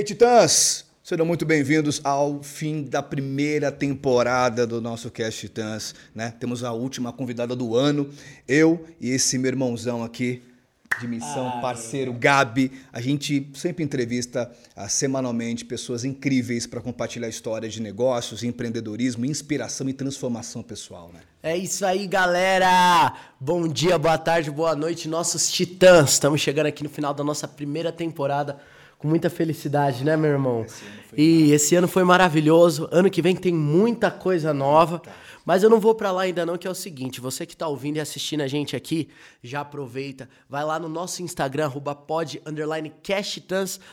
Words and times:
Hey, 0.00 0.04
Titãs! 0.04 0.86
Sejam 1.02 1.26
muito 1.26 1.44
bem-vindos 1.44 2.00
ao 2.02 2.42
fim 2.42 2.84
da 2.84 3.02
primeira 3.02 3.70
temporada 3.70 4.66
do 4.66 4.80
nosso 4.80 5.10
Cast 5.10 5.40
Titãs, 5.40 5.94
né? 6.14 6.32
Temos 6.40 6.64
a 6.64 6.72
última 6.72 7.12
convidada 7.12 7.54
do 7.54 7.76
ano, 7.76 8.08
eu 8.48 8.86
e 8.98 9.10
esse 9.10 9.36
meu 9.36 9.50
irmãozão 9.50 10.02
aqui, 10.02 10.42
de 10.98 11.06
missão, 11.06 11.48
ah, 11.48 11.60
parceiro 11.60 12.14
Gabi. 12.14 12.72
A 12.90 12.98
gente 12.98 13.50
sempre 13.52 13.84
entrevista 13.84 14.50
uh, 14.74 14.88
semanalmente 14.88 15.66
pessoas 15.66 16.02
incríveis 16.02 16.66
para 16.66 16.80
compartilhar 16.80 17.28
histórias 17.28 17.74
de 17.74 17.82
negócios, 17.82 18.42
empreendedorismo, 18.42 19.26
inspiração 19.26 19.86
e 19.86 19.92
transformação 19.92 20.62
pessoal, 20.62 21.10
né? 21.12 21.20
É 21.42 21.58
isso 21.58 21.84
aí, 21.84 22.06
galera! 22.06 23.14
Bom 23.38 23.68
dia, 23.68 23.98
boa 23.98 24.16
tarde, 24.16 24.50
boa 24.50 24.74
noite, 24.74 25.06
nossos 25.06 25.50
titãs. 25.50 26.12
Estamos 26.12 26.40
chegando 26.40 26.68
aqui 26.68 26.82
no 26.82 26.88
final 26.88 27.12
da 27.12 27.22
nossa 27.22 27.46
primeira 27.46 27.92
temporada 27.92 28.58
com 29.00 29.08
muita 29.08 29.30
felicidade, 29.30 30.04
né, 30.04 30.14
meu 30.14 30.30
irmão? 30.30 30.62
Esse 30.62 30.84
e 31.16 31.52
esse 31.52 31.74
ano 31.74 31.88
foi 31.88 32.04
maravilhoso. 32.04 32.86
Ano 32.92 33.10
que 33.10 33.22
vem 33.22 33.34
tem 33.34 33.52
muita 33.52 34.10
coisa 34.10 34.52
nova. 34.52 34.98
Tá. 34.98 35.10
Mas 35.44 35.62
eu 35.62 35.70
não 35.70 35.80
vou 35.80 35.94
para 35.94 36.12
lá 36.12 36.22
ainda 36.22 36.44
não, 36.44 36.58
que 36.58 36.68
é 36.68 36.70
o 36.70 36.74
seguinte, 36.74 37.18
você 37.18 37.46
que 37.46 37.56
tá 37.56 37.66
ouvindo 37.66 37.96
e 37.96 38.00
assistindo 38.00 38.42
a 38.42 38.46
gente 38.46 38.76
aqui, 38.76 39.08
já 39.42 39.62
aproveita, 39.62 40.28
vai 40.46 40.62
lá 40.62 40.78
no 40.78 40.88
nosso 40.88 41.22
Instagram, 41.22 41.64
arroba 41.64 41.94
pod, 41.94 42.40
underline 42.44 42.92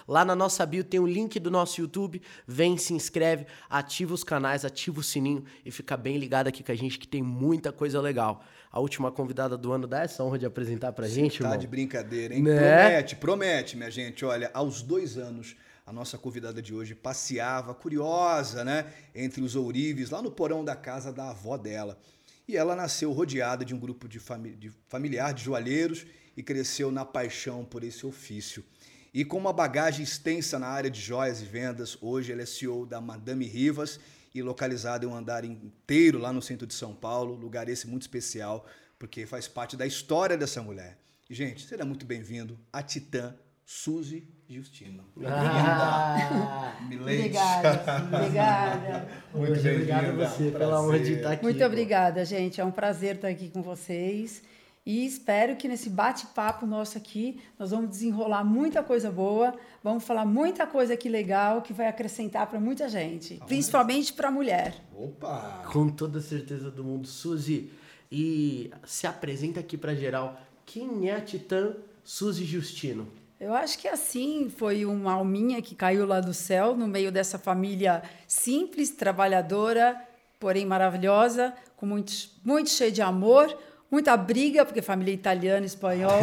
lá 0.06 0.26
na 0.26 0.36
nossa 0.36 0.66
bio 0.66 0.84
tem 0.84 1.00
o 1.00 1.04
um 1.04 1.08
link 1.08 1.40
do 1.40 1.50
nosso 1.50 1.80
YouTube, 1.80 2.22
vem, 2.46 2.78
se 2.78 2.94
inscreve, 2.94 3.48
ativa 3.70 4.14
os 4.14 4.26
canais, 4.26 4.66
ativa 4.66 5.00
o 5.00 5.04
sininho 5.04 5.44
e 5.66 5.72
fica 5.72 5.96
bem 5.96 6.18
ligado 6.18 6.48
aqui 6.48 6.62
com 6.62 6.72
a 6.72 6.76
gente 6.76 7.00
que 7.00 7.08
tem 7.08 7.24
muita 7.24 7.72
coisa 7.72 8.02
legal. 8.02 8.44
A 8.72 8.80
última 8.80 9.12
convidada 9.12 9.58
do 9.58 9.72
ano 9.72 9.88
dá 9.88 10.04
essa 10.04 10.24
honra 10.24 10.38
de 10.38 10.46
apresentar 10.46 10.92
pra 10.92 11.08
gente, 11.08 11.42
tá. 11.42 11.52
Tá 11.52 11.56
de 11.56 11.68
brincadeira, 11.68 12.36
hein? 12.36 12.42
Né? 12.42 12.58
Promete, 12.58 13.16
promete, 13.16 13.78
minha 13.78 13.90
gente. 13.90 14.26
Olha, 14.26 14.52
aos 14.54 14.82
dois 14.82 15.18
anos 15.18 15.56
a 15.88 15.94
nossa 15.94 16.18
convidada 16.18 16.62
de 16.62 16.74
hoje 16.74 16.94
passeava, 16.94 17.74
curiosa, 17.74 18.66
né, 18.66 18.92
entre 19.16 19.42
os 19.42 19.56
ourives, 19.56 20.10
lá 20.10 20.22
no 20.22 20.30
porão 20.30 20.64
da 20.66 20.76
casa 20.76 21.14
da 21.14 21.30
avó 21.30 21.56
dela. 21.56 21.98
E 22.46 22.58
ela 22.58 22.76
nasceu 22.76 23.14
rodeada 23.14 23.64
de 23.64 23.74
um 23.74 23.80
grupo 23.80 24.06
de, 24.06 24.20
fami 24.20 24.52
de 24.52 24.70
familiar 24.90 25.34
de 25.34 25.46
joalheiros 25.46 26.06
e 26.36 26.44
cresceu 26.44 26.92
na 26.92 27.06
paixão 27.06 27.64
por 27.64 27.86
esse 27.86 28.06
ofício. 28.06 28.66
E 29.14 29.24
com 29.24 29.38
uma 29.38 29.54
bagagem 29.54 30.04
extensa 30.04 30.60
na 30.60 30.68
área 30.68 30.90
de 30.90 31.00
joias 31.00 31.42
e 31.42 31.46
vendas, 31.46 31.98
hoje 32.02 32.34
ela 32.34 32.42
é 32.42 32.46
CEO 32.46 32.86
da 32.86 33.00
Madame 33.00 33.46
Rivas 33.46 33.98
e 34.34 34.42
localizada 34.42 35.06
em 35.06 35.08
um 35.08 35.16
andar 35.16 35.44
inteiro 35.44 36.20
lá 36.20 36.32
no 36.32 36.42
centro 36.42 36.68
de 36.68 36.74
São 36.74 36.94
Paulo, 36.94 37.34
lugar 37.36 37.70
esse 37.70 37.88
muito 37.88 38.04
especial, 38.04 38.66
porque 39.00 39.26
faz 39.26 39.48
parte 39.48 39.76
da 39.76 39.86
história 39.86 40.38
dessa 40.38 40.62
mulher. 40.62 40.98
E, 41.30 41.34
gente, 41.34 41.66
seja 41.68 41.84
muito 41.84 42.06
bem-vindo 42.06 42.58
a 42.72 42.82
Titã 42.82 43.36
Suzy 43.66 44.26
Justino. 44.50 45.04
Ah, 45.26 46.78
obrigada, 46.86 48.02
obrigada. 48.18 49.08
Muito 49.36 49.60
obrigada 49.60 50.08
a 50.08 50.30
você 50.30 50.52
pela 50.52 50.82
honra 50.82 51.00
de 51.00 51.14
estar 51.14 51.32
aqui. 51.34 51.44
Muito 51.44 51.64
obrigada, 51.66 52.24
gente. 52.24 52.62
É 52.62 52.64
um 52.64 52.72
prazer 52.72 53.16
estar 53.16 53.28
aqui 53.28 53.50
com 53.50 53.62
vocês. 53.62 54.42
E 54.88 55.06
espero 55.06 55.58
que 55.58 55.68
nesse 55.68 55.90
bate-papo 55.90 56.66
nosso 56.66 56.98
aqui, 56.98 57.42
nós 57.60 57.72
vamos 57.72 57.90
desenrolar 57.90 58.46
muita 58.46 58.82
coisa 58.82 59.12
boa, 59.12 59.54
vamos 59.84 60.06
falar 60.06 60.24
muita 60.24 60.66
coisa 60.66 60.94
aqui 60.94 61.10
legal 61.10 61.62
que 61.62 61.74
vai 61.74 61.88
acrescentar 61.88 62.48
para 62.48 62.58
muita 62.58 62.88
gente, 62.88 63.38
principalmente 63.46 64.14
para 64.14 64.30
a 64.30 64.32
mulher. 64.32 64.76
Opa! 64.96 65.62
Com 65.74 65.90
toda 65.90 66.22
certeza 66.22 66.72
do 66.72 66.86
mundo. 66.86 67.06
Suzy, 67.06 67.70
e 68.10 68.72
se 68.86 69.06
apresenta 69.06 69.60
aqui 69.60 69.78
para 69.78 69.94
geral. 69.94 70.40
Quem 70.66 71.10
é 71.10 71.16
a 71.18 71.20
Titã 71.20 71.76
Suzy 72.02 72.46
Justino? 72.46 73.10
Eu 73.42 73.54
acho 73.54 73.78
que 73.80 73.90
assim 73.90 74.50
foi 74.50 74.86
uma 74.86 75.12
alminha 75.12 75.62
que 75.62 75.76
caiu 75.76 76.06
lá 76.06 76.22
do 76.22 76.34
céu, 76.34 76.78
no 76.78 76.88
meio 76.88 77.12
dessa 77.12 77.38
família 77.38 78.04
simples, 78.26 78.92
trabalhadora, 78.92 80.02
porém 80.40 80.66
maravilhosa, 80.66 81.54
com 81.76 81.86
muito, 81.86 82.14
muito 82.42 82.70
cheio 82.70 82.92
de 82.94 83.02
amor, 83.02 83.54
muita 83.90 84.16
briga, 84.16 84.66
porque 84.66 84.82
família 84.82 85.14
italiana, 85.14 85.66
espanhol, 85.66 86.22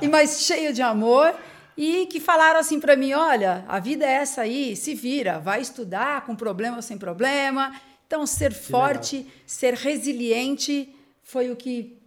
e 0.00 0.08
mais 0.08 0.40
cheia 0.42 0.72
de 0.72 0.82
amor. 0.82 1.34
E 1.76 2.06
que 2.06 2.20
falaram 2.20 2.60
assim 2.60 2.78
para 2.78 2.96
mim: 2.96 3.12
olha, 3.12 3.64
a 3.66 3.80
vida 3.80 4.04
é 4.04 4.12
essa 4.12 4.42
aí, 4.42 4.76
se 4.76 4.94
vira, 4.94 5.38
vai 5.38 5.60
estudar 5.60 6.24
com 6.24 6.36
problema 6.36 6.76
ou 6.76 6.82
sem 6.82 6.96
problema. 6.96 7.74
Então, 8.06 8.26
ser 8.26 8.52
que 8.52 8.60
forte, 8.60 9.16
legal. 9.16 9.32
ser 9.46 9.74
resiliente 9.74 10.94
foi 11.22 11.50
o 11.50 11.56
que 11.56 11.98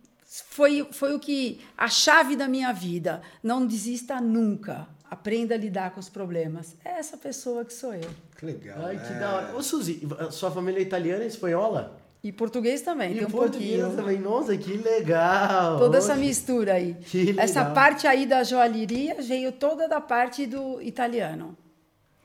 foi, 0.45 0.87
foi 0.91 1.13
o 1.13 1.19
que 1.19 1.59
a 1.77 1.87
chave 1.87 2.35
da 2.35 2.47
minha 2.47 2.71
vida. 2.71 3.21
Não 3.41 3.65
desista 3.65 4.21
nunca. 4.21 4.87
Aprenda 5.09 5.55
a 5.55 5.57
lidar 5.57 5.91
com 5.91 5.99
os 5.99 6.09
problemas. 6.09 6.75
É 6.83 6.99
essa 6.99 7.17
pessoa 7.17 7.63
que 7.63 7.73
sou 7.73 7.93
eu. 7.93 8.09
Que 8.37 8.45
legal. 8.45 8.85
Ai, 8.85 8.97
que 8.97 9.13
é. 9.13 9.19
da 9.19 9.35
hora. 9.35 9.55
Ô, 9.55 9.63
Suzy, 9.63 10.01
sua 10.31 10.51
família 10.51 10.79
é 10.79 10.81
italiana 10.81 11.23
e 11.23 11.27
espanhola? 11.27 11.97
E 12.23 12.31
português 12.31 12.81
também, 12.81 13.11
e 13.11 13.15
tem 13.19 13.27
um 13.27 13.29
português 13.29 13.79
pouquinho. 13.79 13.95
também. 13.95 14.19
Nossa, 14.19 14.57
que 14.57 14.75
legal! 14.75 15.77
Toda 15.77 15.97
essa 15.99 16.15
mistura 16.15 16.73
aí. 16.73 16.95
Que 16.95 17.25
legal. 17.25 17.45
Essa 17.45 17.65
parte 17.65 18.07
aí 18.07 18.25
da 18.25 18.43
joalheria 18.43 19.21
veio 19.21 19.51
toda 19.51 19.87
da 19.87 20.01
parte 20.01 20.45
do 20.45 20.81
italiano. 20.81 21.55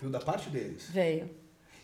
Veio 0.01 0.11
da 0.11 0.19
parte 0.19 0.51
deles? 0.51 0.89
Veio. 0.91 1.31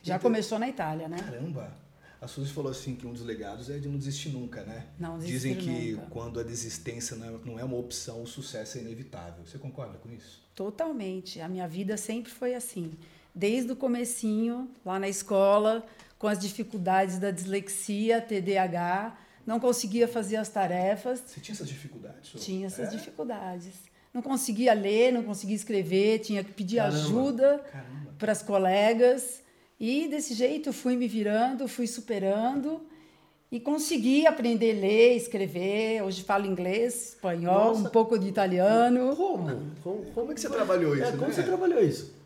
Já 0.03 0.17
então, 0.17 0.23
começou 0.31 0.59
na 0.59 0.69
Itália, 0.69 1.09
né? 1.09 1.19
Caramba! 1.19 1.73
A 2.21 2.27
Suzy 2.27 2.53
falou 2.53 2.73
assim 2.73 2.97
que 2.97 3.07
um 3.07 3.13
dos 3.13 3.23
legados 3.23 3.71
é 3.71 3.79
de 3.79 3.89
não 3.89 3.97
desistir 3.97 4.31
nunca, 4.31 4.65
né? 4.65 4.87
Não 4.99 5.19
desistir 5.19 5.35
Dizem 5.35 5.57
que 5.57 5.93
nunca. 5.93 6.07
quando 6.11 6.41
a 6.41 6.43
desistência 6.43 7.17
não 7.17 7.59
é 7.59 7.63
uma 7.63 7.77
opção, 7.77 8.23
o 8.23 8.27
sucesso 8.27 8.79
é 8.79 8.81
inevitável. 8.81 9.45
Você 9.47 9.57
concorda 9.57 9.99
com 9.99 10.11
isso? 10.11 10.43
Totalmente. 10.55 11.41
A 11.41 11.49
minha 11.49 11.69
vida 11.69 11.97
sempre 11.97 12.33
foi 12.33 12.55
assim. 12.55 12.93
Desde 13.33 13.71
o 13.71 13.77
comecinho, 13.77 14.69
lá 14.85 14.99
na 14.99 15.09
escola, 15.09 15.87
com 16.19 16.27
as 16.27 16.39
dificuldades 16.39 17.19
da 17.19 17.31
dislexia, 17.31 18.21
TDAH, 18.21 19.17
não 19.47 19.61
conseguia 19.61 20.09
fazer 20.09 20.37
as 20.37 20.49
tarefas. 20.49 21.23
Você 21.25 21.41
tinha 21.41 21.55
essas 21.55 21.69
dificuldades? 21.69 22.33
Tinha 22.43 22.67
essas 22.67 22.89
é? 22.89 22.91
dificuldades. 22.91 23.75
Não 24.13 24.21
conseguia 24.21 24.75
ler, 24.75 25.13
não 25.13 25.23
conseguia 25.23 25.57
escrever, 25.57 26.19
tinha 26.19 26.43
que 26.43 26.53
pedir 26.53 26.77
Caramba. 26.77 26.97
ajuda 26.99 27.65
para 28.19 28.33
as 28.33 28.43
colegas. 28.43 29.43
E 29.79 30.09
desse 30.09 30.35
jeito 30.35 30.73
fui 30.73 30.97
me 30.97 31.07
virando, 31.07 31.69
fui 31.69 31.87
superando 31.87 32.83
e 33.51 33.61
consegui 33.61 34.27
aprender 34.27 34.77
a 34.77 34.81
ler, 34.81 35.17
escrever. 35.17 36.03
Hoje 36.03 36.23
falo 36.25 36.45
inglês, 36.45 37.11
espanhol, 37.11 37.69
Nossa. 37.69 37.89
um 37.89 37.91
pouco 37.91 38.19
de 38.19 38.27
italiano. 38.27 39.15
Como? 39.15 39.73
Como, 39.83 40.05
como 40.13 40.33
é 40.33 40.35
que 40.35 40.41
você 40.41 40.49
trabalhou 40.49 40.95
isso? 40.95 41.05
É, 41.05 41.11
como 41.13 41.29
né? 41.29 41.33
você 41.33 41.43
trabalhou 41.43 41.83
isso? 41.83 42.18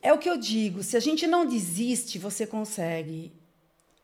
É 0.00 0.12
o 0.12 0.18
que 0.18 0.30
eu 0.30 0.36
digo, 0.36 0.82
se 0.82 0.96
a 0.96 1.00
gente 1.00 1.26
não 1.26 1.44
desiste, 1.44 2.18
você 2.18 2.46
consegue. 2.46 3.32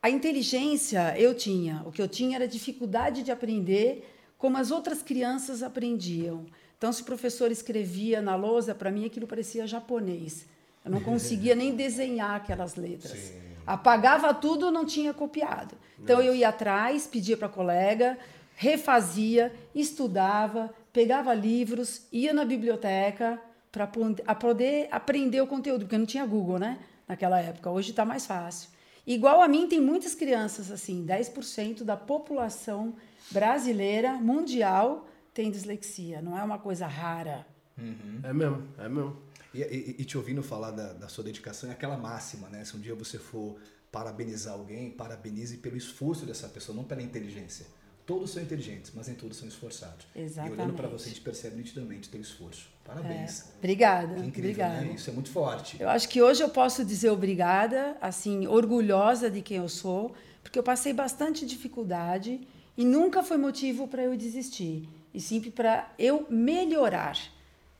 A 0.01 0.09
inteligência 0.09 1.17
eu 1.17 1.33
tinha, 1.33 1.81
o 1.85 1.91
que 1.91 2.01
eu 2.01 2.07
tinha 2.07 2.35
era 2.35 2.47
dificuldade 2.47 3.23
de 3.23 3.31
aprender 3.31 4.13
como 4.37 4.57
as 4.57 4.69
outras 4.71 5.01
crianças 5.01 5.63
aprendiam. 5.63 6.45
Então, 6.77 6.91
se 6.91 7.01
o 7.01 7.05
professor 7.05 7.51
escrevia 7.51 8.21
na 8.21 8.35
lousa, 8.35 8.75
para 8.75 8.91
mim 8.91 9.05
aquilo 9.05 9.25
parecia 9.25 9.65
japonês. 9.65 10.45
Eu 10.83 10.91
não 10.91 11.01
conseguia 11.01 11.55
nem 11.55 11.73
desenhar 11.75 12.35
aquelas 12.35 12.75
letras. 12.75 13.17
Sim. 13.17 13.41
Apagava 13.65 14.33
tudo, 14.33 14.69
não 14.69 14.85
tinha 14.85 15.13
copiado. 15.13 15.75
Então 15.99 16.17
Nossa. 16.17 16.27
eu 16.27 16.35
ia 16.35 16.49
atrás, 16.49 17.07
pedia 17.07 17.35
para 17.35 17.49
colega, 17.49 18.17
refazia, 18.55 19.51
estudava, 19.73 20.71
pegava 20.93 21.33
livros, 21.33 22.03
ia 22.11 22.31
na 22.31 22.45
biblioteca 22.45 23.41
para 23.75 24.35
poder 24.35 24.87
aprender 24.89 25.41
o 25.41 25.47
conteúdo, 25.47 25.81
porque 25.81 25.97
não 25.97 26.05
tinha 26.05 26.25
Google, 26.25 26.57
né? 26.57 26.79
Naquela 27.05 27.41
época. 27.41 27.69
Hoje 27.69 27.89
está 27.89 28.05
mais 28.05 28.25
fácil. 28.25 28.69
Igual 29.05 29.41
a 29.41 29.47
mim, 29.49 29.67
tem 29.67 29.81
muitas 29.81 30.15
crianças 30.15 30.71
assim, 30.71 31.05
10% 31.05 31.83
da 31.83 31.97
população 31.97 32.95
brasileira, 33.29 34.13
mundial, 34.13 35.07
tem 35.33 35.51
dislexia. 35.51 36.21
Não 36.21 36.37
é 36.37 36.43
uma 36.43 36.57
coisa 36.57 36.87
rara. 36.87 37.45
Uhum. 37.77 38.21
É 38.23 38.31
mesmo, 38.31 38.67
é 38.77 38.87
mesmo. 38.87 39.17
E, 39.53 39.61
e, 39.61 39.95
e 39.99 40.05
te 40.05 40.17
ouvindo 40.17 40.41
falar 40.41 40.71
da, 40.71 40.93
da, 40.93 41.09
sua 41.09 41.25
dedicação, 41.25 41.69
é 41.69 41.73
aquela 41.73 41.97
máxima, 41.97 42.47
né? 42.47 42.63
Se 42.63 42.77
um 42.77 42.79
dia 42.79 42.95
você 42.95 43.19
for 43.19 43.57
parabenizar 43.91 44.53
alguém, 44.53 44.89
parabenize 44.89 45.57
pelo 45.57 45.75
esforço 45.75 46.25
dessa 46.25 46.47
pessoa, 46.47 46.75
não 46.75 46.85
pela 46.85 47.01
inteligência. 47.01 47.65
Todos 48.05 48.31
são 48.31 48.41
inteligentes, 48.41 48.91
mas 48.95 49.07
nem 49.07 49.17
todos 49.17 49.37
são 49.37 49.47
esforçados. 49.47 50.07
Exatamente. 50.15 50.57
E 50.57 50.61
olhando 50.61 50.75
para 50.75 50.87
você, 50.87 51.05
a 51.05 51.09
gente 51.09 51.21
percebe 51.21 51.57
nitidamente 51.57 52.09
teu 52.09 52.21
esforço. 52.21 52.74
Parabéns. 52.85 53.41
É. 53.41 53.43
Obrigada. 53.57 54.15
Que 54.15 54.27
incrível, 54.27 54.51
obrigada. 54.51 54.81
Né? 54.81 54.93
Isso 54.93 55.09
é 55.09 55.13
muito 55.13 55.29
forte. 55.29 55.75
Eu 55.79 55.89
acho 55.89 56.07
que 56.07 56.21
hoje 56.21 56.43
eu 56.43 56.49
posso 56.49 56.85
dizer 56.85 57.09
obrigada, 57.09 57.97
assim, 57.99 58.47
orgulhosa 58.47 59.29
de 59.29 59.41
quem 59.41 59.57
eu 59.57 59.67
sou, 59.67 60.13
porque 60.43 60.57
eu 60.57 60.63
passei 60.63 60.93
bastante 60.93 61.45
dificuldade 61.45 62.47
e 62.77 62.85
nunca 62.85 63.23
foi 63.23 63.37
motivo 63.37 63.87
para 63.87 64.03
eu 64.03 64.15
desistir, 64.15 64.87
e 65.13 65.19
sempre 65.19 65.49
para 65.49 65.91
eu 65.97 66.27
melhorar. 66.29 67.17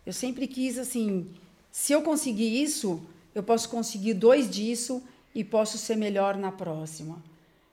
Eu 0.05 0.13
sempre 0.13 0.47
quis, 0.47 0.77
assim, 0.77 1.29
se 1.71 1.93
eu 1.93 2.01
conseguir 2.01 2.61
isso, 2.61 3.01
eu 3.33 3.43
posso 3.43 3.69
conseguir 3.69 4.13
dois 4.13 4.49
disso 4.49 5.03
e 5.33 5.43
posso 5.43 5.77
ser 5.77 5.97
melhor 5.97 6.37
na 6.37 6.51
próxima. 6.51 7.21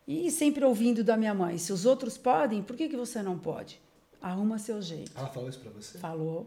E 0.07 0.31
sempre 0.31 0.65
ouvindo 0.65 1.05
da 1.05 1.17
minha 1.17 1.33
mãe: 1.33 1.57
se 1.59 1.73
os 1.73 1.87
outros 1.87 2.19
podem, 2.19 2.63
por 2.63 2.77
que, 2.77 2.89
que 2.89 2.97
você 2.97 3.23
não 3.23 3.39
pode? 3.39 3.81
Arruma 4.21 4.59
seu 4.59 4.83
jeito. 4.83 5.13
Ela 5.17 5.29
falou 5.29 5.49
isso 5.49 5.61
para 5.61 5.71
você? 5.71 5.99
Falou. 5.99 6.47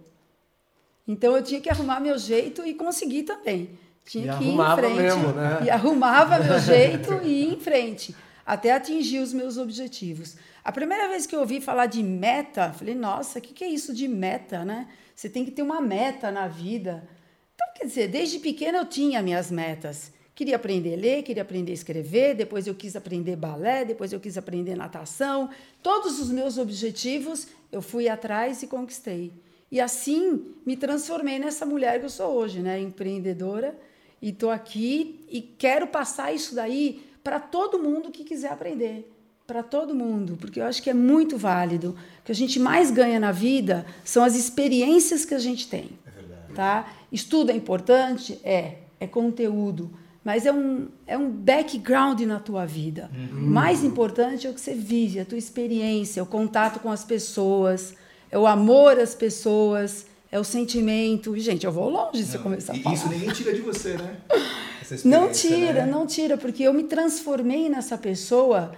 Então 1.08 1.36
eu 1.36 1.44
tinha 1.44 1.62
que 1.62 1.70
arrumar 1.70 2.00
meu 2.00 2.18
jeito 2.18 2.66
e 2.66 2.74
conseguir 2.74 3.24
também. 3.24 3.78
Tinha 4.06 4.34
E 4.34 4.38
que 4.38 4.44
ir 4.44 4.54
em 4.54 4.76
frente. 4.76 4.96
mesmo, 4.96 5.28
né? 5.30 5.62
E 5.66 5.70
arrumava 5.70 6.40
meu 6.40 6.60
jeito 6.60 7.22
e 7.24 7.44
ia 7.44 7.54
em 7.54 7.60
frente, 7.60 8.16
até 8.46 8.72
atingir 8.72 9.20
os 9.20 9.34
meus 9.34 9.58
objetivos. 9.58 10.36
A 10.64 10.72
primeira 10.72 11.08
vez 11.08 11.26
que 11.26 11.36
eu 11.36 11.40
ouvi 11.40 11.60
falar 11.62 11.88
de 11.88 12.02
meta, 12.04 12.72
falei, 12.72 12.96
nossa, 12.96 13.40
o 13.40 13.42
que, 13.42 13.54
que 13.54 13.64
é 13.64 13.68
isso 13.68 13.94
de 13.94 14.08
meta, 14.08 14.64
né? 14.66 14.88
Você 15.16 15.30
tem 15.30 15.46
que 15.46 15.52
ter 15.52 15.62
uma 15.62 15.80
meta 15.82 16.32
na 16.32 16.48
vida. 16.48 17.08
Então, 17.54 17.68
quer 17.76 17.86
dizer, 17.86 18.08
desde 18.08 18.40
pequena 18.40 18.80
eu 18.80 18.86
tinha 18.86 19.22
minhas 19.22 19.50
metas. 19.50 20.12
Queria 20.36 20.58
aprender 20.58 20.96
a 20.96 20.98
ler, 20.98 21.24
queria 21.24 21.44
aprender 21.44 21.72
a 21.72 21.76
escrever, 21.76 22.36
depois 22.36 22.68
eu 22.68 22.76
quis 22.76 22.96
aprender 22.96 23.38
balé, 23.38 23.86
depois 23.86 24.12
eu 24.12 24.20
quis 24.20 24.38
aprender 24.38 24.76
natação. 24.76 25.50
Todos 25.82 26.20
os 26.20 26.30
meus 26.30 26.58
objetivos 26.58 27.48
eu 27.72 27.82
fui 27.82 28.10
atrás 28.10 28.62
e 28.62 28.68
conquistei. 28.68 29.32
E 29.72 29.82
assim 29.82 30.46
me 30.66 30.78
transformei 30.78 31.40
nessa 31.40 31.66
mulher 31.66 32.00
que 32.00 32.06
eu 32.06 32.10
sou 32.10 32.34
hoje, 32.34 32.60
né? 32.60 32.80
Empreendedora. 32.80 33.78
E 34.22 34.30
estou 34.30 34.50
aqui 34.50 35.26
e 35.30 35.42
quero 35.42 35.88
passar 35.88 36.34
isso 36.34 36.56
daí 36.56 37.04
para 37.24 37.40
todo 37.40 37.80
mundo 37.80 38.12
que 38.12 38.24
quiser 38.24 38.52
aprender. 38.52 39.12
Para 39.46 39.62
todo 39.62 39.94
mundo, 39.94 40.38
porque 40.40 40.60
eu 40.60 40.66
acho 40.66 40.82
que 40.82 40.90
é 40.90 40.94
muito 40.94 41.38
válido. 41.38 41.96
O 42.22 42.24
que 42.24 42.32
a 42.32 42.36
gente 42.36 42.60
mais 42.60 42.90
ganha 42.90 43.20
na 43.20 43.32
vida 43.32 43.86
são 44.04 44.24
as 44.24 44.36
experiências 44.36 45.24
que 45.24 45.36
a 45.36 45.40
gente 45.40 45.68
tem. 45.68 45.92
É 46.06 46.10
verdade. 46.10 46.54
Tá? 46.56 46.94
Estudo 47.12 47.52
é 47.52 47.56
importante? 47.56 48.40
É. 48.44 48.80
É 49.00 49.06
conteúdo 49.06 49.92
mas 50.26 50.48
é 50.48 50.52
um, 50.52 50.88
é 51.06 51.16
um 51.16 51.30
background 51.30 52.20
na 52.22 52.40
tua 52.40 52.66
vida. 52.66 53.12
Uhum. 53.16 53.42
Mais 53.42 53.84
importante 53.84 54.48
é 54.48 54.50
o 54.50 54.56
que 54.56 54.60
você 54.60 54.74
vive, 54.74 55.20
a 55.20 55.26
tua 55.26 55.38
experiência, 55.38 56.24
o 56.24 56.26
contato 56.26 56.80
com 56.80 56.90
as 56.90 57.04
pessoas, 57.04 57.94
é 58.36 58.38
o 58.38 58.46
amor 58.46 59.00
às 59.00 59.16
pessoas, 59.16 60.06
é 60.30 60.38
o 60.38 60.44
sentimento. 60.44 61.38
Gente, 61.40 61.66
eu 61.66 61.72
vou 61.72 61.90
longe 61.90 62.22
se 62.22 62.36
eu 62.36 62.42
começar 62.42 62.74
a 62.74 62.76
falar. 62.76 62.94
Isso 62.94 63.08
ninguém 63.08 63.30
tira 63.30 63.54
de 63.54 63.62
você, 63.62 63.94
né? 63.94 64.18
não 65.06 65.32
tira, 65.32 65.86
né? 65.86 65.92
não 65.92 66.06
tira, 66.06 66.36
porque 66.36 66.64
eu 66.64 66.74
me 66.74 66.84
transformei 66.84 67.70
nessa 67.70 67.98
pessoa. 67.98 68.74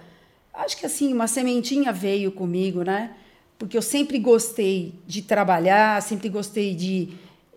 Acho 0.54 0.76
que 0.76 0.86
assim, 0.86 1.12
uma 1.12 1.26
sementinha 1.26 1.92
veio 1.92 2.30
comigo, 2.30 2.84
né? 2.84 3.10
Porque 3.58 3.76
eu 3.76 3.82
sempre 3.82 4.20
gostei 4.20 4.94
de 5.04 5.22
trabalhar, 5.22 6.00
sempre 6.02 6.28
gostei 6.28 6.72
de 6.72 7.08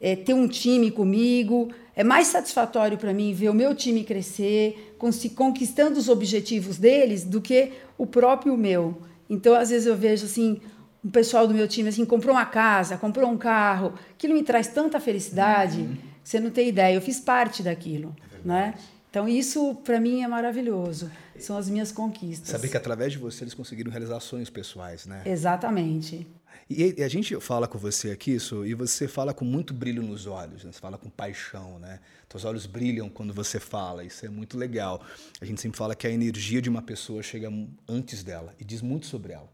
é, 0.02 0.16
ter 0.16 0.34
um 0.34 0.48
time 0.48 0.90
comigo. 0.90 1.70
É 1.96 2.04
mais 2.04 2.26
satisfatório 2.28 2.98
para 2.98 3.14
mim 3.14 3.32
ver 3.32 3.50
o 3.50 3.54
meu 3.54 3.76
time 3.76 4.04
crescer, 4.04 4.96
conquistando 5.36 6.00
os 6.00 6.10
objetivos 6.10 6.78
deles, 6.80 7.24
do 7.24 7.40
que 7.40 7.74
o 7.96 8.08
próprio 8.08 8.58
meu. 8.58 9.04
Então, 9.30 9.54
às 9.54 9.70
vezes 9.70 9.86
eu 9.86 9.96
vejo 9.96 10.26
assim, 10.26 10.60
um 11.04 11.10
pessoal 11.10 11.48
do 11.48 11.54
meu 11.54 11.68
time 11.68 11.90
assim, 11.90 12.06
comprou 12.06 12.36
uma 12.36 12.46
casa, 12.46 12.98
comprou 12.98 13.30
um 13.30 13.38
carro, 13.38 13.94
aquilo 14.12 14.34
me 14.34 14.44
traz 14.44 14.68
tanta 14.68 15.00
felicidade, 15.00 15.82
uhum. 15.82 15.98
você 16.24 16.40
não 16.40 16.52
tem 16.52 16.70
ideia. 16.70 16.96
Eu 16.96 17.02
fiz 17.02 17.20
parte 17.20 17.64
daquilo, 17.64 18.16
é 18.32 18.48
né? 18.48 18.74
Então 19.10 19.28
isso 19.28 19.76
para 19.84 20.00
mim 20.00 20.22
é 20.22 20.28
maravilhoso. 20.28 21.12
São 21.38 21.58
as 21.58 21.70
minhas 21.70 21.92
conquistas. 21.92 22.50
Saber 22.50 22.70
que 22.70 22.78
através 22.78 23.12
de 23.12 23.18
você 23.18 23.44
eles 23.44 23.54
conseguiram 23.54 23.92
realizar 23.92 24.20
sonhos 24.20 24.50
pessoais, 24.50 25.06
né? 25.06 25.24
Exatamente. 25.26 26.28
E 26.70 27.04
a 27.04 27.08
gente 27.10 27.38
fala 27.42 27.68
com 27.68 27.78
você 27.78 28.12
aqui, 28.12 28.32
isso, 28.32 28.66
e 28.66 28.74
você 28.74 29.06
fala 29.06 29.34
com 29.34 29.44
muito 29.44 29.74
brilho 29.74 30.02
nos 30.02 30.26
olhos, 30.26 30.64
né? 30.64 30.72
Você 30.72 30.80
fala 30.80 30.98
com 30.98 31.10
paixão, 31.10 31.78
né? 31.80 32.00
Teus 32.30 32.46
olhos 32.46 32.66
brilham 32.66 33.10
quando 33.10 33.34
você 33.34 33.60
fala, 33.60 34.06
isso 34.06 34.26
é 34.26 34.30
muito 34.30 34.58
legal. 34.58 35.02
A 35.42 35.46
gente 35.46 35.60
sempre 35.60 35.78
fala 35.78 35.94
que 35.94 36.08
a 36.08 36.10
energia 36.10 36.62
de 36.62 36.70
uma 36.70 36.82
pessoa 36.82 37.22
chega 37.22 37.52
antes 37.90 38.24
dela 38.24 38.56
e 38.58 38.64
diz 38.64 38.82
muito 38.82 39.06
sobre 39.06 39.34
ela. 39.34 39.50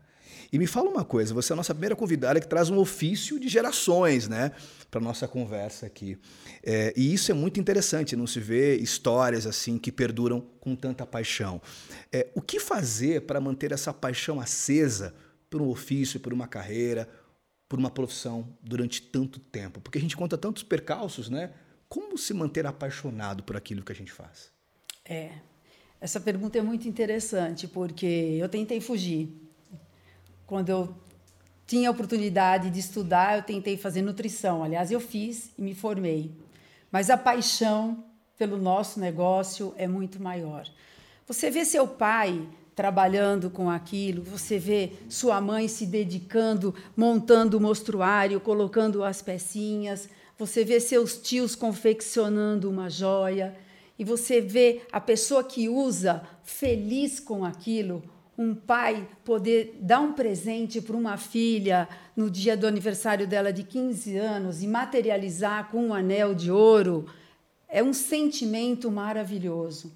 E 0.51 0.57
me 0.57 0.68
fala 0.68 0.89
uma 0.89 1.04
coisa, 1.04 1.34
você 1.34 1.51
é 1.51 1.54
a 1.54 1.57
nossa 1.57 1.74
primeira 1.74 1.95
convidada 1.95 2.39
que 2.39 2.48
traz 2.48 2.69
um 2.69 2.78
ofício 2.78 3.39
de 3.39 3.48
gerações, 3.48 4.28
né, 4.28 4.51
para 4.89 5.01
nossa 5.01 5.28
conversa 5.28 5.86
aqui. 5.86 6.18
É, 6.63 6.94
e 6.95 7.13
isso 7.13 7.31
é 7.31 7.34
muito 7.34 7.60
interessante, 7.60 8.16
não 8.16 8.28
se 8.28 8.39
vê 8.39 8.75
histórias 8.78 9.45
assim 9.45 9.78
que 9.78 9.92
perduram 9.92 10.42
com 10.60 10.75
tanta 10.75 11.06
paixão. 11.06 11.62
É, 12.12 12.28
o 12.36 12.42
que 12.42 12.60
fazer 12.60 13.22
para 13.22 13.39
manter 13.39 13.72
essa 13.72 13.94
paixão 13.94 14.39
acesa 14.39 15.13
por 15.50 15.62
um 15.62 15.69
ofício, 15.69 16.19
por 16.19 16.34
uma 16.34 16.48
carreira, 16.48 17.07
por 17.68 17.80
uma 17.80 17.90
profissão 17.90 18.48
durante 18.62 19.01
tanto 19.01 19.40
tempo? 19.40 19.80
Porque 19.81 19.98
a 19.98 20.01
gente 20.01 20.16
conta 20.16 20.38
tantos 20.38 20.63
percalços, 20.63 21.30
né? 21.30 21.51
Como 21.90 22.18
se 22.18 22.33
manter 22.33 22.66
apaixonado 22.66 23.44
por 23.44 23.56
aquilo 23.56 23.83
que 23.83 23.92
a 23.92 23.95
gente 23.95 24.12
faz? 24.12 24.51
É. 25.06 25.31
Essa 26.00 26.19
pergunta 26.19 26.57
é 26.57 26.62
muito 26.62 26.88
interessante, 26.88 27.68
porque 27.68 28.06
eu 28.40 28.48
tentei 28.48 28.80
fugir. 28.80 29.47
Quando 30.48 30.70
eu 30.70 30.96
tinha 31.68 31.92
oportunidade 31.92 32.70
de 32.70 32.80
estudar, 32.80 33.38
eu 33.38 33.44
tentei 33.44 33.76
fazer 33.76 34.02
nutrição. 34.02 34.64
Aliás, 34.64 34.90
eu 34.90 35.02
fiz 35.02 35.52
e 35.58 35.62
me 35.62 35.76
formei. 35.76 36.32
Mas 36.90 37.10
a 37.10 37.18
paixão 37.18 38.06
pelo 38.38 38.58
nosso 38.58 38.98
negócio 38.98 39.74
é 39.78 39.88
muito 39.88 40.22
maior. 40.22 40.66
Você 41.28 41.52
vê 41.52 41.66
seu 41.66 41.86
pai 41.86 42.48
trabalhando 42.74 43.50
com 43.50 43.70
aquilo, 43.70 44.22
você 44.22 44.58
vê 44.58 44.94
sua 45.10 45.42
mãe 45.42 45.68
se 45.68 45.86
dedicando, 45.86 46.74
montando 46.96 47.58
o 47.58 47.62
mostruário, 47.62 48.40
colocando 48.40 49.04
as 49.04 49.22
pecinhas, 49.22 50.08
você 50.38 50.64
vê 50.64 50.80
seus 50.80 51.18
tios 51.18 51.56
confeccionando 51.56 52.70
uma 52.70 52.90
joia, 52.90 53.58
e 54.00 54.06
você 54.06 54.40
vê 54.40 54.84
a 54.92 55.02
pessoa 55.02 55.44
que 55.44 55.68
usa 55.68 56.22
feliz 56.44 57.20
com 57.20 57.44
aquilo, 57.44 58.04
um 58.38 58.54
pai 58.54 59.07
poder 59.25 59.78
dar 59.81 60.00
um 60.00 60.13
presente 60.13 60.80
para 60.80 60.95
uma 60.95 61.18
filha 61.18 61.89
no 62.16 62.30
dia 62.30 62.56
do 62.56 62.68
aniversário 62.68 63.25
dela 63.25 63.51
de 63.51 63.63
15 63.63 64.16
anos 64.16 64.62
e 64.62 64.68
materializar 64.68 65.69
com 65.72 65.88
um 65.88 65.94
anel 65.94 66.36
de 66.36 66.51
ouro, 66.51 67.07
é 67.68 67.81
um 67.81 67.94
sentimento 67.94 68.92
maravilhoso. 68.92 69.92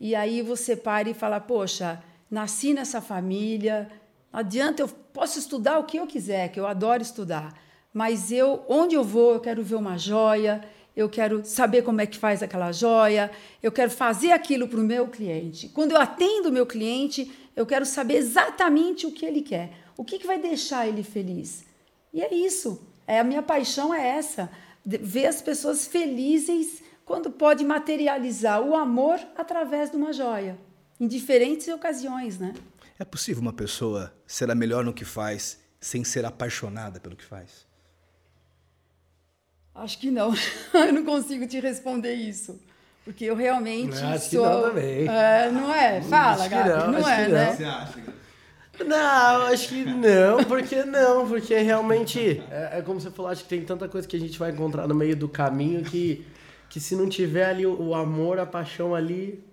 E 0.00 0.14
aí 0.14 0.42
você 0.42 0.74
para 0.74 1.08
e 1.08 1.14
fala: 1.14 1.38
Poxa, 1.38 2.02
nasci 2.28 2.74
nessa 2.74 3.00
família, 3.00 3.88
não 4.32 4.40
adianta, 4.40 4.82
eu 4.82 4.88
posso 4.88 5.38
estudar 5.38 5.78
o 5.78 5.84
que 5.84 5.96
eu 5.96 6.06
quiser, 6.06 6.48
que 6.50 6.58
eu 6.58 6.66
adoro 6.66 7.02
estudar, 7.02 7.54
mas 7.92 8.32
eu, 8.32 8.64
onde 8.68 8.94
eu 8.94 9.04
vou, 9.04 9.34
eu 9.34 9.40
quero 9.40 9.62
ver 9.62 9.76
uma 9.76 9.96
joia, 9.96 10.62
eu 10.94 11.08
quero 11.08 11.44
saber 11.44 11.82
como 11.82 12.00
é 12.00 12.06
que 12.06 12.18
faz 12.18 12.42
aquela 12.42 12.72
joia, 12.72 13.30
eu 13.62 13.70
quero 13.70 13.90
fazer 13.90 14.32
aquilo 14.32 14.66
para 14.66 14.80
o 14.80 14.84
meu 14.84 15.08
cliente. 15.08 15.68
Quando 15.68 15.92
eu 15.92 16.00
atendo 16.00 16.48
o 16.48 16.52
meu 16.52 16.66
cliente, 16.66 17.30
eu 17.56 17.66
quero 17.66 17.86
saber 17.86 18.16
exatamente 18.16 19.06
o 19.06 19.12
que 19.12 19.24
ele 19.24 19.40
quer, 19.40 19.72
o 19.96 20.04
que, 20.04 20.18
que 20.18 20.26
vai 20.26 20.38
deixar 20.38 20.86
ele 20.86 21.02
feliz. 21.02 21.64
E 22.12 22.22
é 22.22 22.32
isso, 22.32 22.86
é 23.06 23.18
a 23.18 23.24
minha 23.24 23.42
paixão 23.42 23.92
é 23.92 24.06
essa, 24.06 24.50
ver 24.84 25.26
as 25.26 25.40
pessoas 25.40 25.86
felizes 25.86 26.82
quando 27.04 27.30
pode 27.30 27.64
materializar 27.64 28.60
o 28.60 28.76
amor 28.76 29.18
através 29.36 29.90
de 29.90 29.96
uma 29.96 30.12
joia 30.12 30.58
em 31.00 31.06
diferentes 31.06 31.68
ocasiões, 31.68 32.38
né? 32.38 32.54
É 32.98 33.04
possível 33.04 33.42
uma 33.42 33.52
pessoa 33.52 34.14
ser 34.26 34.50
a 34.50 34.54
melhor 34.54 34.84
no 34.84 34.94
que 34.94 35.04
faz 35.04 35.60
sem 35.80 36.02
ser 36.04 36.24
apaixonada 36.24 36.98
pelo 36.98 37.14
que 37.14 37.24
faz? 37.24 37.66
Acho 39.74 39.98
que 39.98 40.10
não. 40.10 40.32
eu 40.72 40.92
não 40.92 41.04
consigo 41.04 41.46
te 41.46 41.60
responder 41.60 42.14
isso. 42.14 42.58
Porque 43.06 43.24
eu 43.24 43.36
realmente 43.36 43.96
acho 43.96 44.30
sou. 44.30 44.44
Que 44.44 44.50
não, 44.50 44.62
também. 44.62 45.08
É, 45.08 45.48
não 45.48 45.72
é? 45.72 46.02
Fala, 46.02 46.48
Gabi. 46.48 46.68
Não, 46.70 46.90
não 46.90 47.08
é, 47.08 47.28
né? 47.28 47.52
Você 47.54 47.64
acha, 47.64 48.00
Não, 48.84 49.42
acho 49.46 49.68
que 49.68 49.84
não, 49.84 50.42
porque 50.42 50.82
não, 50.82 51.28
porque 51.28 51.56
realmente 51.56 52.42
é, 52.50 52.78
é, 52.78 52.82
como 52.82 53.00
você 53.00 53.08
falou, 53.12 53.30
acho 53.30 53.44
que 53.44 53.48
tem 53.48 53.64
tanta 53.64 53.88
coisa 53.88 54.08
que 54.08 54.16
a 54.16 54.18
gente 54.18 54.36
vai 54.36 54.50
encontrar 54.50 54.88
no 54.88 54.94
meio 54.94 55.14
do 55.14 55.28
caminho 55.28 55.84
que, 55.84 56.26
que 56.68 56.80
se 56.80 56.96
não 56.96 57.08
tiver 57.08 57.44
ali 57.44 57.64
o, 57.64 57.80
o 57.80 57.94
amor, 57.94 58.40
a 58.40 58.44
paixão 58.44 58.92
ali, 58.92 59.46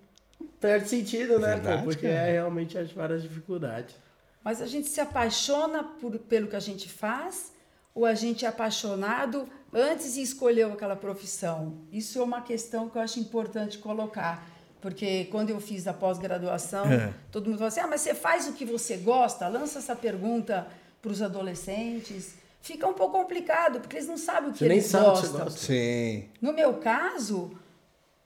perde 0.59 0.89
sentido, 0.89 1.37
né? 1.37 1.53
Verdade, 1.53 1.83
porque 1.83 2.07
é 2.07 2.31
realmente 2.31 2.75
as 2.75 2.91
várias 2.91 3.21
dificuldades. 3.21 3.95
Mas 4.43 4.63
a 4.63 4.65
gente 4.65 4.89
se 4.89 4.99
apaixona 4.99 5.83
por, 5.83 6.17
pelo 6.17 6.47
que 6.47 6.55
a 6.55 6.59
gente 6.59 6.89
faz 6.89 7.53
ou 7.93 8.05
a 8.05 8.13
gente 8.13 8.45
é 8.45 8.47
apaixonado 8.47 9.47
antes 9.71 10.15
de 10.15 10.21
escolher 10.21 10.65
aquela 10.71 10.95
profissão? 10.95 11.77
Isso 11.91 12.19
é 12.19 12.23
uma 12.23 12.41
questão 12.41 12.89
que 12.89 12.97
eu 12.97 13.01
acho 13.01 13.19
importante 13.19 13.77
colocar. 13.77 14.47
Porque 14.81 15.25
quando 15.25 15.49
eu 15.49 15.61
fiz 15.61 15.87
a 15.87 15.93
pós-graduação, 15.93 16.91
é. 16.91 17.13
todo 17.31 17.45
mundo 17.45 17.57
falou 17.57 17.69
assim: 17.69 17.79
ah, 17.79 17.87
mas 17.87 18.01
você 18.01 18.13
faz 18.13 18.47
o 18.47 18.53
que 18.53 18.65
você 18.65 18.97
gosta? 18.97 19.47
Lança 19.47 19.79
essa 19.79 19.95
pergunta 19.95 20.67
para 21.01 21.11
os 21.11 21.21
adolescentes. 21.21 22.35
Fica 22.61 22.87
um 22.87 22.93
pouco 22.93 23.17
complicado, 23.17 23.79
porque 23.79 23.97
eles 23.97 24.07
não 24.07 24.17
sabem 24.17 24.49
o 24.49 24.53
que 24.53 24.59
você 24.59 24.65
eles 24.65 24.91
nem 24.91 25.03
gostam. 25.03 25.15
Sabe 25.15 25.27
que 25.27 25.37
você 25.37 25.43
gosta. 25.43 25.59
Sim. 25.59 26.29
No 26.41 26.53
meu 26.53 26.75
caso, 26.75 27.51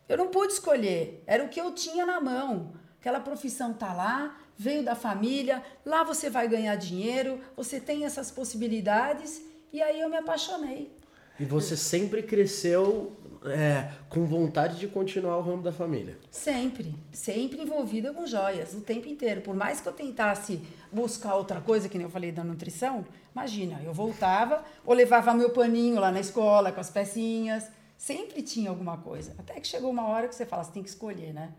eu 0.07 0.17
não 0.17 0.27
pude 0.27 0.53
escolher, 0.53 1.24
era 1.27 1.43
o 1.43 1.50
que 1.50 1.59
eu 1.59 1.71
tinha 1.71 2.05
na 2.05 2.21
mão. 2.21 2.74
Aquela 3.00 3.19
profissão 3.19 3.74
tá 3.74 3.93
lá, 3.93 4.38
veio 4.57 4.83
da 4.83 4.95
família, 4.95 5.63
lá 5.86 6.03
você 6.03 6.29
vai 6.29 6.47
ganhar 6.47 6.75
dinheiro, 6.75 7.39
você 7.55 7.79
tem 7.79 8.05
essas 8.05 8.31
possibilidades, 8.31 9.41
e 9.71 9.81
aí 9.81 10.00
eu 10.00 10.09
me 10.09 10.17
apaixonei. 10.17 10.91
E 11.39 11.45
você 11.45 11.77
sempre 11.77 12.24
cresceu 12.24 13.15
é, 13.45 13.91
com 14.09 14.25
vontade 14.25 14.79
de 14.79 14.88
continuar 14.88 15.38
o 15.38 15.41
ramo 15.41 15.62
da 15.62 15.71
família? 15.71 16.17
Sempre, 16.31 16.95
sempre 17.12 17.62
envolvida 17.62 18.13
com 18.13 18.25
joias, 18.25 18.74
o 18.74 18.81
tempo 18.81 19.07
inteiro. 19.07 19.41
Por 19.41 19.55
mais 19.55 19.79
que 19.79 19.88
eu 19.88 19.93
tentasse 19.93 20.59
buscar 20.91 21.36
outra 21.36 21.62
coisa, 21.62 21.88
que 21.88 21.97
nem 21.97 22.05
eu 22.05 22.12
falei 22.12 22.31
da 22.31 22.43
nutrição, 22.43 23.05
imagina, 23.31 23.79
eu 23.83 23.93
voltava 23.93 24.63
ou 24.86 24.93
levava 24.93 25.33
meu 25.33 25.51
paninho 25.51 26.00
lá 26.00 26.12
na 26.12 26.19
escola 26.19 26.71
com 26.71 26.81
as 26.81 26.89
pecinhas, 26.89 27.69
sempre 27.95 28.41
tinha 28.41 28.69
alguma 28.69 28.97
coisa. 28.97 29.36
Até 29.38 29.59
que 29.59 29.67
chegou 29.67 29.91
uma 29.91 30.07
hora 30.07 30.27
que 30.27 30.36
você 30.36 30.45
fala, 30.45 30.63
você 30.63 30.71
tem 30.71 30.83
que 30.83 30.89
escolher, 30.89 31.33
né? 31.33 31.53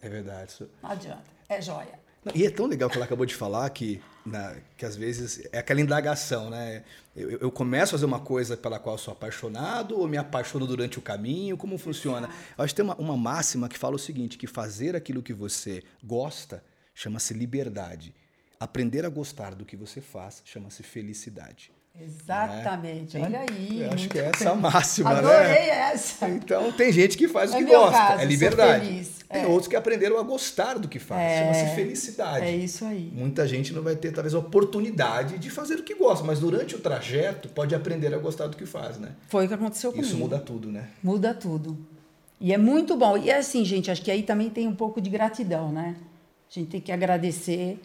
É 0.00 0.08
verdade. 0.08 0.68
Não 0.82 0.90
adianta, 0.90 1.30
é 1.48 1.60
joia. 1.62 2.01
E 2.34 2.46
é 2.46 2.50
tão 2.50 2.66
legal 2.66 2.88
que 2.88 2.96
ela 2.96 3.04
acabou 3.04 3.26
de 3.26 3.34
falar 3.34 3.68
que, 3.70 4.00
que 4.76 4.86
às 4.86 4.94
vezes 4.94 5.48
é 5.50 5.58
aquela 5.58 5.80
indagação, 5.80 6.50
né? 6.50 6.84
Eu, 7.16 7.30
eu, 7.38 7.50
começo 7.50 7.94
a 7.94 7.98
fazer 7.98 8.06
uma 8.06 8.20
coisa 8.20 8.56
pela 8.56 8.78
qual 8.78 8.96
sou 8.96 9.12
apaixonado 9.12 9.98
ou 9.98 10.06
me 10.06 10.16
apaixono 10.16 10.64
durante 10.64 11.00
o 11.00 11.02
caminho? 11.02 11.56
Como 11.56 11.76
funciona? 11.76 12.30
Eu 12.56 12.62
acho 12.62 12.72
que 12.72 12.76
tem 12.76 12.84
uma, 12.84 12.94
uma 12.94 13.16
máxima 13.16 13.68
que 13.68 13.76
fala 13.76 13.96
o 13.96 13.98
seguinte: 13.98 14.38
que 14.38 14.46
fazer 14.46 14.94
aquilo 14.94 15.20
que 15.20 15.32
você 15.32 15.82
gosta 16.02 16.62
chama-se 16.94 17.34
liberdade. 17.34 18.14
Aprender 18.60 19.04
a 19.04 19.08
gostar 19.08 19.56
do 19.56 19.64
que 19.64 19.76
você 19.76 20.00
faz 20.00 20.42
chama-se 20.44 20.84
felicidade. 20.84 21.72
Exatamente, 22.00 23.18
né? 23.18 23.24
olha 23.24 23.40
aí. 23.40 23.82
Eu 23.82 23.92
acho 23.92 24.08
que 24.08 24.18
é 24.18 24.30
essa 24.34 24.50
a 24.50 24.54
máxima, 24.54 25.10
Adorei 25.10 25.48
né? 25.48 25.68
essa. 25.92 26.28
Então 26.28 26.72
tem 26.72 26.90
gente 26.90 27.18
que 27.18 27.28
faz 27.28 27.52
o 27.52 27.56
é 27.56 27.58
que 27.58 27.64
gosta, 27.64 27.98
caso, 27.98 28.22
é 28.22 28.24
liberdade. 28.24 29.06
Tem 29.28 29.42
é. 29.42 29.46
outros 29.46 29.68
que 29.68 29.76
aprenderam 29.76 30.18
a 30.18 30.22
gostar 30.22 30.78
do 30.78 30.88
que 30.88 30.98
faz, 30.98 31.20
é, 31.20 31.38
chama-se 31.40 31.74
felicidade. 31.74 32.46
É 32.46 32.56
isso 32.56 32.84
aí. 32.84 33.10
Muita 33.14 33.46
gente 33.46 33.72
não 33.72 33.82
vai 33.82 33.94
ter 33.94 34.10
talvez 34.10 34.34
a 34.34 34.38
oportunidade 34.38 35.38
de 35.38 35.50
fazer 35.50 35.76
o 35.76 35.82
que 35.82 35.94
gosta, 35.94 36.24
mas 36.24 36.40
durante 36.40 36.74
o 36.74 36.78
trajeto 36.78 37.48
pode 37.48 37.74
aprender 37.74 38.12
a 38.14 38.18
gostar 38.18 38.46
do 38.46 38.56
que 38.56 38.66
faz, 38.66 38.98
né? 38.98 39.10
Foi 39.28 39.44
o 39.44 39.48
que 39.48 39.54
aconteceu 39.54 39.90
comigo. 39.90 40.06
Isso 40.06 40.16
muda 40.16 40.38
tudo, 40.38 40.72
né? 40.72 40.88
Muda 41.02 41.34
tudo. 41.34 41.78
E 42.40 42.52
é 42.52 42.58
muito 42.58 42.96
bom. 42.96 43.16
E 43.16 43.30
é 43.30 43.38
assim, 43.38 43.64
gente, 43.64 43.90
acho 43.90 44.02
que 44.02 44.10
aí 44.10 44.22
também 44.22 44.50
tem 44.50 44.66
um 44.66 44.74
pouco 44.74 45.00
de 45.00 45.08
gratidão, 45.08 45.70
né? 45.70 45.94
A 46.50 46.54
gente 46.54 46.68
tem 46.68 46.80
que 46.80 46.90
agradecer 46.90 47.78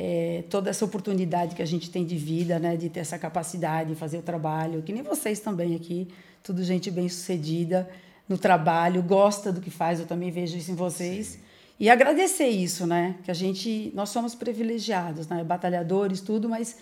é, 0.00 0.44
toda 0.48 0.70
essa 0.70 0.84
oportunidade 0.84 1.56
que 1.56 1.62
a 1.62 1.66
gente 1.66 1.90
tem 1.90 2.06
de 2.06 2.16
vida, 2.16 2.60
né, 2.60 2.76
de 2.76 2.88
ter 2.88 3.00
essa 3.00 3.18
capacidade 3.18 3.90
de 3.90 3.96
fazer 3.96 4.18
o 4.18 4.22
trabalho, 4.22 4.80
que 4.80 4.92
nem 4.92 5.02
vocês 5.02 5.40
também 5.40 5.74
aqui, 5.74 6.06
tudo 6.40 6.62
gente 6.62 6.88
bem 6.88 7.08
sucedida 7.08 7.90
no 8.28 8.38
trabalho, 8.38 9.02
gosta 9.02 9.52
do 9.52 9.60
que 9.60 9.70
faz, 9.70 9.98
eu 9.98 10.06
também 10.06 10.30
vejo 10.30 10.56
isso 10.56 10.70
em 10.70 10.76
vocês. 10.76 11.26
Sim. 11.26 11.38
E 11.80 11.90
agradecer 11.90 12.46
isso, 12.46 12.86
né, 12.86 13.16
que 13.24 13.30
a 13.30 13.34
gente, 13.34 13.90
nós 13.92 14.10
somos 14.10 14.36
privilegiados, 14.36 15.26
né, 15.26 15.42
batalhadores, 15.42 16.20
tudo, 16.20 16.48
mas 16.48 16.76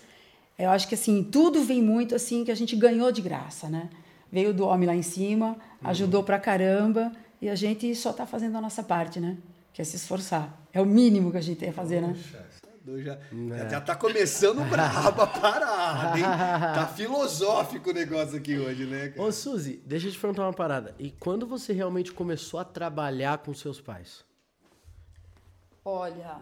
eu 0.57 0.69
acho 0.69 0.87
que 0.87 0.93
assim, 0.93 1.23
tudo 1.23 1.63
vem 1.63 1.81
muito 1.81 2.13
assim 2.13 2.45
que 2.45 2.51
a 2.51 2.55
gente 2.55 2.75
ganhou 2.75 3.11
de 3.11 3.21
graça, 3.21 3.69
né? 3.69 3.89
Veio 4.31 4.51
do 4.53 4.65
homem 4.65 4.87
lá 4.87 4.95
em 4.95 5.03
cima, 5.03 5.49
uhum. 5.49 5.89
ajudou 5.89 6.23
pra 6.23 6.39
caramba, 6.39 7.11
e 7.39 7.47
a 7.47 7.53
gente 7.53 7.93
só 7.93 8.09
está 8.09 8.25
fazendo 8.25 8.57
a 8.57 8.61
nossa 8.61 8.81
parte, 8.81 9.19
né? 9.19 9.37
Que 9.71 9.83
é 9.83 9.85
se 9.85 9.95
esforçar. 9.95 10.59
É 10.73 10.81
o 10.81 10.85
mínimo 10.85 11.29
que 11.31 11.37
a 11.37 11.41
gente 11.41 11.59
tem 11.59 11.69
a 11.69 11.73
fazer, 11.73 12.01
né? 12.01 12.15
Já, 13.03 13.13
é. 13.13 13.69
já 13.69 13.81
tá 13.81 13.95
começando 13.95 14.63
braba 14.69 15.23
a 15.23 15.27
parada, 15.27 16.17
hein? 16.17 16.23
Tá 16.23 16.87
filosófico 16.87 17.89
o 17.89 17.93
negócio 17.93 18.37
aqui 18.37 18.57
hoje, 18.57 18.85
né? 18.85 19.09
Cara? 19.09 19.21
Ô, 19.21 19.31
Suzy, 19.31 19.81
deixa 19.85 20.07
eu 20.07 20.11
te 20.11 20.19
perguntar 20.19 20.43
uma 20.43 20.53
parada. 20.53 20.95
E 20.97 21.11
quando 21.11 21.45
você 21.45 21.73
realmente 21.73 22.13
começou 22.13 22.59
a 22.59 22.63
trabalhar 22.63 23.39
com 23.39 23.53
seus 23.53 23.81
pais? 23.81 24.25
Olha, 25.83 26.39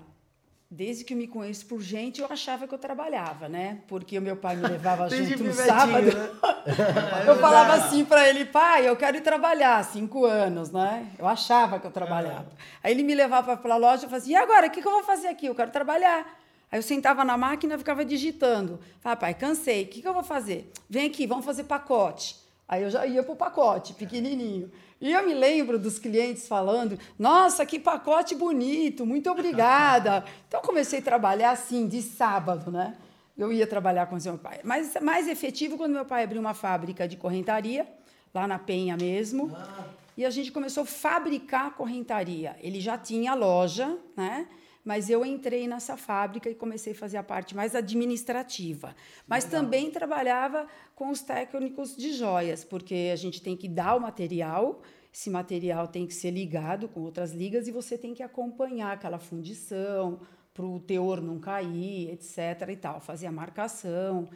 desde 0.69 1.03
que 1.03 1.13
eu 1.13 1.17
me 1.17 1.27
conheço 1.27 1.65
por 1.67 1.81
gente, 1.81 2.21
eu 2.21 2.27
achava 2.29 2.67
que 2.67 2.73
eu 2.73 2.77
trabalhava, 2.77 3.47
né? 3.47 3.79
Porque 3.87 4.17
o 4.17 4.21
meu 4.21 4.35
pai 4.35 4.55
me 4.55 4.65
levava 4.67 5.09
junto 5.09 5.43
no 5.43 5.53
sábado. 5.53 6.05
Né? 6.05 6.29
eu 7.27 7.37
falava 7.37 7.73
assim 7.73 8.03
para 8.03 8.27
ele, 8.27 8.45
pai, 8.45 8.87
eu 8.87 8.95
quero 8.95 9.17
ir 9.17 9.21
trabalhar, 9.21 9.83
cinco 9.83 10.25
anos, 10.25 10.71
né? 10.71 11.07
Eu 11.17 11.27
achava 11.27 11.79
que 11.79 11.87
eu 11.87 11.91
trabalhava. 11.91 12.47
Aí 12.83 12.91
ele 12.91 13.03
me 13.03 13.15
levava 13.15 13.55
para 13.55 13.73
a 13.73 13.77
loja 13.77 13.97
e 13.97 13.99
falava 14.01 14.17
assim, 14.17 14.31
e 14.31 14.35
agora, 14.35 14.67
o 14.67 14.69
que, 14.69 14.81
que 14.81 14.87
eu 14.87 14.91
vou 14.91 15.03
fazer 15.03 15.27
aqui? 15.27 15.45
Eu 15.45 15.55
quero 15.55 15.71
trabalhar. 15.71 16.39
Aí 16.71 16.79
eu 16.79 16.83
sentava 16.83 17.23
na 17.23 17.37
máquina 17.37 17.75
e 17.75 17.77
ficava 17.77 18.03
digitando. 18.03 18.79
Falava, 18.99 19.21
pai, 19.21 19.33
cansei, 19.33 19.83
o 19.83 19.87
que, 19.87 20.01
que 20.01 20.07
eu 20.07 20.13
vou 20.13 20.23
fazer? 20.23 20.71
Vem 20.89 21.07
aqui, 21.07 21.27
vamos 21.27 21.45
fazer 21.45 21.65
pacote. 21.65 22.44
Aí 22.67 22.83
eu 22.83 22.89
já 22.89 23.05
ia 23.05 23.21
para 23.21 23.33
o 23.33 23.35
pacote, 23.35 23.93
pequenininho. 23.93 24.71
E 24.99 25.11
eu 25.11 25.25
me 25.25 25.33
lembro 25.33 25.77
dos 25.77 25.99
clientes 25.99 26.47
falando: 26.47 26.97
Nossa, 27.17 27.65
que 27.65 27.79
pacote 27.79 28.33
bonito, 28.33 29.05
muito 29.05 29.29
obrigada. 29.29 30.23
Então 30.47 30.61
comecei 30.61 30.99
a 30.99 31.01
trabalhar 31.01 31.51
assim, 31.51 31.85
de 31.85 32.01
sábado, 32.01 32.71
né? 32.71 32.95
Eu 33.37 33.51
ia 33.51 33.67
trabalhar 33.67 34.05
com 34.05 34.15
o 34.15 34.23
meu 34.23 34.37
pai. 34.37 34.61
Mas 34.63 34.95
mais 35.01 35.27
efetivo 35.27 35.75
quando 35.75 35.91
meu 35.91 36.05
pai 36.05 36.23
abriu 36.23 36.39
uma 36.39 36.53
fábrica 36.53 37.07
de 37.07 37.17
correntaria, 37.17 37.85
lá 38.33 38.47
na 38.47 38.57
Penha 38.57 38.95
mesmo. 38.95 39.51
Ah. 39.53 39.83
E 40.17 40.25
a 40.25 40.29
gente 40.29 40.51
começou 40.51 40.83
a 40.83 40.85
fabricar 40.85 41.75
correntaria. 41.75 42.55
Ele 42.61 42.79
já 42.79 42.97
tinha 42.97 43.33
loja, 43.33 43.97
né? 44.15 44.47
Mas 44.85 45.09
eu 45.09 45.25
entrei 45.25 45.67
nessa 45.67 45.97
fábrica 45.97 46.47
e 46.47 46.53
comecei 46.53 46.93
a 46.93 46.95
fazer 46.95 47.17
a 47.17 47.23
parte 47.23 47.55
mais 47.55 47.73
administrativa. 47.73 48.95
Mas 49.27 49.43
Legal. 49.45 49.61
também 49.61 49.89
trabalhava 49.89 50.67
com 50.93 51.09
os 51.09 51.21
técnicos 51.21 51.97
de 51.97 52.13
joias, 52.13 52.63
porque 52.63 53.09
a 53.11 53.15
gente 53.15 53.41
tem 53.41 53.57
que 53.57 53.67
dar 53.67 53.95
o 53.95 53.99
material, 53.99 54.83
esse 55.11 55.31
material 55.31 55.87
tem 55.87 56.05
que 56.05 56.13
ser 56.13 56.29
ligado 56.29 56.87
com 56.87 57.01
outras 57.01 57.31
ligas 57.31 57.67
e 57.67 57.71
você 57.71 57.97
tem 57.97 58.13
que 58.13 58.21
acompanhar 58.21 58.93
aquela 58.93 59.17
fundição 59.17 60.19
para 60.53 60.65
o 60.65 60.79
teor 60.79 61.19
não 61.19 61.39
cair, 61.39 62.11
etc. 62.11 62.69
e 62.69 62.75
tal, 62.75 63.01
fazer 63.01 63.25
a 63.25 63.31
marcação 63.31 64.29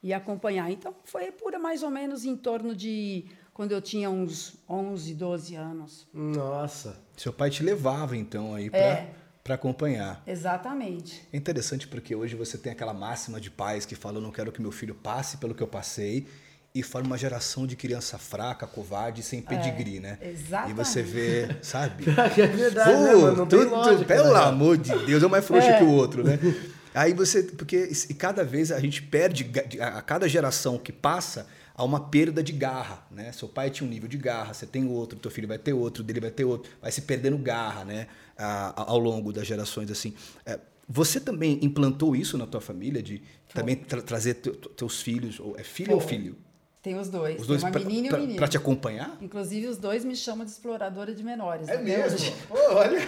e 0.00 0.12
acompanhar. 0.12 0.70
Então 0.70 0.94
foi 1.04 1.32
por 1.32 1.58
mais 1.58 1.82
ou 1.82 1.90
menos 1.90 2.24
em 2.24 2.36
torno 2.36 2.76
de 2.76 3.24
quando 3.52 3.72
eu 3.72 3.82
tinha 3.82 4.08
uns 4.08 4.56
11, 4.68 5.14
12 5.14 5.54
anos. 5.56 6.06
Nossa. 6.14 7.02
Seu 7.16 7.32
pai 7.32 7.50
te 7.50 7.64
levava 7.64 8.16
então 8.16 8.54
aí 8.54 8.70
para 8.70 8.78
é 8.78 9.25
para 9.46 9.54
acompanhar. 9.54 10.20
Exatamente. 10.26 11.22
É 11.32 11.36
interessante 11.36 11.86
porque 11.86 12.16
hoje 12.16 12.34
você 12.34 12.58
tem 12.58 12.72
aquela 12.72 12.92
máxima 12.92 13.40
de 13.40 13.48
pais 13.48 13.86
que 13.86 13.94
falam: 13.94 14.20
não 14.20 14.32
quero 14.32 14.50
que 14.50 14.60
meu 14.60 14.72
filho 14.72 14.94
passe 14.94 15.36
pelo 15.36 15.54
que 15.54 15.62
eu 15.62 15.68
passei. 15.68 16.26
E 16.74 16.82
forma 16.82 17.06
uma 17.06 17.16
geração 17.16 17.66
de 17.66 17.74
criança 17.74 18.18
fraca, 18.18 18.66
covarde, 18.66 19.22
sem 19.22 19.40
pedigree, 19.40 19.96
é, 19.96 20.00
né? 20.00 20.18
Exatamente. 20.20 20.70
E 20.72 20.74
você 20.74 21.02
vê, 21.02 21.56
sabe? 21.62 22.04
é 22.36 22.46
verdade, 22.48 22.90
Pô, 22.90 23.02
né, 23.02 23.14
mano? 23.14 23.46
Tudo, 23.46 23.70
lógica, 23.70 24.04
pelo 24.04 24.34
né? 24.34 24.40
amor 24.40 24.76
de 24.76 24.94
Deus, 25.06 25.22
é 25.22 25.26
mais 25.26 25.46
frouxo 25.46 25.66
é. 25.66 25.78
que 25.78 25.84
o 25.84 25.88
outro, 25.88 26.22
né? 26.22 26.38
Aí 26.92 27.14
você, 27.14 27.44
porque 27.44 27.90
e 28.10 28.12
cada 28.12 28.44
vez 28.44 28.70
a 28.70 28.78
gente 28.78 29.00
perde, 29.02 29.50
a 29.80 30.02
cada 30.02 30.28
geração 30.28 30.76
que 30.76 30.92
passa, 30.92 31.46
há 31.76 31.84
uma 31.84 32.00
perda 32.00 32.42
de 32.42 32.52
garra, 32.52 33.06
né? 33.10 33.30
Seu 33.32 33.48
pai 33.48 33.70
tinha 33.70 33.86
um 33.86 33.90
nível 33.90 34.08
de 34.08 34.16
garra, 34.16 34.54
você 34.54 34.66
tem 34.66 34.88
outro, 34.88 35.18
teu 35.18 35.30
filho 35.30 35.46
vai 35.46 35.58
ter 35.58 35.74
outro, 35.74 36.02
dele 36.02 36.20
vai 36.20 36.30
ter 36.30 36.44
outro, 36.44 36.70
vai 36.80 36.90
se 36.90 37.02
perdendo 37.02 37.36
garra, 37.36 37.84
né? 37.84 38.06
ao 38.38 38.98
longo 38.98 39.32
das 39.32 39.46
gerações, 39.46 39.90
assim. 39.90 40.14
É, 40.44 40.58
você 40.88 41.18
também 41.18 41.58
implantou 41.62 42.14
isso 42.14 42.36
na 42.36 42.46
tua 42.46 42.60
família, 42.60 43.02
de 43.02 43.22
Foi. 43.48 43.60
também 43.60 43.76
tra 43.76 44.02
trazer 44.02 44.34
te, 44.34 44.50
teus 44.50 45.00
filhos, 45.00 45.40
ou 45.40 45.56
é 45.58 45.62
filho 45.62 45.88
Foi. 45.88 45.94
ou 45.94 46.00
filho? 46.00 46.36
Tem 46.82 46.96
os 46.96 47.08
dois. 47.08 47.40
Os 47.40 47.46
dois 47.46 47.62
uma 47.62 47.70
menina 47.70 48.08
e 48.08 48.12
um 48.12 48.18
menino. 48.20 48.38
Para 48.38 48.46
te 48.46 48.56
acompanhar? 48.56 49.16
Inclusive, 49.20 49.66
os 49.66 49.76
dois 49.76 50.04
me 50.04 50.14
chamam 50.14 50.44
de 50.44 50.52
exploradora 50.52 51.12
de 51.12 51.22
menores. 51.24 51.66
É 51.68 51.78
mesmo? 51.78 52.32
Pô, 52.46 52.54
olha. 52.74 53.00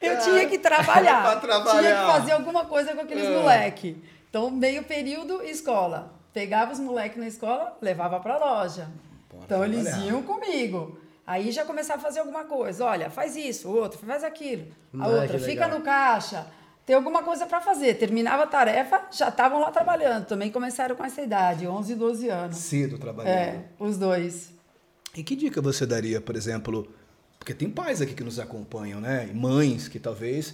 Eu 0.00 0.18
tinha 0.18 0.48
que 0.48 0.58
trabalhar. 0.58 1.22
pra 1.22 1.36
trabalhar. 1.36 1.80
Tinha 1.80 1.94
que 1.94 2.06
fazer 2.06 2.32
alguma 2.32 2.64
coisa 2.64 2.92
com 2.94 3.02
aqueles 3.02 3.24
é. 3.24 3.38
moleque. 3.38 4.02
Então, 4.28 4.50
meio 4.50 4.82
período, 4.82 5.40
escola. 5.42 6.12
Pegava 6.34 6.72
os 6.72 6.80
moleques 6.80 7.16
na 7.16 7.28
escola, 7.28 7.78
levava 7.80 8.18
para 8.18 8.34
a 8.34 8.38
loja. 8.38 8.90
Pode 9.28 9.44
então, 9.44 9.60
trabalhar. 9.60 9.78
eles 9.78 9.96
iam 10.04 10.22
comigo. 10.24 10.98
Aí 11.24 11.52
já 11.52 11.64
começava 11.64 12.00
a 12.00 12.02
fazer 12.02 12.18
alguma 12.18 12.44
coisa. 12.44 12.84
Olha, 12.84 13.08
faz 13.08 13.36
isso, 13.36 13.68
o 13.68 13.76
outro 13.76 13.98
faz 14.04 14.24
aquilo. 14.24 14.66
A 14.98 15.08
outra, 15.08 15.38
fica 15.38 15.68
no 15.68 15.80
caixa. 15.80 16.46
Tem 16.84 16.94
alguma 16.94 17.22
coisa 17.22 17.46
para 17.46 17.60
fazer. 17.60 17.94
Terminava 17.94 18.42
a 18.42 18.46
tarefa, 18.46 19.06
já 19.10 19.28
estavam 19.28 19.60
lá 19.60 19.70
trabalhando. 19.70 20.26
Também 20.26 20.50
começaram 20.50 20.94
com 20.94 21.04
essa 21.04 21.22
idade, 21.22 21.66
11, 21.66 21.94
12 21.94 22.28
anos. 22.28 22.56
Cedo 22.56 22.98
trabalhando. 22.98 23.32
É, 23.32 23.64
os 23.78 23.96
dois. 23.96 24.52
E 25.16 25.22
que 25.22 25.34
dica 25.34 25.62
você 25.62 25.86
daria, 25.86 26.20
por 26.20 26.36
exemplo, 26.36 26.86
porque 27.38 27.54
tem 27.54 27.70
pais 27.70 28.02
aqui 28.02 28.12
que 28.12 28.24
nos 28.24 28.38
acompanham, 28.38 29.00
né? 29.00 29.28
E 29.30 29.34
mães 29.34 29.88
que 29.88 29.98
talvez 29.98 30.52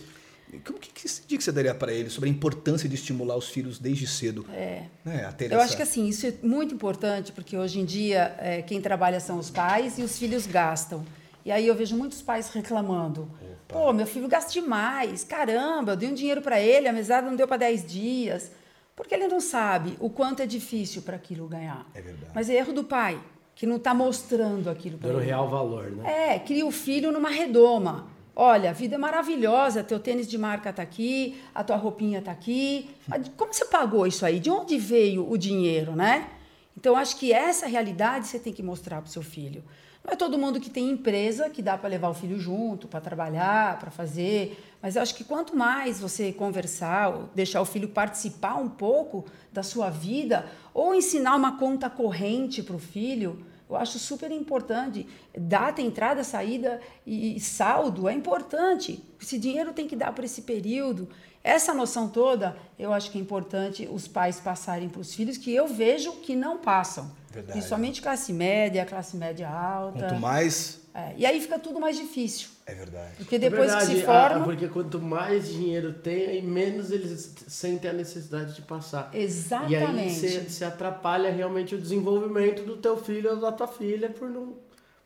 como 0.58 0.78
que, 0.78 0.90
que 0.90 1.06
dica 1.06 1.36
que 1.38 1.44
você 1.44 1.52
daria 1.52 1.74
para 1.74 1.92
ele 1.92 2.10
sobre 2.10 2.28
a 2.28 2.32
importância 2.32 2.88
de 2.88 2.94
estimular 2.94 3.36
os 3.36 3.48
filhos 3.48 3.78
desde 3.78 4.06
cedo? 4.06 4.44
É. 4.52 4.84
Né, 5.04 5.32
eu 5.40 5.46
essa... 5.46 5.64
acho 5.64 5.76
que 5.76 5.82
assim 5.82 6.06
isso 6.08 6.26
é 6.26 6.34
muito 6.42 6.74
importante 6.74 7.32
porque 7.32 7.56
hoje 7.56 7.80
em 7.80 7.84
dia 7.84 8.34
é, 8.38 8.62
quem 8.62 8.80
trabalha 8.80 9.20
são 9.20 9.38
os 9.38 9.50
pais 9.50 9.98
e 9.98 10.02
os 10.02 10.18
filhos 10.18 10.46
gastam. 10.46 11.04
E 11.44 11.50
aí 11.50 11.66
eu 11.66 11.74
vejo 11.74 11.96
muitos 11.96 12.20
pais 12.20 12.50
reclamando: 12.50 13.22
Opa. 13.22 13.56
pô, 13.68 13.92
meu 13.92 14.06
filho 14.06 14.28
gasta 14.28 14.52
demais, 14.52 15.24
caramba, 15.24 15.92
eu 15.92 15.96
dei 15.96 16.08
um 16.08 16.14
dinheiro 16.14 16.42
para 16.42 16.60
ele, 16.60 16.88
a 16.88 16.92
mesada 16.92 17.28
não 17.28 17.36
deu 17.36 17.46
para 17.46 17.58
10 17.58 17.86
dias. 17.86 18.52
Porque 18.94 19.14
ele 19.14 19.28
não 19.28 19.40
sabe 19.40 19.96
o 19.98 20.10
quanto 20.10 20.42
é 20.42 20.46
difícil 20.46 21.00
para 21.00 21.16
aquilo 21.16 21.48
ganhar. 21.48 21.88
É 21.94 22.02
verdade. 22.02 22.32
Mas 22.34 22.50
é 22.50 22.56
erro 22.56 22.74
do 22.74 22.84
pai, 22.84 23.18
que 23.54 23.64
não 23.64 23.76
está 23.76 23.94
mostrando 23.94 24.68
aquilo 24.68 24.98
para 24.98 25.08
ele. 25.08 25.18
Dando 25.18 25.26
real 25.26 25.48
valor, 25.48 25.90
né? 25.90 26.34
É, 26.34 26.38
cria 26.38 26.66
o 26.66 26.70
filho 26.70 27.10
numa 27.10 27.30
redoma. 27.30 28.08
Olha, 28.42 28.70
a 28.70 28.72
vida 28.72 28.94
é 28.94 28.98
maravilhosa, 28.98 29.84
teu 29.84 30.00
tênis 30.00 30.26
de 30.26 30.38
marca 30.38 30.70
está 30.70 30.82
aqui, 30.82 31.38
a 31.54 31.62
tua 31.62 31.76
roupinha 31.76 32.20
está 32.20 32.32
aqui. 32.32 32.88
Como 33.36 33.52
você 33.52 33.66
pagou 33.66 34.06
isso 34.06 34.24
aí? 34.24 34.40
De 34.40 34.48
onde 34.48 34.78
veio 34.78 35.30
o 35.30 35.36
dinheiro, 35.36 35.94
né? 35.94 36.26
Então, 36.74 36.96
acho 36.96 37.18
que 37.18 37.34
essa 37.34 37.66
realidade 37.66 38.26
você 38.26 38.38
tem 38.38 38.50
que 38.50 38.62
mostrar 38.62 39.02
para 39.02 39.10
o 39.10 39.12
seu 39.12 39.20
filho. 39.20 39.62
Não 40.02 40.14
é 40.14 40.16
todo 40.16 40.38
mundo 40.38 40.58
que 40.58 40.70
tem 40.70 40.88
empresa 40.88 41.50
que 41.50 41.60
dá 41.60 41.76
para 41.76 41.90
levar 41.90 42.08
o 42.08 42.14
filho 42.14 42.40
junto, 42.40 42.88
para 42.88 42.98
trabalhar, 42.98 43.78
para 43.78 43.90
fazer. 43.90 44.58
Mas 44.80 44.96
eu 44.96 45.02
acho 45.02 45.14
que 45.14 45.22
quanto 45.22 45.54
mais 45.54 46.00
você 46.00 46.32
conversar, 46.32 47.12
deixar 47.34 47.60
o 47.60 47.66
filho 47.66 47.90
participar 47.90 48.54
um 48.54 48.70
pouco 48.70 49.26
da 49.52 49.62
sua 49.62 49.90
vida, 49.90 50.46
ou 50.72 50.94
ensinar 50.94 51.36
uma 51.36 51.58
conta 51.58 51.90
corrente 51.90 52.62
para 52.62 52.76
o 52.76 52.78
filho, 52.78 53.44
eu 53.70 53.76
acho 53.76 53.98
super 53.98 54.30
importante. 54.30 55.06
Data, 55.36 55.80
entrada, 55.80 56.24
saída 56.24 56.80
e 57.06 57.38
saldo 57.38 58.08
é 58.08 58.12
importante. 58.12 59.02
Esse 59.20 59.38
dinheiro 59.38 59.72
tem 59.72 59.86
que 59.86 59.94
dar 59.94 60.12
para 60.12 60.24
esse 60.24 60.42
período. 60.42 61.08
Essa 61.42 61.72
noção 61.72 62.08
toda, 62.08 62.56
eu 62.78 62.92
acho 62.92 63.10
que 63.10 63.18
é 63.18 63.20
importante 63.20 63.88
os 63.90 64.06
pais 64.06 64.38
passarem 64.38 64.88
para 64.88 65.00
os 65.00 65.14
filhos, 65.14 65.38
que 65.38 65.54
eu 65.54 65.66
vejo 65.66 66.12
que 66.12 66.36
não 66.36 66.58
passam. 66.58 67.10
Verdade. 67.30 67.52
Principalmente 67.52 68.02
classe 68.02 68.32
média, 68.32 68.84
classe 68.84 69.16
média 69.16 69.48
alta. 69.48 70.00
Quanto 70.00 70.20
mais. 70.20 70.80
É, 70.92 71.14
e 71.16 71.24
aí 71.24 71.40
fica 71.40 71.58
tudo 71.58 71.80
mais 71.80 71.96
difícil. 71.96 72.48
É 72.66 72.74
verdade. 72.74 73.14
Porque 73.16 73.38
depois 73.38 73.70
é 73.70 73.76
verdade, 73.76 73.90
que 73.90 74.00
se 74.00 74.04
forma. 74.04 74.44
porque 74.44 74.68
quanto 74.68 75.00
mais 75.00 75.48
dinheiro 75.48 75.92
tem, 75.94 76.26
aí 76.26 76.42
menos 76.42 76.90
eles 76.90 77.34
sentem 77.46 77.90
a 77.90 77.94
necessidade 77.94 78.54
de 78.54 78.62
passar. 78.62 79.10
Exatamente. 79.14 79.72
E 79.72 79.76
aí 79.76 80.10
você, 80.10 80.40
você 80.40 80.64
atrapalha 80.64 81.30
realmente 81.30 81.74
o 81.74 81.80
desenvolvimento 81.80 82.64
do 82.64 82.76
teu 82.76 82.96
filho 82.96 83.30
ou 83.30 83.36
da 83.40 83.52
tua 83.52 83.68
filha 83.68 84.10
por 84.10 84.28
não 84.28 84.56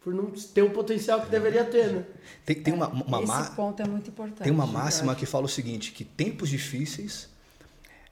por 0.04 0.12
não 0.12 0.30
ter 0.30 0.60
o 0.60 0.68
potencial 0.68 1.22
que 1.22 1.30
deveria 1.30 1.64
ter, 1.64 1.90
né? 1.90 2.04
Tem, 2.44 2.62
tem 2.62 2.74
uma, 2.74 2.88
uma 2.88 3.22
Esse 3.22 3.52
ponto 3.52 3.82
é 3.82 3.88
muito 3.88 4.10
importante. 4.10 4.42
Tem 4.42 4.52
uma 4.52 4.66
máxima 4.66 5.14
que 5.14 5.24
fala 5.24 5.46
o 5.46 5.48
seguinte, 5.48 5.92
que 5.92 6.04
tempos 6.04 6.50
difíceis 6.50 7.30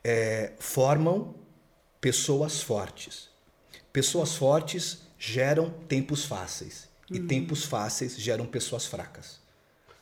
é, 0.03 0.53
formam 0.57 1.35
pessoas 2.01 2.61
fortes. 2.61 3.29
Pessoas 3.93 4.33
fortes 4.33 5.03
geram 5.19 5.69
tempos 5.87 6.25
fáceis. 6.25 6.89
E 7.11 7.19
uhum. 7.19 7.27
tempos 7.27 7.63
fáceis 7.63 8.17
geram 8.17 8.47
pessoas 8.47 8.87
fracas. 8.87 9.39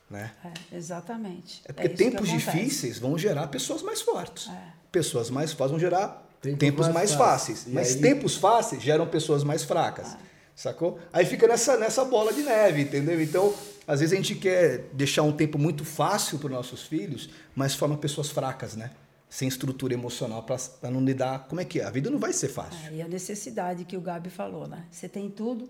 Né? 0.09 0.31
É, 0.45 0.77
exatamente. 0.77 1.61
É 1.65 1.73
porque 1.73 1.87
é 1.87 1.89
tempos 1.89 2.29
difíceis 2.29 2.99
vão 2.99 3.17
gerar 3.17 3.47
pessoas 3.47 3.81
mais 3.81 4.01
fortes. 4.01 4.47
É. 4.47 4.73
Pessoas 4.93 5.29
mais 5.29 5.51
fortes 5.51 5.71
vão 5.71 5.79
gerar 5.79 6.25
tempos, 6.41 6.59
tempos 6.59 6.87
mais, 6.87 7.11
mais 7.11 7.13
fáceis. 7.13 7.65
Mas 7.67 7.95
aí... 7.95 8.01
tempos 8.01 8.37
fáceis 8.37 8.81
geram 8.81 9.05
pessoas 9.07 9.43
mais 9.43 9.65
fracas. 9.65 10.13
É. 10.13 10.30
Sacou? 10.55 10.99
Aí 11.11 11.25
fica 11.25 11.47
nessa, 11.47 11.77
nessa 11.77 12.05
bola 12.05 12.33
de 12.33 12.41
neve, 12.43 12.81
entendeu? 12.81 13.21
Então, 13.21 13.53
às 13.87 13.99
vezes 13.99 14.13
a 14.13 14.15
gente 14.15 14.35
quer 14.35 14.89
deixar 14.93 15.23
um 15.23 15.31
tempo 15.31 15.57
muito 15.57 15.83
fácil 15.83 16.37
para 16.37 16.47
os 16.47 16.53
nossos 16.53 16.83
filhos, 16.83 17.29
mas 17.55 17.73
forma 17.73 17.97
pessoas 17.97 18.29
fracas, 18.29 18.75
né? 18.75 18.91
Sem 19.29 19.47
estrutura 19.47 19.93
emocional 19.93 20.43
para 20.43 20.91
não 20.91 21.03
lidar. 21.03 21.47
Como 21.47 21.61
é 21.61 21.65
que 21.65 21.79
é? 21.79 21.85
A 21.85 21.89
vida 21.89 22.09
não 22.09 22.19
vai 22.19 22.33
ser 22.33 22.49
fácil. 22.49 22.89
É, 22.89 22.95
e 22.95 23.01
a 23.01 23.07
necessidade 23.07 23.85
que 23.85 23.97
o 23.97 24.01
Gabi 24.01 24.29
falou, 24.29 24.67
né? 24.67 24.85
Você 24.91 25.07
tem 25.07 25.29
tudo, 25.29 25.69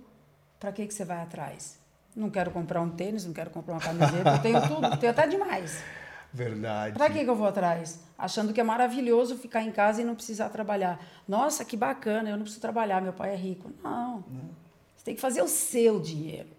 para 0.60 0.72
que, 0.72 0.86
que 0.86 0.94
você 0.94 1.06
vai 1.06 1.22
atrás? 1.22 1.78
Não 2.16 2.30
quero 2.30 2.52
comprar 2.52 2.82
um 2.82 2.90
tênis, 2.90 3.26
não 3.26 3.34
quero 3.34 3.50
comprar 3.50 3.76
uma 3.76 3.82
camiseta, 3.82 4.30
eu 4.30 4.42
tenho 4.42 4.68
tudo, 4.68 4.98
tenho 4.98 5.12
até 5.12 5.28
demais. 5.28 5.82
Verdade. 6.34 6.98
Para 6.98 7.10
que, 7.10 7.24
que 7.24 7.30
eu 7.30 7.36
vou 7.36 7.48
atrás? 7.48 8.00
Achando 8.18 8.54
que 8.54 8.62
é 8.62 8.64
maravilhoso 8.64 9.38
ficar 9.38 9.64
em 9.64 9.72
casa 9.72 10.02
e 10.02 10.06
não 10.06 10.16
precisar 10.16 10.50
trabalhar. 10.50 11.00
Nossa, 11.28 11.66
que 11.66 11.76
bacana, 11.76 12.30
eu 12.30 12.36
não 12.36 12.44
preciso 12.44 12.62
trabalhar, 12.62 13.02
meu 13.02 13.14
pai 13.14 13.34
é 13.34 13.36
rico. 13.36 13.72
Não. 13.84 14.24
não. 14.30 14.61
Você 15.01 15.05
tem 15.05 15.15
que 15.15 15.22
fazer 15.22 15.41
o 15.41 15.48
seu 15.48 16.00
dinheiro, 16.00 16.50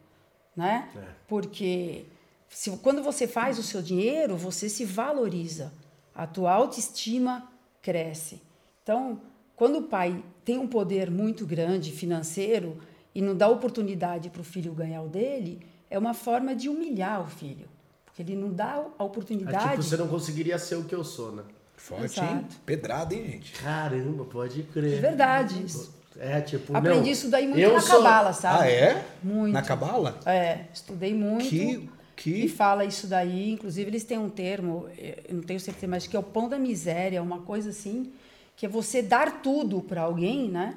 né? 0.56 0.90
É. 0.96 1.00
Porque 1.28 2.06
se, 2.48 2.72
quando 2.78 3.00
você 3.00 3.28
faz 3.28 3.56
o 3.56 3.62
seu 3.62 3.80
dinheiro, 3.80 4.36
você 4.36 4.68
se 4.68 4.84
valoriza. 4.84 5.72
A 6.12 6.26
tua 6.26 6.50
autoestima 6.50 7.48
cresce. 7.80 8.42
Então, 8.82 9.20
quando 9.54 9.78
o 9.78 9.82
pai 9.82 10.24
tem 10.44 10.58
um 10.58 10.66
poder 10.66 11.08
muito 11.08 11.46
grande 11.46 11.92
financeiro 11.92 12.78
e 13.14 13.22
não 13.22 13.36
dá 13.36 13.46
oportunidade 13.46 14.28
para 14.28 14.40
o 14.40 14.44
filho 14.44 14.72
ganhar 14.72 15.02
o 15.02 15.08
dele, 15.08 15.64
é 15.88 15.96
uma 15.96 16.12
forma 16.12 16.52
de 16.52 16.68
humilhar 16.68 17.22
o 17.22 17.30
filho. 17.30 17.68
Porque 18.04 18.22
ele 18.22 18.34
não 18.34 18.52
dá 18.52 18.84
a 18.98 19.04
oportunidade. 19.04 19.66
É 19.66 19.70
tipo, 19.70 19.82
você 19.84 19.96
não 19.96 20.08
conseguiria 20.08 20.58
ser 20.58 20.74
o 20.74 20.82
que 20.82 20.94
eu 20.96 21.04
sou, 21.04 21.30
né? 21.30 21.44
Forte, 21.76 22.18
Exato. 22.18 22.34
hein? 22.34 22.46
Pedrada, 22.66 23.14
hein, 23.14 23.24
gente? 23.24 23.52
Caramba, 23.52 24.24
pode 24.24 24.64
crer. 24.64 24.98
É 24.98 25.00
verdade. 25.00 25.64
Isso. 25.64 26.01
É, 26.18 26.40
tipo, 26.40 26.76
Aprendi 26.76 27.10
isso 27.10 27.28
daí 27.28 27.46
muito 27.46 27.72
na 27.72 27.80
sou... 27.80 27.96
cabala, 27.98 28.32
sabe? 28.32 28.62
Ah, 28.62 28.70
é? 28.70 29.04
Muito. 29.22 29.52
Na 29.52 29.62
cabala? 29.62 30.18
É, 30.26 30.66
estudei 30.72 31.14
muito. 31.14 31.48
Que, 31.48 31.88
que... 32.16 32.44
E 32.44 32.48
fala 32.48 32.84
isso 32.84 33.06
daí. 33.06 33.50
Inclusive, 33.50 33.90
eles 33.90 34.04
têm 34.04 34.18
um 34.18 34.28
termo, 34.28 34.88
eu 34.98 35.34
não 35.34 35.42
tenho 35.42 35.58
certeza, 35.58 35.88
mas 35.88 36.06
que 36.06 36.14
é 36.14 36.18
o 36.18 36.22
pão 36.22 36.48
da 36.48 36.58
miséria, 36.58 37.22
uma 37.22 37.40
coisa 37.40 37.70
assim, 37.70 38.12
que 38.56 38.66
é 38.66 38.68
você 38.68 39.00
dar 39.00 39.42
tudo 39.42 39.80
para 39.80 40.02
alguém, 40.02 40.48
né? 40.48 40.76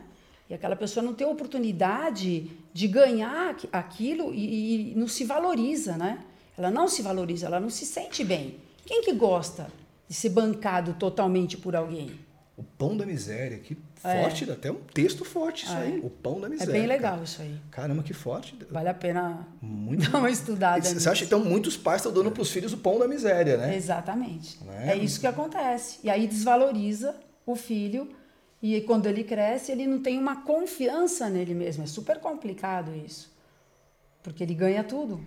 E 0.49 0.53
aquela 0.53 0.75
pessoa 0.75 1.03
não 1.03 1.13
tem 1.13 1.25
oportunidade 1.25 2.51
de 2.71 2.87
ganhar 2.87 3.55
aquilo 3.71 4.33
e, 4.33 4.91
e 4.91 4.95
não 4.95 5.07
se 5.07 5.23
valoriza, 5.23 5.97
né? 5.97 6.19
Ela 6.57 6.69
não 6.69 6.87
se 6.87 7.01
valoriza, 7.01 7.47
ela 7.47 7.59
não 7.59 7.69
se 7.69 7.85
sente 7.85 8.23
bem. 8.23 8.57
Quem 8.85 9.01
que 9.01 9.11
gosta 9.13 9.67
de 10.07 10.13
ser 10.13 10.29
bancado 10.29 10.93
totalmente 10.93 11.57
por 11.57 11.75
alguém? 11.75 12.11
O 12.57 12.63
pão 12.63 12.95
da 12.95 13.05
miséria, 13.05 13.59
que 13.59 13.77
é. 14.01 14.21
forte, 14.21 14.49
até 14.49 14.71
um 14.71 14.75
texto 14.93 15.25
forte 15.25 15.65
isso 15.65 15.73
é. 15.73 15.81
aí. 15.81 15.99
O 15.99 16.09
pão 16.09 16.39
da 16.39 16.47
miséria. 16.47 16.71
É 16.71 16.73
bem 16.73 16.87
legal 16.87 17.13
cara. 17.13 17.23
isso 17.23 17.41
aí. 17.41 17.59
Caramba, 17.69 18.01
que 18.01 18.13
forte. 18.13 18.57
Vale 18.71 18.87
a 18.87 18.93
pena 18.93 19.45
Muito... 19.61 20.09
dar 20.11 20.19
uma 20.19 20.29
estudada. 20.29 20.81
Você 20.81 21.09
acha 21.09 21.25
então 21.25 21.43
muitos 21.43 21.75
pais 21.75 21.97
estão 21.97 22.13
dando 22.13 22.31
para 22.31 22.41
os 22.41 22.49
filhos 22.49 22.71
o 22.71 22.77
pão 22.77 22.97
da 22.97 23.07
miséria, 23.07 23.57
né? 23.57 23.75
Exatamente. 23.75 24.57
É? 24.69 24.91
é 24.91 24.95
isso 24.95 25.19
que 25.19 25.27
acontece. 25.27 25.99
E 26.01 26.09
aí 26.09 26.27
desvaloriza 26.27 27.13
o 27.45 27.55
filho 27.55 28.09
e 28.61 28.81
quando 28.81 29.05
ele 29.05 29.23
cresce, 29.23 29.71
ele 29.71 29.85
não 29.85 30.01
tem 30.01 30.17
uma 30.17 30.43
confiança 30.43 31.29
nele 31.29 31.53
mesmo. 31.53 31.83
É 31.83 31.87
super 31.87 32.19
complicado 32.19 32.95
isso. 32.95 33.31
Porque 34.23 34.43
ele 34.43 34.55
ganha 34.55 34.83
tudo. 34.83 35.21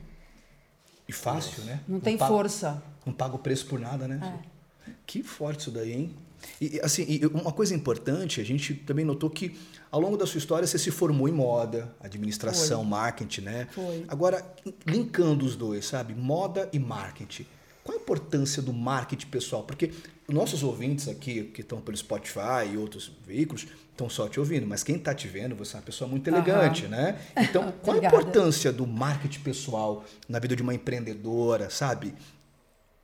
E 1.07 1.13
fácil, 1.13 1.63
né? 1.65 1.81
Não, 1.87 1.95
não 1.95 2.01
tem 2.01 2.17
paga, 2.17 2.33
força. 2.33 2.83
Não 3.07 3.13
paga 3.13 3.37
o 3.37 3.39
preço 3.39 3.67
por 3.67 3.79
nada, 3.79 4.09
né? 4.09 4.43
É. 4.87 4.93
Que 5.07 5.23
forte 5.23 5.61
isso 5.61 5.71
daí, 5.71 5.93
hein? 5.93 6.17
E, 6.61 6.81
assim, 6.83 7.21
uma 7.33 7.53
coisa 7.53 7.75
importante, 7.75 8.41
a 8.41 8.45
gente 8.45 8.75
também 8.75 9.05
notou 9.05 9.31
que 9.31 9.57
ao 9.91 10.01
longo 10.01 10.17
da 10.17 10.27
sua 10.27 10.39
história 10.39 10.67
você 10.67 10.79
se 10.79 10.91
formou 10.91 11.29
em 11.29 11.33
moda, 11.33 11.95
administração, 12.01 12.81
Foi. 12.81 12.89
marketing, 12.89 13.41
né? 13.43 13.69
Foi. 13.73 14.05
Agora, 14.09 14.45
linkando 14.87 15.45
os 15.45 15.57
dois, 15.57 15.87
sabe? 15.87 16.15
Moda 16.15 16.69
e 16.73 16.79
marketing. 16.79 17.47
Qual 17.83 17.97
a 17.97 18.01
importância 18.01 18.61
do 18.61 18.73
marketing 18.73 19.29
pessoal? 19.29 19.63
Porque 19.63 19.91
nossos 20.29 20.63
ouvintes 20.63 21.09
aqui, 21.09 21.45
que 21.45 21.63
estão 21.63 21.81
pelo 21.81 21.97
Spotify 21.97 22.69
e 22.71 22.77
outros 22.77 23.11
veículos, 23.27 23.67
estão 23.91 24.11
só 24.11 24.29
te 24.29 24.39
ouvindo, 24.39 24.67
mas 24.67 24.85
quem 24.85 24.97
está 24.97 25.15
te 25.15 25.27
vendo, 25.27 25.57
você 25.57 25.75
é 25.75 25.79
uma 25.79 25.83
pessoa 25.83 26.09
muito 26.09 26.29
elegante, 26.29 26.85
uhum. 26.85 26.91
né? 26.91 27.19
Então, 27.37 27.73
qual 27.83 27.99
a 27.99 28.07
importância 28.07 28.71
do 28.71 28.87
marketing 28.87 29.41
pessoal 29.41 30.05
na 30.29 30.39
vida 30.39 30.55
de 30.55 30.63
uma 30.63 30.75
empreendedora, 30.75 31.71
sabe? 31.71 32.15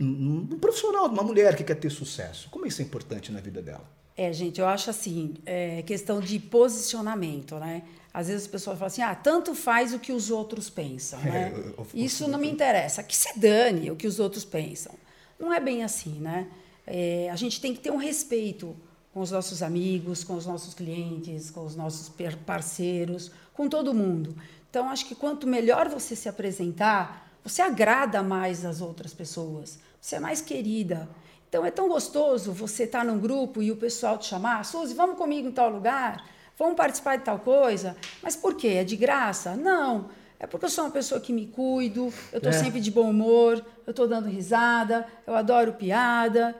Um, 0.01 0.59
profissional, 0.59 1.07
uma 1.07 1.23
mulher 1.23 1.57
que 1.57 1.65
quer 1.65 1.77
ter 1.77 1.91
sucesso. 1.91 2.49
Como 2.51 2.67
isso 2.67 2.83
é 2.83 2.85
importante 2.85 3.31
na 3.31 3.41
vida 3.41 3.63
dela? 3.63 3.89
É, 4.17 4.33
gente, 4.33 4.61
eu 4.61 4.67
acho 4.67 4.91
assim, 4.91 5.35
é 5.45 5.83
questão 5.83 6.21
de 6.21 6.39
posicionamento, 6.39 7.57
né? 7.57 7.83
Às 8.13 8.29
vezes 8.29 8.43
as 8.43 8.49
pessoas 8.49 8.79
falam 8.79 8.87
assim, 8.87 9.03
ah, 9.03 9.15
tanto 9.15 9.57
faz 9.57 9.93
o 9.93 9.99
que 9.99 10.13
os 10.13 10.31
outros 10.31 10.71
pensam, 10.71 11.19
né? 11.25 11.53
É, 11.53 11.59
eu, 11.59 11.75
eu, 11.79 11.87
Isso 11.93 12.29
não 12.29 12.39
me 12.39 12.49
interessa, 12.49 13.03
que 13.03 13.17
se 13.17 13.39
dane 13.39 13.91
o 13.91 13.97
que 13.97 14.07
os 14.07 14.21
outros 14.21 14.45
pensam. 14.45 14.95
Não 15.39 15.53
é 15.53 15.59
bem 15.59 15.83
assim, 15.83 16.21
né? 16.21 16.47
É, 16.87 17.29
a 17.31 17.37
gente 17.37 17.61
tem 17.61 17.75
que 17.75 17.81
ter 17.81 17.91
um 17.91 17.97
respeito 17.97 18.77
com 19.13 19.21
os 19.21 19.31
nossos 19.31 19.63
amigos, 19.63 20.23
com 20.23 20.35
os 20.35 20.47
nossos 20.47 20.75
clientes, 20.75 21.51
com 21.51 21.65
os 21.65 21.75
nossos 21.75 22.13
parceiros, 22.45 23.31
com 23.53 23.69
todo 23.69 23.95
mundo. 23.95 24.37
Então, 24.69 24.89
acho 24.89 25.07
que 25.07 25.15
quanto 25.15 25.47
melhor 25.47 25.89
você 25.89 26.17
se 26.17 26.29
apresentar, 26.29 27.24
você 27.45 27.61
agrada 27.61 28.23
mais 28.23 28.65
as 28.65 28.81
outras 28.81 29.13
pessoas, 29.13 29.79
você 30.01 30.17
é 30.17 30.21
mais 30.21 30.41
querida. 30.41 31.09
Então 31.49 31.65
é 31.65 31.71
tão 31.71 31.89
gostoso 31.89 32.53
você 32.53 32.85
estar 32.85 33.01
tá 33.01 33.05
num 33.05 33.19
grupo 33.19 33.63
e 33.63 33.71
o 33.71 33.77
pessoal 33.77 34.19
te 34.19 34.27
chamar, 34.27 34.65
Suzy, 34.65 34.95
vamos 34.95 35.17
comigo 35.17 35.47
em 35.47 35.53
tal 35.53 35.69
lugar, 35.69 36.27
vamos 36.59 36.75
participar 36.75 37.17
de 37.17 37.25
tal 37.25 37.39
coisa. 37.39 37.97
Mas 38.23 38.35
por 38.35 38.57
quê? 38.57 38.69
É 38.69 38.85
de 38.85 38.97
graça? 38.97 39.55
Não. 39.55 40.09
É 40.41 40.47
porque 40.47 40.67
eu 40.67 40.71
sou 40.71 40.85
uma 40.85 40.91
pessoa 40.91 41.21
que 41.21 41.33
me 41.33 41.47
cuido, 41.47 42.13
eu 42.33 42.39
estou 42.39 42.51
é. 42.51 42.53
sempre 42.53 42.81
de 42.81 42.91
bom 42.91 43.09
humor, 43.09 43.65
eu 43.87 43.91
estou 43.91 44.09
dando 44.09 44.29
risada, 44.29 45.07
eu 45.27 45.35
adoro 45.35 45.75
piada. 45.75 46.57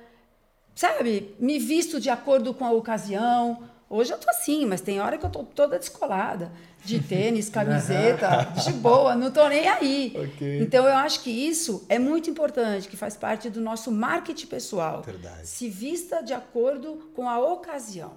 Sabe? 0.75 1.35
Me 1.39 1.59
visto 1.59 2.01
de 2.01 2.11
acordo 2.11 2.53
com 2.53 2.65
a 2.65 2.73
ocasião. 2.73 3.63
Hoje 3.95 4.13
eu 4.13 4.19
tô 4.19 4.29
assim, 4.29 4.67
mas 4.67 4.81
tem 4.81 5.01
hora 5.01 5.17
que 5.17 5.25
eu 5.25 5.31
tô 5.31 5.45
toda 5.45 5.79
descolada 5.79 6.51
de 6.85 6.99
tênis, 7.07 7.49
camiseta, 7.49 8.53
de 8.65 8.73
boa, 8.73 9.15
não 9.15 9.31
tô 9.31 9.47
nem 9.47 9.69
aí. 9.69 10.13
Okay. 10.33 10.63
Então 10.63 10.85
eu 10.85 10.97
acho 10.97 11.23
que 11.23 11.31
isso 11.31 11.87
é 11.89 11.97
muito 11.97 12.29
importante, 12.29 12.89
que 12.89 12.97
faz 12.97 13.17
parte 13.17 13.49
do 13.49 13.61
nosso 13.61 13.93
marketing 13.93 14.49
pessoal. 14.49 15.01
Verdade. 15.03 15.47
Se 15.47 15.69
vista 15.69 16.25
de 16.25 16.35
acordo 16.35 17.09
com 17.15 17.29
a 17.29 17.39
ocasião. 17.39 18.15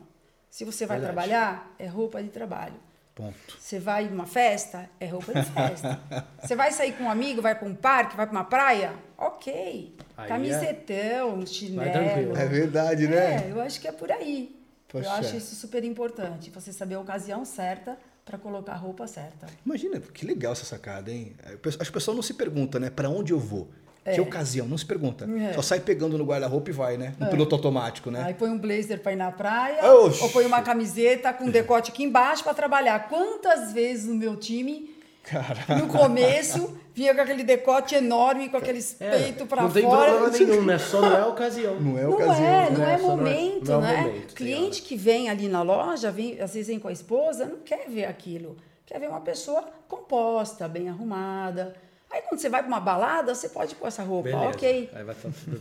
Se 0.49 0.65
você 0.65 0.87
vai 0.87 0.97
Verdade. 0.97 1.13
trabalhar, 1.13 1.75
é 1.77 1.85
roupa 1.85 2.23
de 2.23 2.29
trabalho. 2.29 2.73
Ponto. 3.13 3.35
Você 3.59 3.77
vai 3.77 4.05
em 4.05 4.09
uma 4.09 4.25
festa, 4.25 4.89
é 4.99 5.05
roupa 5.05 5.31
de 5.31 5.43
festa. 5.43 5.99
você 6.41 6.55
vai 6.55 6.71
sair 6.71 6.93
com 6.93 7.03
um 7.03 7.09
amigo, 7.11 7.39
vai 7.39 7.53
para 7.53 7.67
um 7.67 7.75
parque, 7.75 8.17
vai 8.17 8.25
para 8.25 8.35
uma 8.35 8.45
praia, 8.45 8.93
ok. 9.15 9.95
Aí 10.17 10.27
Camisetão, 10.27 11.43
é... 11.43 11.45
chinelo. 11.45 12.35
É 12.35 12.45
verdade, 12.47 13.07
né? 13.07 13.45
É, 13.45 13.51
eu 13.51 13.61
acho 13.61 13.79
que 13.79 13.87
é 13.87 13.91
por 13.91 14.11
aí. 14.11 14.56
Poxa. 14.97 15.09
Eu 15.09 15.13
acho 15.13 15.35
isso 15.37 15.55
super 15.55 15.83
importante, 15.83 16.49
você 16.49 16.73
saber 16.73 16.95
a 16.95 16.99
ocasião 16.99 17.45
certa 17.45 17.97
para 18.25 18.37
colocar 18.37 18.73
a 18.73 18.75
roupa 18.75 19.07
certa. 19.07 19.47
Imagina, 19.65 19.99
que 19.99 20.25
legal 20.25 20.51
essa 20.51 20.65
sacada, 20.65 21.09
hein? 21.11 21.33
As 21.79 21.89
pessoas 21.89 22.15
não 22.15 22.21
se 22.21 22.33
perguntam, 22.33 22.81
né? 22.81 22.89
Para 22.89 23.09
onde 23.09 23.31
eu 23.31 23.39
vou? 23.39 23.69
É. 24.03 24.13
Que 24.13 24.21
ocasião? 24.21 24.65
Não 24.65 24.77
se 24.77 24.85
pergunta. 24.85 25.25
É. 25.29 25.53
Só 25.53 25.61
sai 25.61 25.81
pegando 25.81 26.17
no 26.17 26.25
guarda-roupa 26.25 26.69
e 26.69 26.73
vai, 26.73 26.97
né? 26.97 27.13
No 27.19 27.27
é. 27.27 27.29
piloto 27.29 27.55
automático, 27.55 28.09
né? 28.09 28.23
Aí 28.23 28.33
põe 28.33 28.49
um 28.49 28.57
blazer 28.57 29.01
para 29.01 29.11
ir 29.11 29.17
na 29.17 29.31
praia, 29.31 29.85
Oxi. 29.93 30.23
ou 30.23 30.29
põe 30.29 30.45
uma 30.45 30.61
camiseta 30.61 31.33
com 31.33 31.49
decote 31.49 31.91
aqui 31.91 32.03
embaixo 32.03 32.43
para 32.43 32.53
trabalhar. 32.53 33.07
Quantas 33.09 33.73
vezes 33.73 34.05
no 34.05 34.15
meu 34.15 34.37
time, 34.37 34.95
Caraca. 35.29 35.75
no 35.75 35.87
começo, 35.87 36.79
vinha 36.93 37.13
com 37.13 37.21
aquele 37.21 37.43
decote 37.43 37.95
enorme, 37.95 38.49
com 38.49 38.57
aqueles 38.57 38.95
é, 38.99 39.11
peitos 39.11 39.47
para 39.47 39.67
fora. 39.67 39.67
Não 39.67 39.73
tem 39.73 39.83
problema 39.83 40.29
nenhum, 40.29 40.65
né? 40.65 40.79
Só 40.79 41.01
não 41.01 41.17
é 41.17 41.25
ocasião. 41.25 41.79
Não 41.79 41.97
é 41.97 42.07
ocasião. 42.07 42.37
Não 42.37 42.45
é, 42.45 42.69
não 42.69 42.87
é, 42.87 42.93
é 42.93 42.97
momento, 42.97 43.71
não 43.71 43.85
é, 43.85 43.93
né? 43.93 44.01
Momento, 44.03 44.35
Cliente 44.35 44.81
que 44.81 44.95
vem 44.95 45.29
ali 45.29 45.47
na 45.49 45.61
loja, 45.61 46.09
vem, 46.11 46.39
às 46.39 46.53
vezes 46.53 46.67
vem 46.67 46.79
com 46.79 46.87
a 46.87 46.93
esposa, 46.93 47.45
não 47.45 47.57
quer 47.57 47.89
ver 47.89 48.05
aquilo. 48.05 48.55
Quer 48.85 48.99
ver 48.99 49.09
uma 49.09 49.19
pessoa 49.19 49.63
composta, 49.87 50.67
bem 50.67 50.87
arrumada. 50.87 51.75
Aí 52.09 52.21
quando 52.21 52.39
você 52.39 52.47
vai 52.47 52.61
para 52.61 52.69
uma 52.69 52.79
balada, 52.79 53.35
você 53.35 53.49
pode 53.49 53.75
pôr 53.75 53.87
essa 53.87 54.01
roupa, 54.01 54.29
Beleza. 54.29 54.47
ok. 54.47 54.89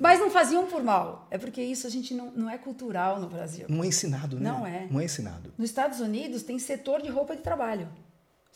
Mas 0.00 0.20
não 0.20 0.30
faziam 0.30 0.64
por 0.66 0.82
mal. 0.82 1.26
É 1.28 1.36
porque 1.36 1.60
isso 1.60 1.88
a 1.88 1.90
gente 1.90 2.14
não, 2.14 2.30
não 2.30 2.48
é 2.48 2.56
cultural 2.56 3.18
no 3.20 3.28
Brasil. 3.28 3.66
Não 3.68 3.82
é 3.82 3.88
ensinado, 3.88 4.38
né? 4.38 4.48
Não 4.48 4.64
é. 4.64 4.86
Não 4.88 5.00
é 5.00 5.04
ensinado. 5.04 5.52
Nos 5.58 5.68
Estados 5.68 5.98
Unidos 5.98 6.44
tem 6.44 6.56
setor 6.58 7.02
de 7.02 7.08
roupa 7.08 7.34
de 7.34 7.42
trabalho. 7.42 7.88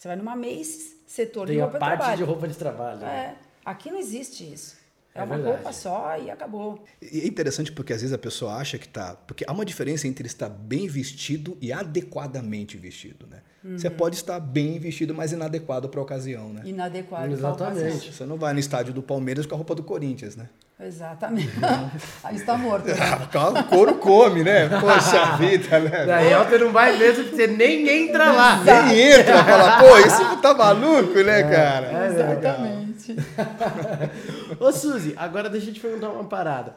Você 0.01 0.09
vai 0.09 0.17
numa 0.17 0.35
Macy's, 0.35 0.97
setor 1.07 1.47
Tem 1.47 1.57
de 1.57 1.61
roupa 1.61 1.75
de 1.75 1.79
trabalho. 1.79 1.99
Tem 1.99 2.05
a 2.05 2.09
parte 2.09 2.17
de 2.17 2.25
roupa 2.25 2.49
de 2.49 2.57
trabalho. 2.57 3.05
É. 3.05 3.37
Aqui 3.63 3.91
não 3.91 3.99
existe 3.99 4.51
isso. 4.51 4.80
É, 5.15 5.21
é 5.21 5.23
uma 5.25 5.35
verdade. 5.37 5.57
roupa 5.57 5.73
só 5.73 6.17
e 6.19 6.31
acabou. 6.31 6.85
E 7.03 7.21
é 7.21 7.27
interessante 7.27 7.73
porque 7.73 7.93
às 7.93 8.01
vezes 8.01 8.15
a 8.15 8.19
pessoa 8.19 8.55
acha 8.55 8.79
que 8.79 8.89
tá. 8.89 9.17
Porque 9.27 9.45
há 9.47 9.53
uma 9.53 9.65
diferença 9.65 10.07
entre 10.07 10.27
estar 10.27 10.49
bem 10.49 10.87
vestido 10.87 11.57
e 11.61 11.73
adequadamente 11.73 12.77
vestido, 12.77 13.27
né? 13.27 13.39
Uhum. 13.65 13.77
Você 13.77 13.91
pode 13.91 14.17
estar 14.17 14.41
bem 14.41 14.79
vestido, 14.79 15.15
mas 15.15 15.33
inadequado 15.33 15.89
para 15.89 16.01
a 16.01 16.03
ocasião, 16.03 16.51
né? 16.51 16.63
Inadequado 16.65 17.33
Exatamente. 17.33 18.13
Você 18.13 18.25
não 18.25 18.37
vai 18.37 18.53
no 18.53 18.61
estádio 18.61 18.95
do 18.95 19.03
Palmeiras 19.03 19.47
com 19.47 19.55
a 19.55 19.57
roupa 19.57 19.75
do 19.75 19.83
Corinthians, 19.83 20.37
né? 20.37 20.49
Exatamente. 20.83 21.53
Aí 22.25 22.37
está 22.37 22.57
morto. 22.57 22.87
Né? 22.87 22.95
o 23.61 23.65
couro 23.65 23.97
come, 23.97 24.43
né? 24.43 24.67
Poxa 24.81 25.37
vida, 25.37 25.79
né? 25.79 26.07
Daí 26.07 26.35
você 26.35 26.59
não 26.59 26.73
vai 26.73 26.97
mesmo, 26.97 27.25
você 27.25 27.47
nem 27.47 28.07
entra 28.07 28.33
lá. 28.33 28.63
Nem 28.65 29.11
entra, 29.11 29.45
fala, 29.45 29.79
pô, 29.79 29.99
esse 29.99 30.37
tá 30.41 30.55
maluco, 30.55 31.21
né, 31.23 31.41
é, 31.41 31.43
cara? 31.43 31.87
É, 31.87 32.07
exatamente. 32.07 32.80
Ô, 34.61 34.73
Suzy, 34.73 35.15
agora 35.17 35.49
deixa 35.49 35.71
eu 35.71 35.75
te 35.75 35.81
perguntar 35.81 36.11
uma 36.11 36.25
parada. 36.25 36.77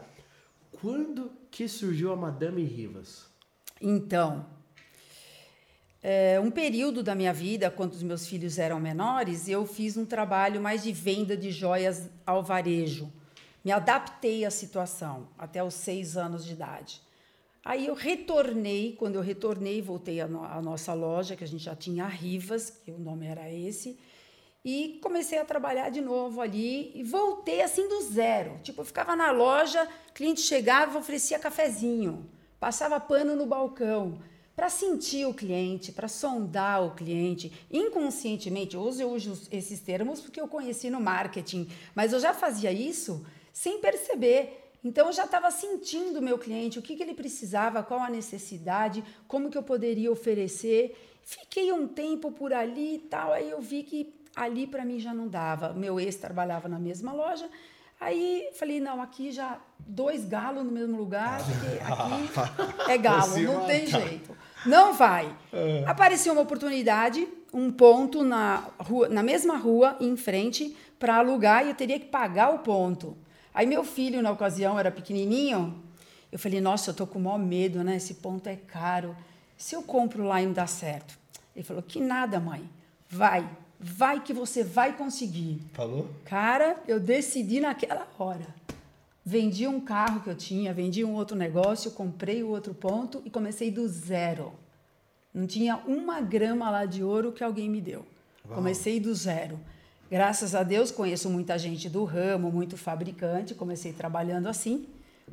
Quando 0.80 1.30
que 1.50 1.68
surgiu 1.68 2.12
a 2.12 2.16
Madame 2.16 2.64
Rivas? 2.64 3.26
Então, 3.80 4.46
é, 6.02 6.38
um 6.40 6.50
período 6.50 7.02
da 7.02 7.14
minha 7.14 7.32
vida, 7.32 7.70
quando 7.70 7.92
os 7.92 8.02
meus 8.02 8.26
filhos 8.26 8.58
eram 8.58 8.80
menores, 8.80 9.48
eu 9.48 9.66
fiz 9.66 9.96
um 9.96 10.04
trabalho 10.04 10.60
mais 10.60 10.82
de 10.82 10.92
venda 10.92 11.36
de 11.36 11.50
joias 11.50 12.10
ao 12.26 12.42
varejo 12.42 13.12
me 13.64 13.72
adaptei 13.72 14.44
à 14.44 14.50
situação 14.50 15.26
até 15.38 15.64
os 15.64 15.74
seis 15.74 16.16
anos 16.16 16.44
de 16.44 16.52
idade. 16.52 17.00
Aí 17.64 17.86
eu 17.86 17.94
retornei, 17.94 18.92
quando 18.92 19.14
eu 19.14 19.22
retornei, 19.22 19.80
voltei 19.80 20.20
à, 20.20 20.28
no, 20.28 20.44
à 20.44 20.60
nossa 20.60 20.92
loja, 20.92 21.34
que 21.34 21.42
a 21.42 21.46
gente 21.46 21.64
já 21.64 21.74
tinha 21.74 22.04
a 22.04 22.08
Rivas, 22.08 22.68
que 22.68 22.90
o 22.90 22.98
nome 22.98 23.24
era 23.24 23.50
esse, 23.50 23.98
e 24.64 24.98
comecei 25.02 25.38
a 25.38 25.44
trabalhar 25.44 25.90
de 25.90 26.00
novo 26.00 26.40
ali 26.40 26.90
e 26.94 27.02
voltei 27.02 27.60
assim 27.60 27.86
do 27.86 28.00
zero. 28.00 28.58
Tipo, 28.62 28.80
eu 28.80 28.84
ficava 28.84 29.14
na 29.14 29.30
loja, 29.30 29.86
cliente 30.14 30.40
chegava, 30.40 30.98
oferecia 30.98 31.38
cafezinho, 31.38 32.28
passava 32.58 32.98
pano 32.98 33.36
no 33.36 33.44
balcão 33.44 34.18
para 34.56 34.70
sentir 34.70 35.26
o 35.26 35.34
cliente, 35.34 35.92
para 35.92 36.08
sondar 36.08 36.82
o 36.82 36.94
cliente. 36.94 37.52
Inconscientemente, 37.70 38.76
hoje 38.76 39.02
eu 39.02 39.10
uso 39.10 39.48
esses 39.50 39.80
termos 39.80 40.20
porque 40.20 40.40
eu 40.40 40.48
conheci 40.48 40.88
no 40.88 41.00
marketing, 41.00 41.68
mas 41.94 42.12
eu 42.12 42.20
já 42.20 42.32
fazia 42.32 42.72
isso 42.72 43.26
sem 43.52 43.80
perceber. 43.80 44.70
Então 44.82 45.08
eu 45.08 45.12
já 45.12 45.24
estava 45.24 45.50
sentindo 45.50 46.20
o 46.20 46.22
meu 46.22 46.38
cliente, 46.38 46.78
o 46.78 46.82
que, 46.82 46.94
que 46.94 47.02
ele 47.02 47.14
precisava, 47.14 47.82
qual 47.82 48.00
a 48.00 48.10
necessidade, 48.10 49.04
como 49.26 49.50
que 49.50 49.58
eu 49.58 49.62
poderia 49.62 50.10
oferecer. 50.10 50.96
Fiquei 51.22 51.72
um 51.72 51.88
tempo 51.88 52.30
por 52.30 52.52
ali 52.52 52.96
e 52.96 52.98
tal, 52.98 53.32
aí 53.32 53.50
eu 53.50 53.60
vi 53.60 53.82
que 53.82 54.23
ali 54.36 54.66
para 54.66 54.84
mim 54.84 54.98
já 54.98 55.14
não 55.14 55.28
dava. 55.28 55.72
Meu 55.72 55.98
ex 56.00 56.16
trabalhava 56.16 56.68
na 56.68 56.78
mesma 56.78 57.12
loja, 57.12 57.48
aí 58.00 58.50
falei, 58.58 58.80
não, 58.80 59.00
aqui 59.00 59.30
já 59.30 59.58
dois 59.78 60.24
galos 60.24 60.64
no 60.64 60.70
mesmo 60.70 60.96
lugar, 60.96 61.40
porque 61.44 61.78
aqui 61.82 62.90
é 62.90 62.98
galo, 62.98 63.38
não 63.38 63.66
tem 63.66 63.86
jeito. 63.86 64.36
Não 64.66 64.94
vai. 64.94 65.34
É. 65.52 65.84
Apareceu 65.86 66.32
uma 66.32 66.42
oportunidade, 66.42 67.28
um 67.52 67.70
ponto 67.70 68.22
na, 68.22 68.64
rua, 68.78 69.08
na 69.08 69.22
mesma 69.22 69.56
rua, 69.56 69.96
em 70.00 70.16
frente, 70.16 70.76
para 70.98 71.16
alugar 71.16 71.64
e 71.64 71.68
eu 71.68 71.74
teria 71.74 72.00
que 72.00 72.06
pagar 72.06 72.54
o 72.54 72.60
ponto. 72.60 73.16
Aí 73.52 73.66
meu 73.66 73.84
filho, 73.84 74.22
na 74.22 74.32
ocasião, 74.32 74.78
era 74.78 74.90
pequenininho. 74.90 75.82
Eu 76.32 76.38
falei, 76.38 76.60
nossa, 76.60 76.90
eu 76.90 76.94
tô 76.94 77.06
com 77.06 77.18
o 77.18 77.22
maior 77.22 77.38
medo, 77.38 77.84
né? 77.84 77.96
Esse 77.96 78.14
ponto 78.14 78.48
é 78.48 78.56
caro. 78.56 79.14
Se 79.56 79.76
eu 79.76 79.82
compro 79.82 80.24
lá 80.24 80.42
e 80.42 80.46
não 80.46 80.52
dá 80.52 80.66
certo? 80.66 81.16
Ele 81.54 81.64
falou, 81.64 81.82
que 81.82 82.00
nada, 82.00 82.40
mãe. 82.40 82.68
Vai, 83.08 83.48
vai 83.78 84.20
que 84.20 84.32
você 84.32 84.62
vai 84.62 84.96
conseguir. 84.96 85.60
Falou? 85.72 86.08
Cara, 86.24 86.82
eu 86.86 86.98
decidi 87.00 87.60
naquela 87.60 88.06
hora. 88.18 88.46
Vendi 89.24 89.66
um 89.66 89.80
carro 89.80 90.20
que 90.20 90.28
eu 90.28 90.34
tinha, 90.34 90.74
vendi 90.74 91.02
um 91.02 91.14
outro 91.14 91.36
negócio, 91.36 91.90
comprei 91.92 92.42
o 92.42 92.48
outro 92.48 92.74
ponto 92.74 93.22
e 93.24 93.30
comecei 93.30 93.70
do 93.70 93.88
zero. 93.88 94.52
Não 95.32 95.46
tinha 95.46 95.76
uma 95.86 96.20
grama 96.20 96.70
lá 96.70 96.84
de 96.84 97.02
ouro 97.02 97.32
que 97.32 97.42
alguém 97.42 97.68
me 97.68 97.80
deu. 97.80 98.04
Uau. 98.44 98.56
Comecei 98.56 99.00
do 99.00 99.14
zero. 99.14 99.58
Graças 100.10 100.54
a 100.54 100.62
Deus 100.62 100.90
conheço 100.90 101.30
muita 101.30 101.58
gente 101.58 101.88
do 101.88 102.04
ramo, 102.04 102.52
muito 102.52 102.76
fabricante, 102.76 103.54
comecei 103.54 103.92
trabalhando 103.92 104.46
assim. 104.46 104.86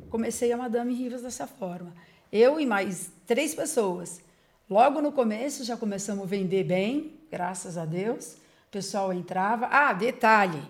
Comecei 0.08 0.50
a 0.52 0.56
Madame 0.56 0.94
Rivas 0.94 1.22
dessa 1.22 1.46
forma. 1.46 1.92
Eu 2.32 2.58
e 2.58 2.64
mais 2.64 3.10
três 3.26 3.54
pessoas. 3.54 4.20
Logo 4.68 5.02
no 5.02 5.12
começo 5.12 5.64
já 5.64 5.76
começamos 5.76 6.24
a 6.24 6.26
vender 6.26 6.64
bem, 6.64 7.12
graças 7.32 7.78
a 7.78 7.84
Deus. 7.84 8.34
O 8.68 8.70
pessoal 8.70 9.12
entrava. 9.12 9.66
Ah, 9.72 9.92
detalhe. 9.92 10.62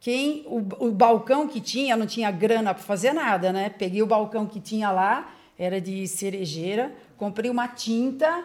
Quem 0.00 0.44
o, 0.46 0.86
o 0.86 0.90
balcão 0.90 1.46
que 1.46 1.60
tinha 1.60 1.96
não 1.96 2.06
tinha 2.06 2.30
grana 2.30 2.74
para 2.74 2.82
fazer 2.82 3.12
nada, 3.12 3.52
né? 3.52 3.68
Peguei 3.68 4.02
o 4.02 4.06
balcão 4.06 4.46
que 4.46 4.58
tinha 4.58 4.90
lá, 4.90 5.32
era 5.58 5.80
de 5.80 6.08
cerejeira, 6.08 6.92
comprei 7.16 7.50
uma 7.50 7.68
tinta, 7.68 8.44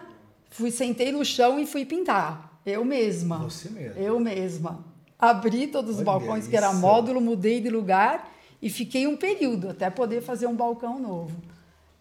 fui 0.50 0.70
sentei 0.70 1.12
no 1.12 1.24
chão 1.24 1.60
e 1.60 1.66
fui 1.66 1.86
pintar. 1.86 2.60
Eu 2.66 2.84
mesma. 2.84 3.38
Você 3.38 3.70
mesma. 3.70 4.00
Eu 4.00 4.20
mesma 4.20 4.94
abri 5.30 5.68
todos 5.68 5.92
os 5.92 5.98
Olha 5.98 6.06
balcões, 6.06 6.42
isso. 6.42 6.50
que 6.50 6.58
era 6.58 6.74
módulo, 6.74 7.22
mudei 7.22 7.62
de 7.62 7.70
lugar 7.70 8.30
e 8.62 8.70
fiquei 8.70 9.08
um 9.08 9.16
período 9.16 9.70
até 9.70 9.90
poder 9.90 10.22
fazer 10.22 10.48
um 10.48 10.56
balcão 10.56 11.00
novo. 11.00 11.36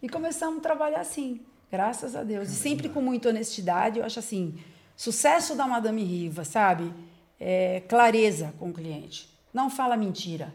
E 0.01 0.09
começamos 0.09 0.59
a 0.59 0.61
trabalhar 0.61 0.99
assim, 0.99 1.39
graças 1.71 2.17
a 2.17 2.23
Deus. 2.23 2.49
E 2.49 2.55
sempre 2.55 2.89
com 2.89 3.01
muita 3.01 3.29
honestidade, 3.29 3.99
eu 3.99 4.05
acho 4.05 4.19
assim, 4.19 4.55
sucesso 5.03 5.53
da 5.53 5.67
Madame 5.67 6.01
Riva, 6.01 6.45
sabe? 6.45 6.93
É, 7.37 7.81
clareza 7.89 8.53
com 8.57 8.69
o 8.69 8.73
cliente. 8.73 9.29
Não 9.53 9.69
fala 9.69 9.97
mentira. 9.97 10.53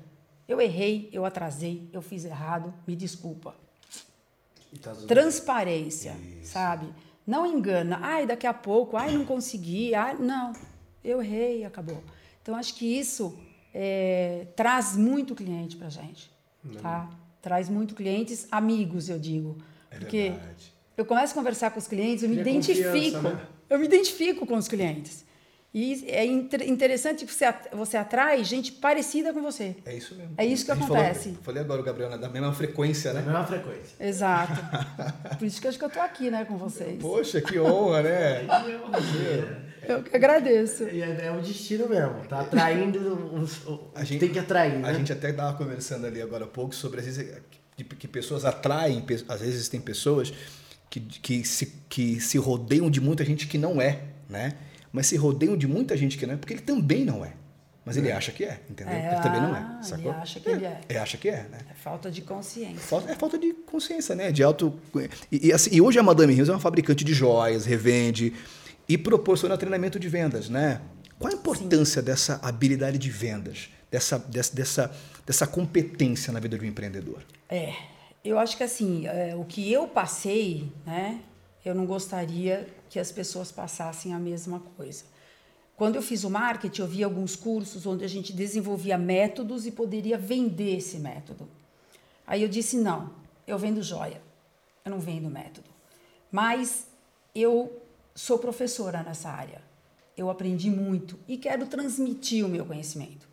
Eu 0.48 0.58
errei, 0.58 1.10
eu 1.12 1.26
atrasei, 1.26 1.86
eu 1.92 2.00
fiz 2.00 2.24
errado, 2.24 2.72
me 2.86 2.96
desculpa. 2.96 3.54
Tá 4.80 4.94
Transparência, 5.06 6.16
Isso. 6.40 6.52
sabe? 6.52 6.86
Não 7.26 7.44
engana. 7.46 7.98
Ai, 8.00 8.26
daqui 8.26 8.46
a 8.46 8.54
pouco, 8.54 8.96
ai, 8.96 9.12
não 9.12 9.26
consegui. 9.26 9.94
Ai, 9.94 10.16
não, 10.18 10.54
eu 11.04 11.20
errei, 11.20 11.66
acabou. 11.66 12.02
Então, 12.40 12.54
acho 12.56 12.74
que 12.74 12.86
isso 12.86 13.38
é, 13.74 14.46
traz 14.56 14.96
muito 14.96 15.34
cliente 15.34 15.76
para 15.76 15.88
a 15.88 15.90
gente. 15.90 16.30
Tá? 16.80 17.10
Traz 17.42 17.68
muito 17.68 17.94
clientes, 17.94 18.48
amigos, 18.50 19.10
eu 19.10 19.18
digo. 19.18 19.58
É 19.90 19.98
porque 19.98 20.30
verdade. 20.30 20.72
eu 20.96 21.04
começo 21.04 21.32
a 21.32 21.34
conversar 21.34 21.70
com 21.70 21.78
os 21.78 21.86
clientes, 21.86 22.22
eu 22.22 22.30
me 22.30 22.40
identifico. 22.40 23.18
Né? 23.20 23.46
Eu 23.68 23.78
me 23.78 23.86
identifico 23.86 24.46
com 24.46 24.56
os 24.56 24.68
clientes. 24.68 25.26
E 25.72 26.06
é 26.08 26.24
interessante 26.24 27.26
que 27.26 27.32
você, 27.32 27.44
você 27.72 27.98
atrai 27.98 28.42
gente 28.42 28.72
parecida 28.72 29.34
com 29.34 29.42
você. 29.42 29.76
É 29.84 29.94
isso 29.94 30.14
mesmo. 30.14 30.32
É 30.38 30.46
isso 30.46 30.64
que 30.64 30.70
acontece. 30.70 31.28
Falou, 31.28 31.42
falei 31.42 31.62
agora, 31.62 31.80
o 31.82 31.84
Gabriel, 31.84 32.10
né? 32.10 32.16
da 32.16 32.28
mesma 32.28 32.54
frequência, 32.54 33.12
né? 33.12 33.20
Da 33.20 33.26
mesma 33.26 33.46
frequência. 33.46 33.94
Exato. 34.00 34.54
Por 35.38 35.46
isso 35.46 35.60
que 35.60 35.66
eu 35.66 35.68
acho 35.68 35.78
que 35.78 35.84
eu 35.84 35.90
tô 35.90 36.00
aqui, 36.00 36.30
né, 36.30 36.46
com 36.46 36.56
vocês. 36.56 37.00
Poxa, 37.00 37.42
que 37.42 37.60
honra, 37.60 38.02
né? 38.02 38.46
eu 39.86 40.02
que 40.02 40.16
agradeço. 40.16 40.84
É, 40.84 41.26
é 41.26 41.30
o 41.30 41.42
destino 41.42 41.86
mesmo. 41.86 42.24
Tá 42.26 42.40
atraindo 42.40 43.34
os, 43.34 43.66
os, 43.66 43.80
a 43.94 44.04
gente 44.04 44.20
tem 44.20 44.30
que 44.30 44.38
atrair, 44.38 44.78
né? 44.78 44.88
A 44.88 44.94
gente 44.94 45.12
até 45.12 45.30
estava 45.30 45.54
conversando 45.56 46.06
ali 46.06 46.22
agora 46.22 46.44
há 46.44 46.48
pouco 46.48 46.74
sobre, 46.74 47.00
às 47.00 47.06
vezes, 47.06 47.42
que, 47.76 47.84
que 47.84 48.08
pessoas 48.08 48.46
atraem, 48.46 49.04
às 49.28 49.40
vezes 49.42 49.68
tem 49.68 49.82
pessoas 49.82 50.32
que, 50.90 51.00
que, 51.00 51.44
se, 51.44 51.66
que 51.88 52.20
se 52.20 52.38
rodeiam 52.38 52.90
de 52.90 53.00
muita 53.00 53.24
gente 53.24 53.46
que 53.46 53.58
não 53.58 53.80
é, 53.80 54.02
né? 54.28 54.54
mas 54.92 55.06
se 55.06 55.16
rodeiam 55.16 55.56
de 55.56 55.66
muita 55.66 55.96
gente 55.96 56.16
que 56.16 56.26
não 56.26 56.34
é, 56.34 56.36
porque 56.36 56.54
ele 56.54 56.62
também 56.62 57.04
não 57.04 57.24
é. 57.24 57.32
Mas 57.84 57.96
ele 57.96 58.12
acha 58.12 58.30
que 58.32 58.44
é, 58.44 58.60
entendeu? 58.68 58.92
É, 58.92 59.12
ele 59.12 59.22
também 59.22 59.40
não 59.40 59.56
é. 59.56 59.60
Ah, 59.60 59.82
sacou? 59.82 60.12
Ele 60.12 60.20
acha 60.20 60.40
que 60.40 60.50
ele 60.50 60.64
é. 60.66 60.80
Ele 60.90 60.98
acha 60.98 61.16
que 61.16 61.28
é, 61.28 61.46
né? 61.50 61.58
É 61.70 61.74
falta 61.74 62.10
de 62.10 62.20
consciência. 62.20 62.78
Falta, 62.78 63.10
é 63.10 63.14
falta 63.14 63.38
de 63.38 63.54
consciência, 63.54 64.14
né? 64.14 64.30
De 64.30 64.42
auto. 64.42 64.78
E, 65.32 65.48
e, 65.48 65.52
assim, 65.54 65.70
e 65.72 65.80
hoje 65.80 65.98
a 65.98 66.02
Madame 66.02 66.34
Hills 66.34 66.50
é 66.50 66.52
uma 66.52 66.60
fabricante 66.60 67.02
de 67.02 67.14
joias, 67.14 67.64
revende 67.64 68.34
e 68.86 68.98
proporciona 68.98 69.56
treinamento 69.56 69.98
de 69.98 70.06
vendas, 70.06 70.50
né? 70.50 70.82
Qual 71.18 71.32
a 71.32 71.34
importância 71.34 72.02
Sim. 72.02 72.06
dessa 72.06 72.40
habilidade 72.42 72.98
de 72.98 73.10
vendas, 73.10 73.70
dessa, 73.90 74.18
dessa, 74.18 74.54
dessa, 74.54 74.96
dessa 75.24 75.46
competência 75.46 76.30
na 76.30 76.40
vida 76.40 76.58
de 76.58 76.66
um 76.66 76.68
empreendedor? 76.68 77.22
É, 77.48 77.72
eu 78.28 78.38
acho 78.38 78.56
que 78.56 78.62
assim, 78.62 79.06
é, 79.06 79.34
o 79.36 79.44
que 79.44 79.72
eu 79.72 79.86
passei, 79.86 80.72
né? 80.84 81.22
Eu 81.64 81.74
não 81.74 81.86
gostaria 81.86 82.68
que 82.88 82.98
as 82.98 83.12
pessoas 83.12 83.52
passassem 83.52 84.14
a 84.14 84.18
mesma 84.18 84.60
coisa. 84.76 85.04
Quando 85.76 85.96
eu 85.96 86.02
fiz 86.02 86.24
o 86.24 86.30
marketing, 86.30 86.80
eu 86.80 86.86
vi 86.88 87.04
alguns 87.04 87.36
cursos 87.36 87.86
onde 87.86 88.04
a 88.04 88.08
gente 88.08 88.32
desenvolvia 88.32 88.98
métodos 88.98 89.66
e 89.66 89.70
poderia 89.70 90.18
vender 90.18 90.78
esse 90.78 90.98
método. 90.98 91.48
Aí 92.26 92.42
eu 92.42 92.48
disse: 92.48 92.76
não, 92.76 93.12
eu 93.46 93.56
vendo 93.56 93.82
joia, 93.82 94.20
eu 94.84 94.90
não 94.90 94.98
vendo 94.98 95.30
método. 95.30 95.70
Mas 96.32 96.88
eu 97.34 97.80
sou 98.14 98.38
professora 98.38 99.02
nessa 99.02 99.30
área, 99.30 99.62
eu 100.16 100.28
aprendi 100.28 100.68
muito 100.68 101.18
e 101.28 101.38
quero 101.38 101.66
transmitir 101.66 102.44
o 102.44 102.48
meu 102.48 102.66
conhecimento. 102.66 103.27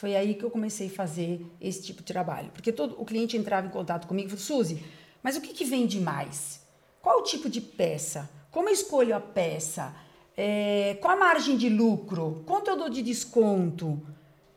Foi 0.00 0.16
aí 0.16 0.32
que 0.32 0.42
eu 0.42 0.50
comecei 0.50 0.86
a 0.86 0.90
fazer 0.90 1.46
esse 1.60 1.82
tipo 1.82 1.98
de 1.98 2.06
trabalho. 2.06 2.50
Porque 2.54 2.72
todo 2.72 2.98
o 2.98 3.04
cliente 3.04 3.36
entrava 3.36 3.66
em 3.66 3.70
contato 3.70 4.08
comigo 4.08 4.28
e 4.28 4.30
falou: 4.30 4.42
Suzy, 4.42 4.82
mas 5.22 5.36
o 5.36 5.42
que, 5.42 5.52
que 5.52 5.62
vende 5.62 6.00
mais? 6.00 6.62
Qual 7.02 7.18
o 7.18 7.22
tipo 7.22 7.50
de 7.50 7.60
peça? 7.60 8.30
Como 8.50 8.70
eu 8.70 8.72
escolho 8.72 9.14
a 9.14 9.20
peça? 9.20 9.94
É, 10.34 10.96
qual 11.02 11.12
a 11.12 11.20
margem 11.20 11.54
de 11.54 11.68
lucro? 11.68 12.42
Quanto 12.46 12.70
eu 12.70 12.78
dou 12.78 12.88
de 12.88 13.02
desconto? 13.02 14.00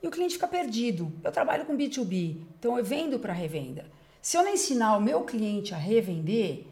E 0.01 0.07
o 0.07 0.11
cliente 0.11 0.35
fica 0.35 0.47
perdido. 0.47 1.11
Eu 1.21 1.29
trabalho 1.29 1.65
com 1.65 1.75
B2B, 1.75 2.37
então 2.57 2.77
eu 2.77 2.85
vendo 2.85 3.19
para 3.19 3.33
revenda. 3.33 3.85
Se 4.21 4.37
eu 4.37 4.43
não 4.43 4.53
ensinar 4.53 4.95
o 4.95 5.01
meu 5.01 5.23
cliente 5.23 5.73
a 5.73 5.77
revender, 5.77 6.67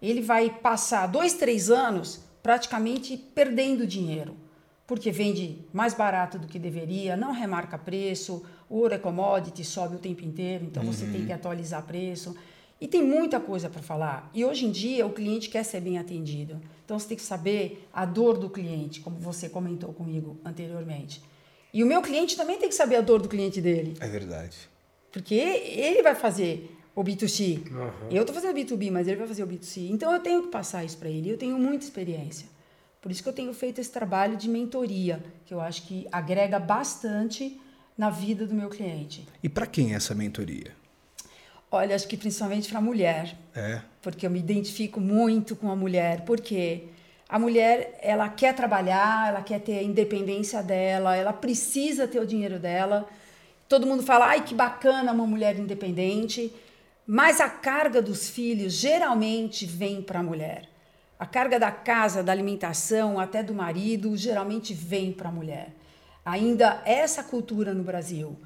ele 0.00 0.20
vai 0.20 0.48
passar 0.48 1.08
dois, 1.08 1.34
três 1.34 1.70
anos 1.70 2.20
praticamente 2.40 3.16
perdendo 3.16 3.84
dinheiro, 3.84 4.36
porque 4.92 5.10
vende 5.10 5.64
mais 5.72 5.94
barato 5.94 6.38
do 6.38 6.46
que 6.46 6.58
deveria, 6.58 7.16
não 7.16 7.32
remarca 7.32 7.78
preço, 7.78 8.42
ouro 8.68 8.92
é 8.92 8.98
commodity, 8.98 9.64
sobe 9.64 9.96
o 9.96 9.98
tempo 9.98 10.22
inteiro, 10.22 10.66
então 10.66 10.82
uhum. 10.82 10.92
você 10.92 11.06
tem 11.06 11.22
uhum. 11.22 11.26
que 11.28 11.32
atualizar 11.32 11.82
preço. 11.84 12.36
E 12.78 12.86
tem 12.86 13.02
muita 13.02 13.40
coisa 13.40 13.70
para 13.70 13.80
falar. 13.80 14.30
E 14.34 14.44
hoje 14.44 14.66
em 14.66 14.70
dia 14.70 15.06
o 15.06 15.10
cliente 15.10 15.48
quer 15.48 15.64
ser 15.64 15.80
bem 15.80 15.98
atendido. 15.98 16.60
Então 16.84 16.98
você 16.98 17.08
tem 17.08 17.16
que 17.16 17.22
saber 17.22 17.88
a 17.90 18.04
dor 18.04 18.36
do 18.36 18.50
cliente, 18.50 19.00
como 19.00 19.16
você 19.16 19.48
comentou 19.48 19.94
comigo 19.94 20.38
anteriormente. 20.44 21.22
E 21.72 21.82
o 21.82 21.86
meu 21.86 22.02
cliente 22.02 22.36
também 22.36 22.58
tem 22.58 22.68
que 22.68 22.74
saber 22.74 22.96
a 22.96 23.00
dor 23.00 23.22
do 23.22 23.30
cliente 23.30 23.62
dele. 23.62 23.94
É 23.98 24.08
verdade. 24.08 24.68
Porque 25.10 25.34
ele 25.34 26.02
vai 26.02 26.14
fazer 26.14 26.76
o 26.94 27.02
B2C. 27.02 27.66
Uhum. 27.70 28.10
Eu 28.10 28.24
estou 28.24 28.34
fazendo 28.34 28.54
o 28.54 28.60
B2B, 28.60 28.90
mas 28.90 29.08
ele 29.08 29.16
vai 29.16 29.26
fazer 29.26 29.42
o 29.42 29.46
B2C. 29.46 29.88
Então 29.90 30.12
eu 30.12 30.20
tenho 30.20 30.42
que 30.42 30.48
passar 30.48 30.84
isso 30.84 30.98
para 30.98 31.08
ele. 31.08 31.30
Eu 31.30 31.38
tenho 31.38 31.58
muita 31.58 31.82
experiência. 31.82 32.51
Por 33.02 33.10
isso 33.10 33.20
que 33.20 33.28
eu 33.28 33.32
tenho 33.32 33.52
feito 33.52 33.80
esse 33.80 33.90
trabalho 33.90 34.36
de 34.36 34.48
mentoria, 34.48 35.22
que 35.44 35.52
eu 35.52 35.60
acho 35.60 35.82
que 35.82 36.06
agrega 36.12 36.60
bastante 36.60 37.60
na 37.98 38.08
vida 38.08 38.46
do 38.46 38.54
meu 38.54 38.68
cliente. 38.68 39.26
E 39.42 39.48
para 39.48 39.66
quem 39.66 39.92
é 39.92 39.96
essa 39.96 40.14
mentoria? 40.14 40.70
Olha, 41.68 41.96
acho 41.96 42.06
que 42.06 42.16
principalmente 42.16 42.68
para 42.68 42.78
a 42.78 42.82
mulher. 42.82 43.36
É. 43.56 43.80
Porque 44.00 44.24
eu 44.24 44.30
me 44.30 44.38
identifico 44.38 45.00
muito 45.00 45.56
com 45.56 45.68
a 45.68 45.74
mulher. 45.74 46.20
Porque 46.24 46.84
a 47.28 47.40
mulher, 47.40 47.98
ela 48.00 48.28
quer 48.28 48.54
trabalhar, 48.54 49.30
ela 49.30 49.42
quer 49.42 49.58
ter 49.58 49.78
a 49.78 49.82
independência 49.82 50.62
dela, 50.62 51.16
ela 51.16 51.32
precisa 51.32 52.06
ter 52.06 52.20
o 52.20 52.26
dinheiro 52.26 52.60
dela. 52.60 53.08
Todo 53.68 53.84
mundo 53.84 54.04
fala, 54.04 54.26
ai, 54.26 54.44
que 54.44 54.54
bacana 54.54 55.10
uma 55.10 55.26
mulher 55.26 55.58
independente. 55.58 56.52
Mas 57.04 57.40
a 57.40 57.50
carga 57.50 58.00
dos 58.00 58.30
filhos 58.30 58.74
geralmente 58.74 59.66
vem 59.66 60.00
para 60.00 60.20
a 60.20 60.22
mulher. 60.22 60.71
A 61.22 61.26
carga 61.26 61.56
da 61.56 61.70
casa, 61.70 62.20
da 62.20 62.32
alimentação, 62.32 63.20
até 63.20 63.44
do 63.44 63.54
marido, 63.54 64.16
geralmente 64.16 64.74
vem 64.74 65.12
para 65.12 65.28
a 65.28 65.32
mulher. 65.32 65.72
Ainda 66.24 66.82
essa 66.84 67.22
cultura 67.22 67.72
no 67.72 67.84
Brasil. 67.84 68.36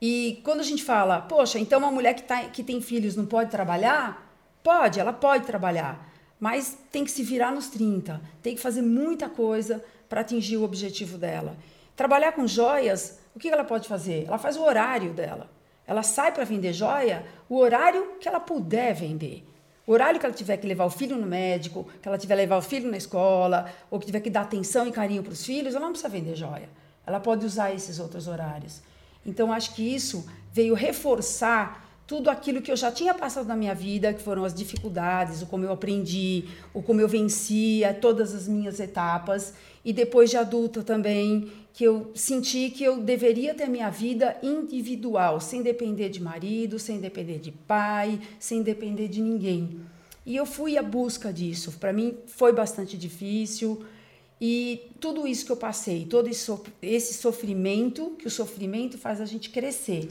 E 0.00 0.40
quando 0.42 0.60
a 0.60 0.62
gente 0.62 0.82
fala, 0.82 1.20
poxa, 1.20 1.58
então 1.58 1.78
uma 1.78 1.90
mulher 1.90 2.14
que, 2.14 2.22
tá, 2.22 2.44
que 2.44 2.64
tem 2.64 2.80
filhos 2.80 3.14
não 3.14 3.26
pode 3.26 3.50
trabalhar? 3.50 4.34
Pode, 4.62 4.98
ela 4.98 5.12
pode 5.12 5.44
trabalhar, 5.44 6.10
mas 6.40 6.78
tem 6.90 7.04
que 7.04 7.10
se 7.10 7.22
virar 7.22 7.52
nos 7.52 7.68
30, 7.68 8.18
tem 8.42 8.54
que 8.54 8.60
fazer 8.62 8.80
muita 8.80 9.28
coisa 9.28 9.84
para 10.08 10.22
atingir 10.22 10.56
o 10.56 10.64
objetivo 10.64 11.18
dela. 11.18 11.58
Trabalhar 11.94 12.32
com 12.32 12.46
joias, 12.46 13.18
o 13.36 13.38
que 13.38 13.50
ela 13.50 13.64
pode 13.64 13.86
fazer? 13.86 14.24
Ela 14.26 14.38
faz 14.38 14.56
o 14.56 14.62
horário 14.62 15.12
dela. 15.12 15.50
Ela 15.86 16.02
sai 16.02 16.32
para 16.32 16.44
vender 16.44 16.72
joia 16.72 17.26
o 17.50 17.58
horário 17.58 18.16
que 18.18 18.26
ela 18.26 18.40
puder 18.40 18.94
vender. 18.94 19.46
O 19.86 19.92
horário 19.92 20.18
que 20.18 20.24
ela 20.24 20.34
tiver 20.34 20.56
que 20.56 20.66
levar 20.66 20.86
o 20.86 20.90
filho 20.90 21.16
no 21.16 21.26
médico, 21.26 21.86
que 22.00 22.08
ela 22.08 22.16
tiver 22.16 22.34
que 22.34 22.40
levar 22.40 22.56
o 22.56 22.62
filho 22.62 22.90
na 22.90 22.96
escola, 22.96 23.70
ou 23.90 24.00
que 24.00 24.06
tiver 24.06 24.20
que 24.20 24.30
dar 24.30 24.42
atenção 24.42 24.86
e 24.86 24.92
carinho 24.92 25.22
para 25.22 25.32
os 25.32 25.44
filhos, 25.44 25.74
ela 25.74 25.84
não 25.84 25.92
precisa 25.92 26.08
vender 26.08 26.34
joia. 26.34 26.68
Ela 27.06 27.20
pode 27.20 27.44
usar 27.44 27.74
esses 27.74 27.98
outros 27.98 28.26
horários. 28.26 28.80
Então, 29.26 29.52
acho 29.52 29.74
que 29.74 29.82
isso 29.82 30.26
veio 30.52 30.74
reforçar 30.74 31.84
tudo 32.06 32.28
aquilo 32.28 32.60
que 32.60 32.70
eu 32.70 32.76
já 32.76 32.92
tinha 32.92 33.14
passado 33.14 33.46
na 33.46 33.56
minha 33.56 33.74
vida, 33.74 34.12
que 34.12 34.22
foram 34.22 34.44
as 34.44 34.52
dificuldades, 34.52 35.42
o 35.42 35.46
como 35.46 35.64
eu 35.64 35.72
aprendi, 35.72 36.44
o 36.72 36.82
como 36.82 37.00
eu 37.00 37.08
vencia 37.08 37.94
todas 37.94 38.34
as 38.34 38.46
minhas 38.46 38.78
etapas. 38.78 39.54
E 39.84 39.92
depois 39.92 40.30
de 40.30 40.36
adulta 40.36 40.82
também, 40.82 41.50
que 41.74 41.82
eu 41.82 42.12
senti 42.14 42.70
que 42.70 42.84
eu 42.84 43.00
deveria 43.00 43.52
ter 43.52 43.68
minha 43.68 43.90
vida 43.90 44.38
individual, 44.44 45.40
sem 45.40 45.60
depender 45.60 46.08
de 46.08 46.22
marido, 46.22 46.78
sem 46.78 47.00
depender 47.00 47.40
de 47.40 47.50
pai, 47.50 48.20
sem 48.38 48.62
depender 48.62 49.08
de 49.08 49.20
ninguém. 49.20 49.80
E 50.24 50.36
eu 50.36 50.46
fui 50.46 50.78
à 50.78 50.82
busca 50.82 51.32
disso. 51.32 51.72
Para 51.72 51.92
mim 51.92 52.16
foi 52.26 52.52
bastante 52.52 52.96
difícil. 52.96 53.84
E 54.40 54.92
tudo 55.00 55.26
isso 55.26 55.44
que 55.44 55.50
eu 55.50 55.56
passei, 55.56 56.04
todo 56.04 56.28
esse 56.28 57.14
sofrimento, 57.14 58.14
que 58.20 58.28
o 58.28 58.30
sofrimento 58.30 58.96
faz 58.96 59.20
a 59.20 59.24
gente 59.24 59.50
crescer. 59.50 60.06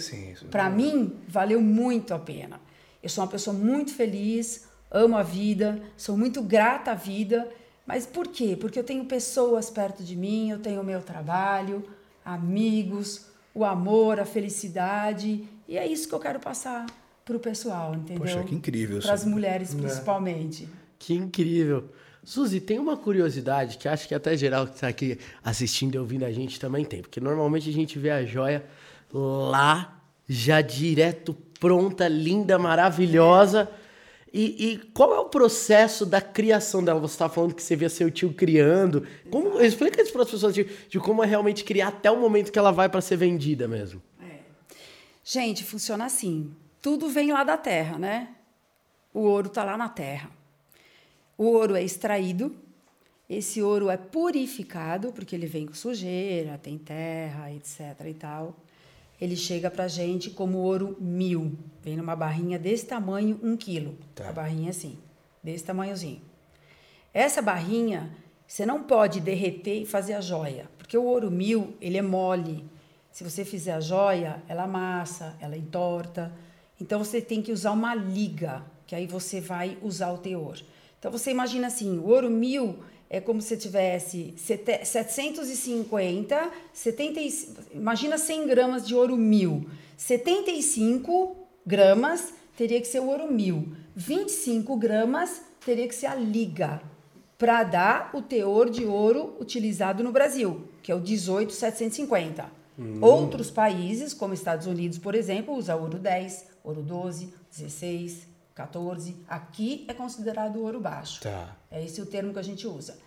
Para 0.52 0.70
mim, 0.70 1.14
valeu 1.30 1.62
muito 1.62 2.14
a 2.14 2.20
pena. 2.20 2.60
Eu 3.02 3.08
sou 3.08 3.24
uma 3.24 3.30
pessoa 3.30 3.56
muito 3.56 3.94
feliz, 3.94 4.66
amo 4.92 5.16
a 5.16 5.24
vida, 5.24 5.82
sou 5.96 6.18
muito 6.18 6.42
grata 6.42 6.92
à 6.92 6.96
vida. 6.96 7.50
Mas 7.86 8.06
por 8.06 8.28
quê? 8.28 8.58
Porque 8.60 8.80
eu 8.80 8.84
tenho 8.84 9.06
pessoas 9.06 9.70
perto 9.70 10.04
de 10.04 10.16
mim, 10.16 10.50
eu 10.50 10.60
tenho 10.60 10.82
o 10.82 10.84
meu 10.84 11.02
trabalho, 11.02 11.84
amigos, 12.24 13.26
o 13.54 13.66
amor, 13.66 14.20
a 14.20 14.26
felicidade. 14.26 15.44
E 15.68 15.78
é 15.78 15.86
isso 15.86 16.08
que 16.08 16.16
eu 16.16 16.20
quero 16.20 16.40
passar 16.40 16.86
para 17.26 17.36
o 17.36 17.40
pessoal, 17.40 17.94
entendeu? 17.96 18.22
Poxa, 18.22 18.44
que 18.44 18.56
incrível. 18.56 19.00
Para 19.02 19.14
as 19.14 19.26
mulheres, 19.26 19.74
né? 19.74 19.82
principalmente. 19.82 20.68
Que 20.98 21.14
incrível. 21.14 21.90
Suzy, 22.24 22.62
tem 22.62 22.80
uma 22.80 22.96
curiosidade 22.96 23.78
que 23.78 23.88
acho 23.88 24.08
que 24.08 24.16
até 24.16 24.36
geral 24.38 24.66
que 24.66 24.76
está 24.76 24.88
aqui 24.88 25.20
assistindo 25.44 25.96
e 25.96 25.98
ouvindo 25.98 26.24
a 26.24 26.32
gente 26.32 26.58
também 26.58 26.86
tem, 26.86 27.02
porque 27.02 27.20
normalmente 27.20 27.70
a 27.70 27.74
gente 27.74 28.00
vê 28.00 28.12
a 28.12 28.26
joia 28.26 28.64
lá, 29.12 30.02
já 30.28 30.62
direto 30.62 31.36
pronta, 31.60 32.08
linda, 32.08 32.58
maravilhosa. 32.58 33.70
E, 34.34 34.72
e 34.72 34.78
qual 34.94 35.14
é 35.14 35.20
o 35.20 35.26
processo 35.26 36.08
da 36.08 36.20
criação 36.20 36.84
dela? 36.84 37.00
Você 37.00 37.14
está 37.14 37.30
falando 37.30 37.54
que 37.54 37.62
você 37.62 37.76
via 37.76 37.88
seu 37.88 38.10
tio 38.10 38.34
criando. 38.34 39.06
Como, 39.30 39.62
explica 39.62 40.02
isso 40.02 40.12
para 40.12 40.24
as 40.24 40.32
pessoas 40.32 40.56
de, 40.56 40.64
de, 40.64 41.00
como 41.00 41.24
é 41.24 41.28
realmente 41.28 41.64
criar 41.64 41.90
até 41.90 42.10
o 42.10 42.20
momento 42.20 42.52
que 42.52 42.58
ela 42.58 42.72
vai 42.72 42.90
para 42.90 43.00
ser 43.00 43.16
vendida 43.16 43.68
mesmo. 43.68 44.02
É. 44.20 44.40
Gente, 45.24 45.64
funciona 45.64 46.06
assim. 46.06 46.52
Tudo 46.82 47.10
vem 47.10 47.32
lá 47.32 47.44
da 47.44 47.58
terra, 47.58 48.00
né? 48.00 48.30
O 49.14 49.20
ouro 49.20 49.48
está 49.48 49.64
lá 49.64 49.78
na 49.78 49.88
terra. 49.88 50.32
O 51.38 51.46
ouro 51.46 51.76
é 51.76 51.84
extraído, 51.84 52.56
esse 53.30 53.62
ouro 53.62 53.90
é 53.90 53.98
purificado, 53.98 55.12
porque 55.14 55.36
ele 55.36 55.46
vem 55.46 55.68
com 55.68 55.74
sujeira, 55.74 56.58
tem 56.58 56.78
terra, 56.78 57.52
etc. 57.54 57.80
e 58.08 58.14
tal. 58.16 58.56
Ele 59.20 59.36
chega 59.36 59.72
para 59.72 59.88
gente 59.88 60.30
como 60.30 60.58
ouro 60.58 60.98
mil. 61.00 61.58
Vem 61.82 61.98
numa 61.98 62.16
barrinha 62.16 62.60
desse 62.60 62.86
tamanho, 62.86 63.40
um 63.42 63.56
quilo. 63.56 63.98
Tá. 64.16 64.30
A 64.30 64.34
barrinha 64.34 64.70
assim, 64.70 64.98
desse 65.42 65.64
tamanhozinho. 65.64 66.22
Essa 67.14 67.42
barrinha, 67.42 68.12
você 68.48 68.66
não 68.66 68.84
pode 68.84 69.20
derreter 69.20 69.82
e 69.82 69.86
fazer 69.86 70.14
a 70.14 70.22
joia, 70.22 70.70
porque 70.78 70.98
o 70.98 71.04
ouro 71.04 71.30
mil, 71.30 71.76
ele 71.80 71.98
é 71.98 72.02
mole. 72.02 72.66
Se 73.12 73.24
você 73.24 73.46
fizer 73.46 73.74
a 73.74 73.80
joia, 73.80 74.42
ela 74.48 74.64
amassa, 74.64 75.36
ela 75.40 75.56
entorta. 75.56 76.34
Então 76.82 76.98
você 76.98 77.22
tem 77.22 77.42
que 77.42 77.52
usar 77.52 77.72
uma 77.72 77.94
liga, 77.94 78.64
que 78.88 78.96
aí 78.96 79.06
você 79.06 79.40
vai 79.40 79.78
usar 79.82 80.12
o 80.12 80.18
teor. 80.18 80.60
Então 80.98 81.12
você 81.12 81.30
imagina 81.30 81.68
assim, 81.68 82.00
o 82.00 82.08
ouro 82.08 82.30
mil 82.30 82.80
é 83.14 83.22
como 83.22 83.42
se 83.44 83.56
tivesse 83.56 84.34
750, 84.36 86.52
70, 86.74 87.20
imagina 87.72 88.18
100 88.18 88.48
gramas 88.48 88.88
de 88.88 88.96
ouro 88.96 89.16
mil. 89.16 89.70
75 89.96 91.36
gramas 91.64 92.34
teria 92.58 92.82
que 92.82 92.88
ser 92.88 93.02
o 93.02 93.10
ouro 93.10 93.32
mil. 93.32 93.72
25 93.96 94.76
gramas 94.78 95.44
teria 95.64 95.88
que 95.88 95.94
ser 95.94 96.08
a 96.08 96.16
liga 96.16 96.82
para 97.38 97.64
dar 97.64 98.10
o 98.16 98.22
teor 98.24 98.72
de 98.72 98.84
ouro 98.84 99.38
utilizado 99.40 100.04
no 100.04 100.12
Brasil, 100.12 100.68
que 100.82 100.92
é 100.92 100.96
o 100.96 101.00
18750. 101.00 102.52
Hum. 102.80 102.98
Outros 103.00 103.52
países, 103.52 104.12
como 104.12 104.34
Estados 104.34 104.66
Unidos, 104.66 104.98
por 104.98 105.14
exemplo, 105.14 105.54
usa 105.54 105.76
ouro 105.76 106.00
10, 106.00 106.48
ouro 106.64 106.82
12, 106.82 107.32
16, 107.52 108.28
14. 108.56 109.18
Aqui 109.28 109.86
é 109.88 109.94
considerado 109.94 110.64
ouro 110.64 110.80
baixo. 110.80 111.22
Tá. 111.22 111.56
É 111.74 111.84
esse 111.84 112.00
o 112.02 112.06
termo 112.06 112.32
que 112.32 112.40
a 112.40 112.44
gente 112.44 112.68
usa. 112.68 112.98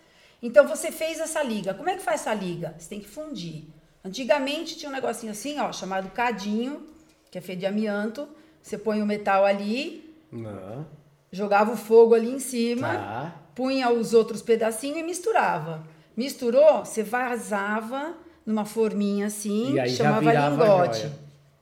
Então 0.42 0.66
você 0.66 0.90
fez 0.90 1.20
essa 1.20 1.42
liga. 1.42 1.72
Como 1.72 1.88
é 1.88 1.94
que 1.96 2.02
faz 2.02 2.20
essa 2.22 2.34
liga? 2.34 2.74
Você 2.76 2.88
tem 2.88 3.00
que 3.00 3.08
fundir. 3.08 3.64
Antigamente 4.04 4.76
tinha 4.76 4.90
um 4.90 4.92
negocinho 4.92 5.32
assim, 5.32 5.58
ó, 5.60 5.72
chamado 5.72 6.10
cadinho, 6.10 6.86
que 7.30 7.38
é 7.38 7.40
feito 7.40 7.60
de 7.60 7.66
amianto. 7.66 8.28
Você 8.62 8.76
põe 8.76 9.00
o 9.00 9.06
metal 9.06 9.44
ali, 9.44 10.14
Não. 10.30 10.84
jogava 11.30 11.72
o 11.72 11.76
fogo 11.76 12.14
ali 12.14 12.28
em 12.30 12.38
cima, 12.40 12.88
Tá. 12.88 13.34
punha 13.54 13.88
os 13.90 14.12
outros 14.12 14.42
pedacinhos 14.42 14.98
e 14.98 15.02
misturava. 15.04 15.84
Misturou, 16.16 16.84
você 16.84 17.02
vazava 17.02 18.14
numa 18.44 18.64
forminha 18.64 19.26
assim, 19.26 19.72
E 19.72 19.76
já 19.76 19.88
chamava 19.88 20.32
lingote. 20.32 21.10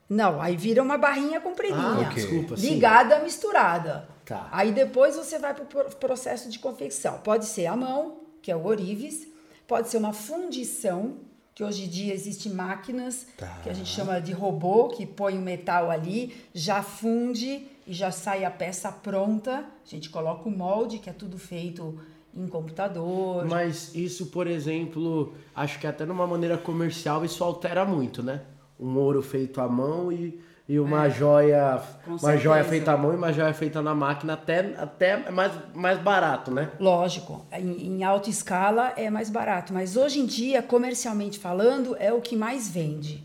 Não, 0.09 0.41
aí 0.41 0.55
vira 0.55 0.81
uma 0.83 0.97
barrinha 0.97 1.39
compridinha. 1.41 1.79
Ah, 1.79 1.99
Ok. 2.01 2.13
desculpa. 2.15 2.55
Ligada, 2.55 3.19
misturada. 3.19 4.07
Tá. 4.25 4.47
Aí 4.51 4.71
depois 4.71 5.15
você 5.15 5.37
vai 5.37 5.53
para 5.53 5.63
o 5.87 5.95
processo 5.97 6.49
de 6.49 6.57
confecção. 6.59 7.19
Pode 7.19 7.45
ser 7.45 7.67
a 7.67 7.75
mão, 7.75 8.21
que 8.41 8.51
é 8.51 8.55
o 8.55 8.65
orives, 8.65 9.27
pode 9.67 9.89
ser 9.89 9.97
uma 9.97 10.13
fundição, 10.13 11.17
que 11.53 11.63
hoje 11.63 11.85
em 11.85 11.87
dia 11.87 12.13
existem 12.13 12.51
máquinas 12.51 13.27
Tá. 13.37 13.59
que 13.63 13.69
a 13.69 13.73
gente 13.73 13.89
chama 13.89 14.19
de 14.19 14.33
robô, 14.33 14.89
que 14.89 15.05
põe 15.05 15.37
o 15.37 15.41
metal 15.41 15.89
ali, 15.89 16.35
já 16.53 16.83
funde 16.83 17.67
e 17.87 17.93
já 17.93 18.11
sai 18.11 18.43
a 18.43 18.51
peça 18.51 18.91
pronta. 18.91 19.59
A 19.59 19.87
gente 19.87 20.09
coloca 20.09 20.49
o 20.49 20.51
molde, 20.51 20.97
que 20.99 21.09
é 21.09 21.13
tudo 21.13 21.37
feito 21.37 21.97
em 22.35 22.47
computador. 22.47 23.45
Mas 23.45 23.95
isso, 23.95 24.25
por 24.25 24.47
exemplo, 24.47 25.33
acho 25.55 25.79
que 25.79 25.87
até 25.87 26.05
numa 26.05 26.27
maneira 26.27 26.57
comercial 26.57 27.23
isso 27.23 27.43
altera 27.43 27.85
muito, 27.85 28.21
né? 28.21 28.41
Um 28.77 28.97
ouro 28.97 29.21
feito 29.21 29.61
à 29.61 29.69
mão 29.69 30.11
e, 30.11 30.37
e 30.67 30.79
uma 30.79 31.07
joia. 31.09 31.79
Com 32.03 32.11
Uma 32.11 32.19
certeza. 32.19 32.43
joia 32.43 32.63
feita 32.63 32.91
à 32.91 32.97
mão 32.97 33.13
e 33.13 33.15
uma 33.15 33.31
joia 33.31 33.53
feita 33.53 33.81
na 33.81 33.93
máquina, 33.93 34.33
até, 34.33 34.73
até 34.77 35.23
é 35.27 35.31
mais, 35.31 35.51
mais 35.73 35.99
barato, 35.99 36.51
né? 36.51 36.69
Lógico, 36.79 37.45
em, 37.51 37.87
em 37.99 38.03
alta 38.03 38.29
escala 38.29 38.93
é 38.97 39.09
mais 39.09 39.29
barato, 39.29 39.73
mas 39.73 39.95
hoje 39.95 40.19
em 40.19 40.25
dia, 40.25 40.61
comercialmente 40.63 41.37
falando, 41.39 41.95
é 41.99 42.11
o 42.11 42.19
que 42.21 42.35
mais 42.35 42.69
vende. 42.69 43.23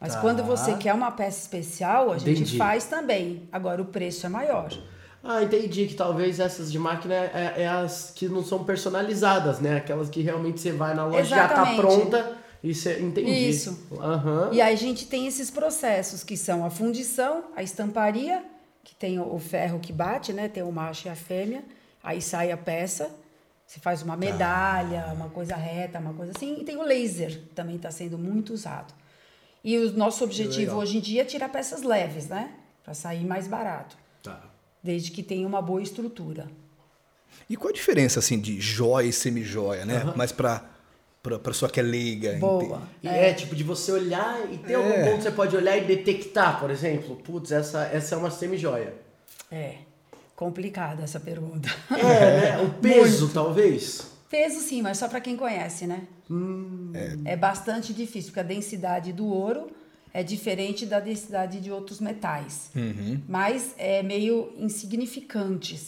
Mas 0.00 0.14
Tá. 0.14 0.20
quando 0.20 0.42
você 0.42 0.74
quer 0.74 0.94
uma 0.94 1.10
peça 1.10 1.40
especial, 1.40 2.10
a 2.12 2.18
gente 2.18 2.40
Entendi. 2.42 2.56
faz 2.56 2.84
também. 2.84 3.48
Agora 3.52 3.82
o 3.82 3.84
preço 3.84 4.24
é 4.24 4.28
maior. 4.28 4.70
Ah, 5.22 5.42
entendi 5.42 5.86
que 5.86 5.94
talvez 5.94 6.40
essas 6.40 6.72
de 6.72 6.78
máquina 6.78 7.12
é, 7.14 7.54
é 7.58 7.68
as 7.68 8.10
que 8.16 8.26
não 8.26 8.42
são 8.42 8.64
personalizadas, 8.64 9.58
né? 9.60 9.76
Aquelas 9.76 10.08
que 10.08 10.22
realmente 10.22 10.58
você 10.60 10.72
vai 10.72 10.94
na 10.94 11.04
loja 11.04 11.24
já 11.24 11.46
tá 11.46 11.54
Exatamente. 11.54 11.80
pronta 11.80 12.32
e 12.62 12.74
você. 12.74 13.00
Entendi. 13.00 13.30
Isso. 13.48 13.86
Aham. 13.92 14.50
E 14.52 14.60
aí 14.60 14.72
a 14.74 14.76
gente 14.76 15.06
tem 15.06 15.26
esses 15.26 15.50
processos 15.50 16.22
que 16.22 16.36
são 16.36 16.64
a 16.64 16.70
fundição, 16.70 17.44
a 17.56 17.62
estamparia, 17.62 18.44
que 18.84 18.94
tem 18.94 19.18
o 19.18 19.38
ferro 19.38 19.78
que 19.80 19.92
bate, 19.92 20.32
né? 20.32 20.48
Tem 20.48 20.62
o 20.62 20.70
macho 20.72 21.08
e 21.08 21.10
a 21.10 21.16
fêmea. 21.16 21.62
Aí 22.02 22.20
sai 22.22 22.50
a 22.50 22.56
peça, 22.56 23.10
você 23.66 23.78
faz 23.78 24.02
uma 24.02 24.16
medalha, 24.16 25.06
uma 25.14 25.28
coisa 25.28 25.54
reta, 25.54 25.98
uma 25.98 26.14
coisa 26.14 26.32
assim. 26.34 26.58
E 26.60 26.64
tem 26.64 26.76
o 26.76 26.82
laser, 26.82 27.30
que 27.30 27.54
também 27.54 27.76
está 27.76 27.90
sendo 27.90 28.16
muito 28.18 28.52
usado. 28.52 28.92
E 29.62 29.76
o 29.76 29.92
nosso 29.92 30.24
objetivo 30.24 30.76
hoje 30.76 30.96
em 30.96 31.00
dia 31.00 31.22
é 31.22 31.24
tirar 31.24 31.48
peças 31.50 31.82
leves, 31.82 32.26
né? 32.28 32.50
Para 32.82 32.94
sair 32.94 33.24
mais 33.24 33.46
barato, 33.46 33.96
Tá. 34.22 34.42
desde 34.82 35.10
que 35.10 35.22
tenha 35.22 35.46
uma 35.46 35.60
boa 35.60 35.82
estrutura. 35.82 36.48
E 37.48 37.56
qual 37.56 37.68
a 37.70 37.72
diferença, 37.72 38.18
assim, 38.20 38.40
de 38.40 38.58
joia 38.60 39.06
e 39.06 39.12
semijoia, 39.12 39.84
né? 39.84 40.12
Mas 40.16 40.32
pra, 40.32 40.64
pra, 41.22 41.38
pra 41.38 41.52
sua 41.52 41.68
que 41.68 41.80
é 41.80 41.82
leiga. 41.82 42.32
Boa. 42.38 42.82
E 43.02 43.08
é. 43.08 43.32
tipo 43.34 43.54
de 43.54 43.64
você 43.64 43.92
olhar 43.92 44.40
e 44.52 44.58
tem 44.58 44.76
algum 44.76 44.90
É. 44.90 45.04
ponto 45.04 45.16
que 45.18 45.22
você 45.24 45.30
pode 45.30 45.56
olhar 45.56 45.76
e 45.76 45.82
detectar, 45.84 46.58
por 46.60 46.70
exemplo, 46.70 47.16
putz, 47.16 47.52
essa, 47.52 47.84
essa 47.84 48.14
é 48.14 48.18
uma 48.18 48.30
semijoia. 48.30 48.94
É 49.50 49.90
complicada 50.40 51.02
essa 51.02 51.20
pergunta. 51.20 51.68
É, 51.90 52.56
né? 52.56 52.58
O 52.64 52.70
peso, 52.80 53.28
talvez. 53.28 54.10
Peso 54.30 54.60
sim, 54.60 54.80
mas 54.80 54.96
só 54.96 55.06
para 55.06 55.20
quem 55.20 55.36
conhece, 55.36 55.86
né? 55.86 56.04
É. 57.26 57.36
bastante 57.36 57.92
difícil, 57.92 58.30
porque 58.30 58.40
a 58.40 58.44
densidade 58.44 59.12
do 59.12 59.26
ouro 59.26 59.70
é 60.14 60.22
diferente 60.22 60.86
da 60.86 60.98
densidade 60.98 61.60
de 61.60 61.70
outros 61.70 62.00
metais. 62.00 62.70
Mas 63.28 63.74
é 63.76 64.02
meio 64.02 64.50
insignificante. 64.56 65.78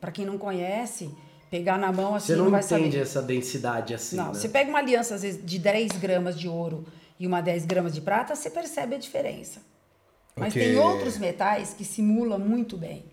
Para 0.00 0.10
quem 0.10 0.26
não 0.26 0.38
conhece, 0.38 1.08
pegar 1.50 1.76
na 1.78 1.90
mão 1.92 2.14
assim 2.14 2.28
Você 2.28 2.36
não, 2.36 2.44
não 2.44 2.50
vai 2.52 2.60
entende 2.60 2.84
saber. 2.92 3.02
essa 3.02 3.20
densidade 3.22 3.94
assim, 3.94 4.16
Não, 4.16 4.28
né? 4.28 4.34
você 4.34 4.48
pega 4.48 4.70
uma 4.70 4.78
aliança 4.78 5.14
às 5.16 5.22
vezes 5.22 5.44
de 5.44 5.58
10 5.58 5.92
gramas 5.92 6.38
de 6.38 6.48
ouro 6.48 6.86
e 7.18 7.26
uma 7.26 7.40
10 7.40 7.66
gramas 7.66 7.92
de 7.92 8.00
prata, 8.00 8.34
você 8.36 8.48
percebe 8.48 8.94
a 8.94 8.98
diferença. 8.98 9.60
Mas 10.36 10.54
Ok. 10.54 10.62
tem 10.62 10.78
outros 10.78 11.18
metais 11.18 11.74
que 11.74 11.84
simulam 11.84 12.38
muito 12.38 12.76
bem. 12.76 13.04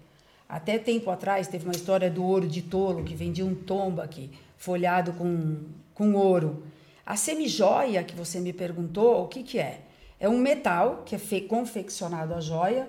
Até 0.48 0.78
tempo 0.78 1.10
atrás 1.10 1.48
teve 1.48 1.66
uma 1.66 1.74
história 1.76 2.10
do 2.10 2.24
ouro 2.24 2.48
de 2.48 2.62
tolo, 2.62 3.04
que 3.04 3.16
vendia 3.16 3.46
um 3.46 3.54
tomba 3.56 4.04
aqui, 4.04 4.30
folhado 4.56 5.12
com, 5.14 5.58
com 5.94 6.14
ouro. 6.14 6.64
A 7.06 7.18
semijoia 7.18 8.02
que 8.04 8.16
você 8.16 8.40
me 8.40 8.54
perguntou, 8.54 9.24
o 9.24 9.28
que, 9.28 9.44
que 9.44 9.60
é? 9.60 9.82
É 10.20 10.30
um 10.30 10.38
metal 10.38 11.04
que 11.06 11.16
é 11.16 11.18
fe- 11.18 11.42
confeccionado 11.42 12.34
a 12.34 12.40
joia, 12.40 12.88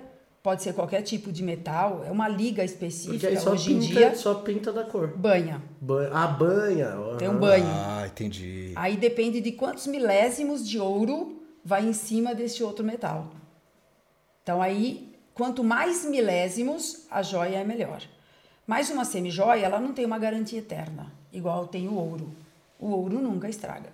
pode 0.48 0.62
ser 0.62 0.72
qualquer 0.72 1.02
tipo 1.02 1.30
de 1.30 1.42
metal, 1.42 2.02
é 2.06 2.10
uma 2.10 2.26
liga 2.26 2.62
Porque 2.62 2.72
específica 2.72 3.28
aí 3.28 3.36
só 3.36 3.50
hoje 3.50 3.70
em 3.74 3.80
pinta, 3.80 3.92
dia. 3.92 4.14
só 4.14 4.32
pinta 4.36 4.72
da 4.72 4.82
cor. 4.82 5.08
Banha, 5.14 5.60
Ba 5.78 6.08
a 6.10 6.26
banha. 6.26 6.90
tem 7.18 7.28
um 7.28 7.38
banho. 7.38 7.66
Ah, 7.66 8.06
entendi. 8.06 8.72
Aí 8.74 8.96
depende 8.96 9.42
de 9.42 9.52
quantos 9.52 9.86
milésimos 9.86 10.66
de 10.66 10.78
ouro 10.78 11.42
vai 11.62 11.84
em 11.86 11.92
cima 11.92 12.34
desse 12.34 12.64
outro 12.64 12.82
metal. 12.82 13.28
Então 14.42 14.62
aí, 14.62 15.14
quanto 15.34 15.62
mais 15.62 16.06
milésimos, 16.06 17.04
a 17.10 17.20
joia 17.20 17.58
é 17.58 17.64
melhor. 17.64 18.00
Mas 18.66 18.88
uma 18.88 19.04
semijoia, 19.04 19.66
ela 19.66 19.78
não 19.78 19.92
tem 19.92 20.06
uma 20.06 20.18
garantia 20.18 20.60
eterna, 20.60 21.12
igual 21.30 21.66
tem 21.68 21.88
o 21.88 21.94
ouro. 21.94 22.32
O 22.80 22.86
ouro 22.88 23.20
nunca 23.20 23.50
estraga. 23.50 23.90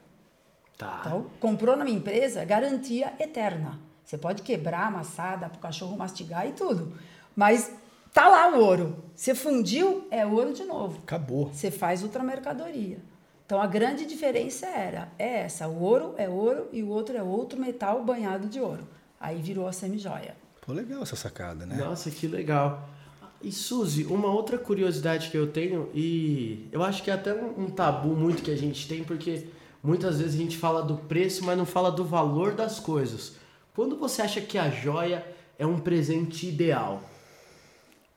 Tá. 0.78 1.02
Então, 1.04 1.26
comprou 1.40 1.76
na 1.76 1.84
minha 1.84 1.96
empresa, 1.98 2.44
garantia 2.44 3.12
eterna. 3.18 3.76
Você 4.04 4.18
pode 4.18 4.42
quebrar, 4.42 4.88
amassar, 4.88 5.38
dar 5.38 5.48
pro 5.48 5.60
cachorro 5.60 5.96
mastigar 5.96 6.46
e 6.46 6.52
tudo. 6.52 6.92
Mas 7.34 7.72
tá 8.12 8.28
lá 8.28 8.56
o 8.56 8.60
ouro. 8.60 9.04
Você 9.14 9.34
fundiu, 9.34 10.06
é 10.10 10.26
ouro 10.26 10.52
de 10.52 10.64
novo. 10.64 10.98
Acabou. 11.02 11.50
Você 11.52 11.70
faz 11.70 12.02
outra 12.02 12.22
mercadoria. 12.22 12.98
Então 13.46 13.60
a 13.60 13.66
grande 13.66 14.06
diferença 14.06 14.66
era 14.66 15.08
é 15.18 15.40
essa, 15.40 15.68
o 15.68 15.82
ouro 15.82 16.14
é 16.16 16.28
ouro 16.28 16.68
e 16.72 16.82
o 16.82 16.88
outro 16.88 17.16
é 17.16 17.22
outro 17.22 17.60
metal 17.60 18.02
banhado 18.02 18.48
de 18.48 18.58
ouro. 18.58 18.86
Aí 19.20 19.40
virou 19.40 19.66
a 19.66 19.72
semijoia. 19.72 20.34
Pô, 20.64 20.72
legal 20.72 21.02
essa 21.02 21.16
sacada, 21.16 21.66
né? 21.66 21.76
Nossa, 21.76 22.10
que 22.10 22.26
legal. 22.26 22.88
E 23.42 23.52
Suzy, 23.52 24.06
uma 24.06 24.28
outra 24.28 24.56
curiosidade 24.56 25.28
que 25.28 25.36
eu 25.36 25.46
tenho, 25.46 25.90
e 25.92 26.66
eu 26.72 26.82
acho 26.82 27.02
que 27.02 27.10
é 27.10 27.14
até 27.14 27.34
um, 27.34 27.64
um 27.64 27.70
tabu 27.70 28.16
muito 28.16 28.42
que 28.42 28.50
a 28.50 28.56
gente 28.56 28.88
tem, 28.88 29.04
porque 29.04 29.48
muitas 29.82 30.18
vezes 30.18 30.34
a 30.34 30.38
gente 30.38 30.56
fala 30.56 30.82
do 30.82 30.96
preço, 30.96 31.44
mas 31.44 31.58
não 31.58 31.66
fala 31.66 31.92
do 31.92 32.02
valor 32.02 32.54
das 32.54 32.80
coisas. 32.80 33.34
Quando 33.74 33.96
você 33.96 34.22
acha 34.22 34.40
que 34.40 34.56
a 34.56 34.70
joia 34.70 35.26
é 35.58 35.66
um 35.66 35.78
presente 35.78 36.46
ideal? 36.48 37.02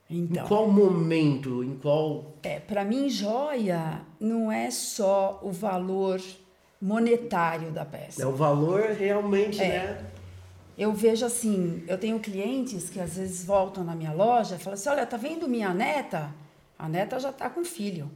Então, 0.09 0.45
Em 0.45 0.47
qual 0.47 0.67
momento? 0.71 1.63
Em 1.63 1.75
qual. 1.77 2.33
é, 2.43 2.59
para 2.59 2.85
mim 2.85 3.09
joia 3.09 4.01
não 4.19 4.51
é 4.51 4.71
só 4.71 5.39
o 5.43 5.51
valor 5.51 6.21
monetário 6.81 7.71
da 7.71 7.83
peça. 7.83 8.21
É 8.21 8.25
o 8.25 8.31
valor 8.35 8.91
realmente, 8.91 9.61
É. 9.61 9.67
né? 9.67 10.05
Eu 10.77 10.93
vejo 10.93 11.25
assim, 11.25 11.83
eu 11.87 11.97
tenho 11.97 12.19
clientes 12.19 12.87
que 12.87 12.99
às 12.99 13.15
vezes 13.17 13.43
voltam 13.43 13.83
na 13.83 13.95
minha 13.95 14.13
loja 14.13 14.55
e 14.55 14.59
falam 14.59 14.75
assim, 14.75 14.89
olha, 14.89 15.07
tá 15.07 15.17
vendo 15.17 15.47
minha 15.47 15.73
neta? 15.73 16.29
A 16.77 16.87
neta 16.87 17.19
já 17.19 17.31
tá 17.33 17.49
com 17.49 17.65
filho. 17.65 18.11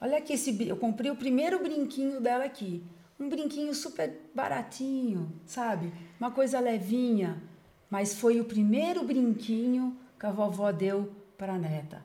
Olha 0.00 0.16
aqui 0.16 0.32
esse, 0.32 0.66
eu 0.66 0.76
comprei 0.78 1.10
o 1.10 1.16
primeiro 1.16 1.62
brinquinho 1.62 2.18
dela 2.18 2.44
aqui. 2.44 2.82
Um 3.18 3.28
brinquinho 3.28 3.74
super 3.74 4.12
baratinho, 4.34 5.32
sabe? 5.44 5.92
Uma 6.20 6.30
coisa 6.30 6.60
levinha. 6.60 7.42
Mas 7.90 8.14
foi 8.14 8.40
o 8.40 8.44
primeiro 8.44 9.02
brinquinho 9.04 9.96
que 10.18 10.26
a 10.26 10.30
vovó 10.30 10.70
deu 10.70 11.10
para 11.36 11.54
a 11.54 11.58
neta. 11.58 12.02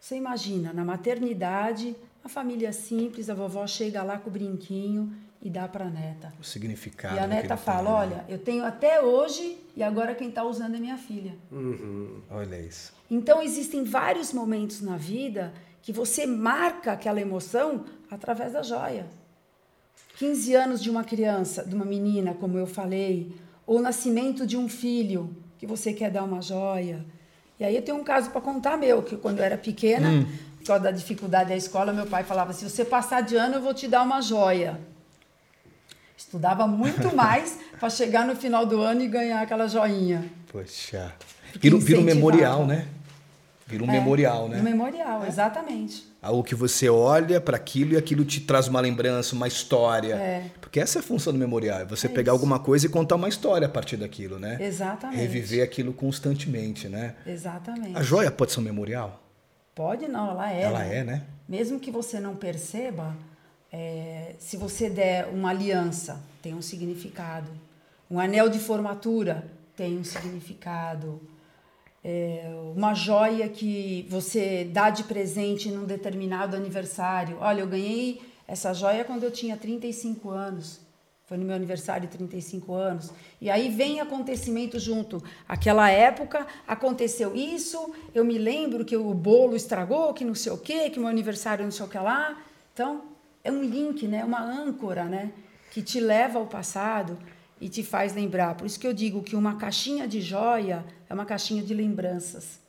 Você 0.00 0.16
imagina, 0.16 0.72
na 0.72 0.84
maternidade, 0.84 1.96
uma 2.22 2.28
família 2.28 2.72
simples, 2.72 3.28
a 3.28 3.34
vovó 3.34 3.66
chega 3.66 4.02
lá 4.02 4.18
com 4.18 4.30
o 4.30 4.32
brinquinho 4.32 5.12
e 5.42 5.50
dá 5.50 5.68
para 5.68 5.84
a 5.84 5.90
neta. 5.90 6.32
O 6.40 6.44
significado. 6.44 7.16
E 7.16 7.18
a 7.18 7.26
neta 7.26 7.56
fala: 7.56 7.90
né? 7.90 7.96
Olha, 7.96 8.24
eu 8.28 8.38
tenho 8.38 8.64
até 8.64 9.00
hoje 9.00 9.58
e 9.76 9.82
agora 9.82 10.14
quem 10.14 10.28
está 10.28 10.42
usando 10.42 10.74
é 10.74 10.78
minha 10.78 10.96
filha. 10.96 11.36
Olha 12.30 12.60
isso. 12.60 12.92
Então, 13.10 13.42
existem 13.42 13.84
vários 13.84 14.32
momentos 14.32 14.80
na 14.80 14.96
vida 14.96 15.52
que 15.82 15.92
você 15.92 16.26
marca 16.26 16.92
aquela 16.92 17.20
emoção 17.20 17.84
através 18.10 18.54
da 18.54 18.62
joia. 18.62 19.06
15 20.18 20.54
anos 20.54 20.82
de 20.82 20.90
uma 20.90 21.04
criança, 21.04 21.64
de 21.64 21.74
uma 21.74 21.84
menina, 21.84 22.34
como 22.34 22.56
eu 22.58 22.66
falei, 22.66 23.34
ou 23.66 23.78
o 23.78 23.82
nascimento 23.82 24.46
de 24.46 24.56
um 24.56 24.68
filho, 24.68 25.36
que 25.58 25.66
você 25.66 25.92
quer 25.92 26.10
dar 26.10 26.24
uma 26.24 26.40
joia. 26.40 27.04
E 27.58 27.64
aí 27.64 27.76
eu 27.76 27.82
tenho 27.82 27.98
um 27.98 28.04
caso 28.04 28.30
para 28.30 28.40
contar 28.40 28.76
meu, 28.76 29.02
que 29.02 29.16
quando 29.16 29.38
eu 29.38 29.44
era 29.44 29.56
pequena, 29.58 30.26
por 30.58 30.66
causa 30.66 30.84
da 30.84 30.90
dificuldade 30.90 31.50
da 31.50 31.56
escola, 31.56 31.92
meu 31.92 32.06
pai 32.06 32.24
falava: 32.24 32.52
se 32.52 32.68
você 32.68 32.84
passar 32.84 33.22
de 33.22 33.36
ano, 33.36 33.56
eu 33.56 33.62
vou 33.62 33.74
te 33.74 33.86
dar 33.88 34.02
uma 34.02 34.20
joia. 34.20 34.80
Estudava 36.16 36.66
muito 36.66 37.12
mais 37.16 37.58
para 37.78 37.90
chegar 37.90 38.26
no 38.26 38.34
final 38.34 38.64
do 38.64 38.80
ano 38.80 39.02
e 39.02 39.08
ganhar 39.08 39.42
aquela 39.42 39.68
joinha. 39.68 40.24
Poxa. 40.50 41.12
Vira, 41.60 41.76
vira 41.78 42.00
um 42.00 42.02
memorial, 42.02 42.66
né? 42.66 42.88
Vira 43.66 43.82
um 43.82 43.90
é, 43.90 43.92
memorial, 43.92 44.48
né? 44.48 44.60
Um 44.60 44.62
memorial, 44.62 45.24
é. 45.24 45.28
exatamente. 45.28 46.06
Algo 46.22 46.44
que 46.44 46.54
você 46.54 46.88
olha 46.88 47.40
para 47.40 47.56
aquilo 47.56 47.94
e 47.94 47.96
aquilo 47.96 48.24
te 48.24 48.40
traz 48.40 48.68
uma 48.68 48.80
lembrança, 48.80 49.34
uma 49.34 49.48
história. 49.48 50.14
É. 50.14 50.50
Porque 50.60 50.78
essa 50.78 50.98
é 50.98 51.00
a 51.00 51.02
função 51.02 51.32
do 51.32 51.38
memorial, 51.38 51.80
é 51.80 51.84
você 51.84 52.06
é 52.06 52.08
pegar 52.08 52.32
isso. 52.32 52.40
alguma 52.40 52.60
coisa 52.60 52.86
e 52.86 52.88
contar 52.88 53.16
uma 53.16 53.28
história 53.28 53.66
a 53.66 53.70
partir 53.70 53.96
daquilo, 53.96 54.38
né? 54.38 54.56
Exatamente. 54.60 55.18
Reviver 55.18 55.64
aquilo 55.64 55.92
constantemente, 55.92 56.88
né? 56.88 57.16
Exatamente. 57.26 57.96
A 57.96 58.02
joia 58.02 58.30
pode 58.30 58.52
ser 58.52 58.60
um 58.60 58.62
memorial? 58.62 59.20
Pode 59.74 60.06
não, 60.06 60.30
ela 60.30 60.52
é. 60.52 60.62
Ela 60.62 60.78
né? 60.78 60.98
é, 60.98 61.04
né? 61.04 61.22
Mesmo 61.48 61.80
que 61.80 61.90
você 61.90 62.20
não 62.20 62.36
perceba, 62.36 63.16
é, 63.72 64.36
se 64.38 64.56
você 64.56 64.88
der 64.88 65.26
uma 65.26 65.50
aliança, 65.50 66.20
tem 66.40 66.54
um 66.54 66.62
significado. 66.62 67.50
Um 68.08 68.20
anel 68.20 68.48
de 68.48 68.60
formatura 68.60 69.44
tem 69.76 69.98
um 69.98 70.04
significado 70.04 71.20
é, 72.08 72.48
uma 72.76 72.94
joia 72.94 73.48
que 73.48 74.06
você 74.08 74.62
dá 74.62 74.90
de 74.90 75.02
presente 75.02 75.68
num 75.72 75.84
determinado 75.84 76.54
aniversário. 76.54 77.38
Olha, 77.40 77.62
eu 77.62 77.66
ganhei 77.66 78.22
essa 78.46 78.72
joia 78.72 79.04
quando 79.04 79.24
eu 79.24 79.30
tinha 79.32 79.56
35 79.56 80.30
anos. 80.30 80.80
Foi 81.24 81.36
no 81.36 81.44
meu 81.44 81.56
aniversário 81.56 82.08
de 82.08 82.16
35 82.16 82.72
anos. 82.74 83.12
E 83.40 83.50
aí 83.50 83.68
vem 83.68 83.98
acontecimento 83.98 84.78
junto. 84.78 85.20
Aquela 85.48 85.90
época 85.90 86.46
aconteceu 86.64 87.34
isso, 87.34 87.92
eu 88.14 88.24
me 88.24 88.38
lembro 88.38 88.84
que 88.84 88.96
o 88.96 89.12
bolo 89.12 89.56
estragou, 89.56 90.14
que 90.14 90.24
não 90.24 90.36
sei 90.36 90.52
o 90.52 90.58
quê, 90.58 90.88
que 90.88 91.00
meu 91.00 91.08
aniversário 91.08 91.64
não 91.64 91.72
sei 91.72 91.86
o 91.86 91.88
que 91.88 91.98
lá. 91.98 92.40
Então, 92.72 93.02
é 93.42 93.50
um 93.50 93.64
link, 93.64 94.06
né? 94.06 94.24
uma 94.24 94.40
âncora, 94.40 95.06
né? 95.06 95.32
que 95.72 95.82
te 95.82 95.98
leva 95.98 96.38
ao 96.38 96.46
passado 96.46 97.18
e 97.60 97.68
te 97.68 97.82
faz 97.82 98.14
lembrar. 98.14 98.54
Por 98.54 98.66
isso 98.66 98.78
que 98.78 98.86
eu 98.86 98.92
digo 98.92 99.22
que 99.22 99.34
uma 99.34 99.56
caixinha 99.56 100.06
de 100.06 100.20
joia 100.20 100.84
é 101.08 101.14
uma 101.14 101.24
caixinha 101.24 101.62
de 101.62 101.72
lembranças. 101.74 102.60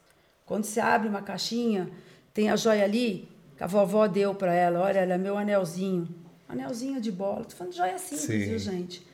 Quando 0.46 0.64
você 0.64 0.80
abre 0.80 1.10
uma 1.10 1.22
caixinha, 1.22 1.90
tem 2.34 2.50
a 2.50 2.56
joia 2.56 2.84
ali 2.84 3.28
que 3.58 3.64
a 3.64 3.68
vovó 3.68 4.08
deu 4.08 4.34
para 4.34 4.54
ela. 4.54 4.80
Olha, 4.80 5.00
ela 5.00 5.16
é 5.16 5.18
meu 5.18 5.38
anelzinho. 5.38 6.08
Anelzinho 6.48 7.02
de 7.02 7.12
bola. 7.12 7.44
Tô 7.44 7.56
falando 7.56 7.74
de 7.74 7.78
joia 7.78 7.98
simples, 7.98 8.22
Sim. 8.22 8.50
viu, 8.50 8.60
gente? 8.60 9.06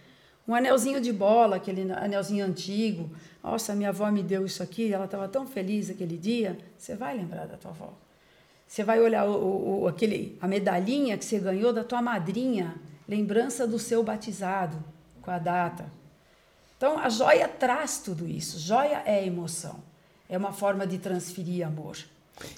Um 0.48 0.54
anelzinho 0.54 1.00
de 1.02 1.12
bola, 1.12 1.56
aquele 1.56 1.92
anelzinho 1.92 2.46
antigo. 2.46 3.10
Nossa, 3.42 3.74
minha 3.74 3.90
avó 3.90 4.12
me 4.12 4.22
deu 4.22 4.46
isso 4.46 4.62
aqui, 4.62 4.94
ela 4.94 5.06
estava 5.06 5.28
tão 5.28 5.48
feliz 5.48 5.90
aquele 5.90 6.18
dia. 6.18 6.58
Você 6.78 6.96
vai 6.96 7.16
lembrar 7.16 7.48
da 7.48 7.58
tua 7.58 7.72
avó. 7.72 7.94
Você 8.68 8.84
vai 8.84 9.00
olhar 9.00 9.26
o, 9.26 9.84
o, 9.84 9.88
aquele, 9.88 10.38
a 10.42 10.48
medalhinha 10.48 11.18
que 11.18 11.26
você 11.26 11.40
ganhou 11.40 11.72
da 11.72 11.84
tua 11.84 12.02
madrinha, 12.02 12.76
lembrança 13.08 13.66
do 13.66 13.80
seu 13.80 14.04
batizado 14.04 14.93
com 15.24 15.32
a 15.32 15.40
data. 15.40 15.92
Então, 16.78 17.00
a 17.00 17.10
joia 17.10 17.48
traz 17.48 17.98
tudo 18.00 18.28
isso. 18.28 18.60
Joia 18.60 19.02
é 19.06 19.26
emoção. 19.26 19.82
É 20.30 20.38
uma 20.38 20.52
forma 20.52 20.86
de 20.86 20.98
transferir 20.98 21.66
amor. 21.66 21.98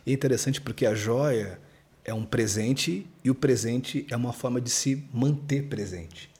E 0.06 0.12
é 0.12 0.14
interessante 0.14 0.60
porque 0.60 0.86
a 0.86 0.96
joia 0.96 1.60
é 2.04 2.14
um 2.14 2.26
presente 2.26 3.08
e 3.24 3.30
o 3.30 3.36
presente 3.36 4.06
é 4.10 4.16
uma 4.16 4.34
forma 4.34 4.60
de 4.60 4.70
se 4.70 5.08
manter 5.14 5.64
presente. 5.64 6.32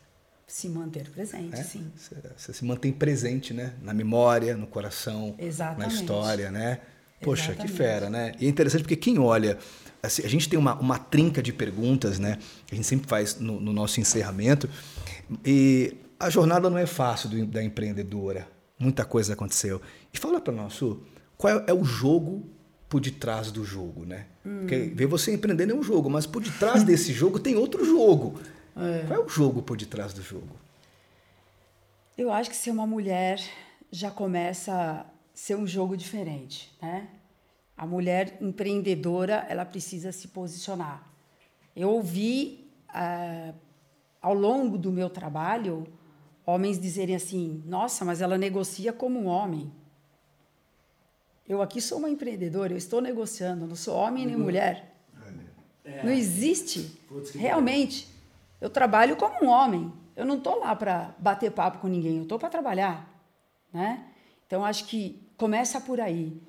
Se 0.48 0.70
manter 0.70 1.10
presente, 1.10 1.54
é? 1.54 1.64
sim. 1.64 1.92
Você 2.38 2.54
se 2.54 2.64
mantém 2.64 2.92
presente, 2.92 3.54
né? 3.54 3.74
Na 3.82 3.94
memória, 3.94 4.56
no 4.56 4.66
coração, 4.66 5.36
Exatamente. 5.38 5.80
na 5.80 5.94
história, 5.94 6.52
né? 6.52 6.80
Poxa, 7.22 7.52
Exatamente. 7.52 7.72
que 7.72 7.78
fera, 7.78 8.10
né? 8.10 8.32
E 8.40 8.46
é 8.46 8.50
interessante 8.50 8.84
porque 8.84 8.96
quem 8.96 9.20
olha, 9.20 9.58
assim, 10.02 10.24
a 10.24 10.30
gente 10.30 10.48
tem 10.48 10.58
uma, 10.58 10.76
uma 10.76 10.98
trinca 10.98 11.42
de 11.42 11.52
perguntas, 11.52 12.20
né? 12.20 12.40
A 12.72 12.76
gente 12.76 12.88
sempre 12.88 13.08
faz 13.08 13.38
no, 13.40 13.60
no 13.60 13.74
nosso 13.74 14.00
encerramento. 14.00 14.70
E 15.44 15.98
a 16.26 16.30
jornada 16.30 16.70
não 16.70 16.78
é 16.78 16.88
fácil 16.88 17.30
do, 17.30 17.46
da 17.46 17.64
empreendedora. 17.64 18.48
Muita 18.80 19.06
coisa 19.06 19.34
aconteceu. 19.34 19.80
E 20.12 20.18
fala 20.18 20.42
para 20.42 20.54
nós, 20.54 20.74
Su, 20.74 21.04
qual 21.38 21.60
é, 21.60 21.66
é, 21.68 21.74
o 21.74 21.84
jogo 21.84 22.50
por 22.90 23.00
detrás 23.00 23.52
do 23.52 23.64
jogo, 23.64 24.06
né? 24.06 24.26
Hum. 24.46 24.60
Porque 24.62 24.92
ver 24.96 25.06
você 25.06 25.34
empreendendo 25.34 25.74
é 25.74 25.76
um 25.76 25.84
jogo, 25.84 26.10
mas 26.10 26.26
por 26.26 26.42
detrás 26.42 26.82
desse 26.84 27.14
jogo 27.14 27.40
tem 27.40 27.56
outro 27.56 27.86
jogo. 27.86 28.40
É. 28.76 29.06
Qual 29.08 29.22
é 29.22 29.24
o 29.24 29.30
jogo 29.30 29.62
por 29.62 29.78
detrás 29.78 30.14
do 30.14 30.22
jogo? 30.22 30.56
Eu 32.18 32.32
acho 32.32 32.50
que 32.50 32.56
ser 32.56 32.72
uma 32.72 32.88
mulher 32.88 33.40
já 33.92 34.10
começa 34.10 34.74
a 34.74 35.06
ser 35.34 35.56
um 35.56 35.68
jogo 35.68 35.96
diferente, 35.96 36.76
né? 36.82 37.08
A 37.78 37.86
mulher 37.86 38.38
empreendedora, 38.42 39.46
ela 39.50 39.66
precisa 39.66 40.12
se 40.12 40.30
posicionar. 40.30 41.08
Eu 41.76 41.90
ouvi 41.90 42.72
uh, 42.90 43.54
ao 44.22 44.34
longo 44.34 44.78
do 44.78 44.92
meu 44.92 45.10
trabalho 45.10 45.86
homens 46.46 46.80
dizerem 46.80 47.16
assim: 47.16 47.64
nossa, 47.66 48.06
mas 48.06 48.22
ela 48.22 48.38
negocia 48.38 48.94
como 48.94 49.20
um 49.20 49.26
homem. 49.26 49.72
Eu 51.48 51.62
aqui 51.62 51.80
sou 51.80 52.00
uma 52.00 52.10
empreendedora, 52.10 52.74
eu 52.74 52.78
estou 52.78 53.00
negociando, 53.00 53.68
não 53.68 53.76
sou 53.76 53.96
homem 53.96 54.26
nem 54.26 54.36
mulher. 54.36 54.96
É. 55.84 56.04
Não 56.04 56.12
existe. 56.12 57.00
Realmente, 57.36 58.08
eu 58.60 58.70
trabalho 58.70 59.16
como 59.16 59.46
um 59.46 59.48
homem. 59.48 59.94
Eu 60.16 60.26
não 60.26 60.38
estou 60.38 60.60
lá 60.60 60.76
para 60.76 61.14
bater 61.20 61.52
papo 61.52 61.80
com 61.80 61.88
ninguém, 61.88 62.18
eu 62.18 62.24
estou 62.24 62.40
para 62.40 62.50
trabalhar. 62.50 63.08
Né? 63.72 64.04
Então, 64.48 64.66
acho 64.66 64.86
que 64.86 65.22
começa 65.38 65.80
por 65.80 66.00
aí. 66.00 66.42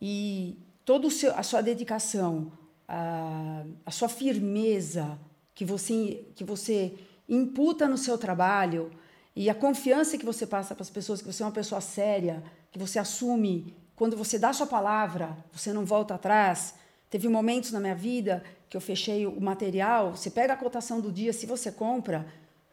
E 0.00 0.58
toda 0.84 1.08
a 1.08 1.42
sua 1.42 1.62
dedicação, 1.62 2.52
a, 2.86 3.64
a 3.84 3.90
sua 3.90 4.08
firmeza 4.08 5.18
que 5.54 5.64
você, 5.64 6.26
que 6.36 6.44
você 6.44 6.94
imputa 7.28 7.88
no 7.88 7.96
seu 7.96 8.18
trabalho, 8.18 8.90
e 9.36 9.50
a 9.50 9.54
confiança 9.54 10.16
que 10.16 10.24
você 10.24 10.46
passa 10.46 10.74
para 10.74 10.82
as 10.82 10.90
pessoas, 10.90 11.20
que 11.20 11.26
você 11.26 11.42
é 11.42 11.46
uma 11.46 11.52
pessoa 11.52 11.80
séria, 11.80 12.42
que 12.70 12.78
você 12.78 12.98
assume, 13.00 13.74
quando 13.96 14.16
você 14.16 14.38
dá 14.38 14.52
sua 14.52 14.66
palavra, 14.66 15.36
você 15.52 15.72
não 15.72 15.84
volta 15.84 16.14
atrás. 16.14 16.74
Teve 17.10 17.28
momentos 17.28 17.72
na 17.72 17.80
minha 17.80 17.94
vida 17.94 18.44
que 18.68 18.76
eu 18.76 18.80
fechei 18.80 19.26
o 19.26 19.40
material, 19.40 20.16
você 20.16 20.30
pega 20.30 20.52
a 20.52 20.56
cotação 20.56 21.00
do 21.00 21.10
dia, 21.10 21.32
se 21.32 21.46
você 21.46 21.70
compra, 21.70 22.26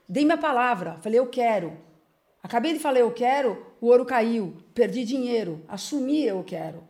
dei 0.07 0.23
minha 0.23 0.37
palavra, 0.37 0.97
falei 1.01 1.19
eu 1.19 1.27
quero. 1.27 1.77
Acabei 2.43 2.73
de 2.73 2.79
falar 2.79 2.99
eu 2.99 3.11
quero, 3.11 3.65
o 3.79 3.87
ouro 3.87 4.05
caiu, 4.05 4.57
perdi 4.73 5.03
dinheiro, 5.03 5.63
assumi 5.67 6.25
eu 6.25 6.43
quero. 6.43 6.83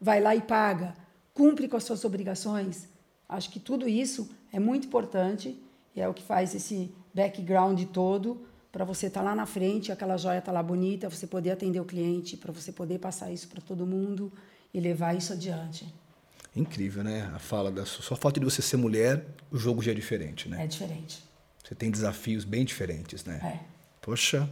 Vai 0.00 0.20
lá 0.20 0.34
e 0.34 0.40
paga, 0.40 0.94
cumpre 1.34 1.68
com 1.68 1.76
as 1.76 1.84
suas 1.84 2.04
obrigações. 2.04 2.88
Acho 3.28 3.50
que 3.50 3.60
tudo 3.60 3.88
isso 3.88 4.30
é 4.50 4.58
muito 4.58 4.86
importante 4.86 5.62
e 5.94 6.00
é 6.00 6.08
o 6.08 6.14
que 6.14 6.22
faz 6.22 6.54
esse 6.54 6.94
background 7.12 7.82
todo 7.92 8.47
para 8.70 8.84
você 8.84 9.06
estar 9.06 9.20
tá 9.20 9.24
lá 9.24 9.34
na 9.34 9.46
frente, 9.46 9.90
aquela 9.90 10.16
joia 10.16 10.40
tá 10.40 10.52
lá 10.52 10.62
bonita, 10.62 11.08
você 11.08 11.26
poder 11.26 11.50
atender 11.50 11.80
o 11.80 11.84
cliente, 11.84 12.36
para 12.36 12.52
você 12.52 12.72
poder 12.72 12.98
passar 12.98 13.30
isso 13.30 13.48
para 13.48 13.60
todo 13.60 13.86
mundo 13.86 14.32
e 14.72 14.80
levar 14.80 15.16
isso 15.16 15.32
adiante. 15.32 15.92
Incrível, 16.54 17.04
né? 17.04 17.30
A 17.34 17.38
fala 17.38 17.70
da 17.70 17.86
só 17.86 18.16
falta 18.16 18.40
de 18.40 18.44
você 18.44 18.60
ser 18.60 18.76
mulher, 18.76 19.24
o 19.50 19.56
jogo 19.56 19.82
já 19.82 19.92
é 19.92 19.94
diferente, 19.94 20.48
né? 20.48 20.64
É 20.64 20.66
diferente. 20.66 21.22
Você 21.62 21.74
tem 21.74 21.90
desafios 21.90 22.44
bem 22.44 22.64
diferentes, 22.64 23.24
né? 23.24 23.40
É. 23.42 23.64
Poxa. 24.00 24.48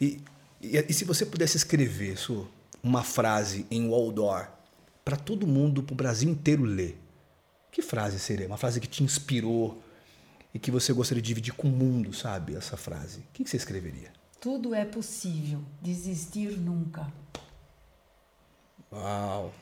E, 0.00 0.20
e, 0.60 0.76
e 0.88 0.92
se 0.92 1.04
você 1.04 1.24
pudesse 1.24 1.56
escrever 1.56 2.18
Su, 2.18 2.48
uma 2.82 3.02
frase 3.02 3.66
em 3.70 3.88
Waldor 3.88 4.48
para 5.04 5.16
todo 5.16 5.46
mundo, 5.46 5.82
para 5.82 5.94
o 5.94 5.96
Brasil 5.96 6.28
inteiro 6.28 6.64
ler, 6.64 6.98
que 7.70 7.80
frase 7.80 8.18
seria? 8.18 8.46
Uma 8.46 8.58
frase 8.58 8.80
que 8.80 8.86
te 8.86 9.02
inspirou, 9.02 9.82
e 10.54 10.58
que 10.58 10.70
você 10.70 10.92
gostaria 10.92 11.22
de 11.22 11.28
dividir 11.28 11.54
com 11.54 11.68
o 11.68 11.72
mundo, 11.72 12.12
sabe? 12.12 12.54
Essa 12.54 12.76
frase. 12.76 13.20
O 13.20 13.32
que 13.32 13.44
você 13.44 13.56
escreveria? 13.56 14.12
Tudo 14.40 14.74
é 14.74 14.84
possível, 14.84 15.62
desistir 15.80 16.58
nunca. 16.58 17.12
Uau! 18.92 19.52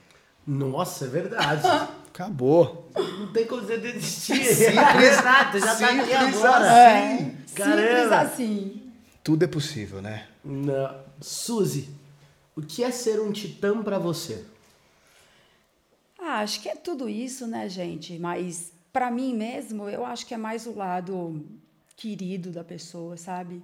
Nossa, 0.47 1.05
é 1.05 1.09
verdade. 1.09 1.67
Acabou. 2.13 2.91
Não 2.95 3.33
tem 3.33 3.47
como 3.47 3.63
você 3.63 3.79
desistir. 3.79 4.43
Simples, 4.45 5.23
nada, 5.23 5.61
já 5.61 5.77
tá 5.77 5.91
aqui 5.91 6.13
agora. 6.13 6.67
É, 6.67 7.19
simples 7.47 8.13
assim. 8.13 8.93
Tudo 9.23 9.45
é 9.45 9.47
possível, 9.47 10.03
né? 10.03 10.27
Não. 10.45 11.05
Suzy, 11.21 11.89
o 12.57 12.63
que 12.63 12.83
é 12.83 12.91
ser 12.91 13.21
um 13.21 13.31
titã 13.31 13.81
para 13.83 13.99
você? 13.99 14.45
Ah, 16.19 16.41
acho 16.41 16.61
que 16.61 16.69
é 16.69 16.75
tudo 16.75 17.09
isso, 17.09 17.47
né, 17.47 17.69
gente? 17.69 18.19
Mas 18.19 18.73
para 18.93 19.11
mim 19.11 19.35
mesmo, 19.35 19.89
eu 19.89 20.05
acho 20.05 20.27
que 20.27 20.35
é 20.35 20.37
mais 20.37 20.67
o 20.67 20.75
lado 20.75 21.45
querido 21.97 22.51
da 22.51 22.65
pessoa, 22.65 23.17
sabe? 23.17 23.63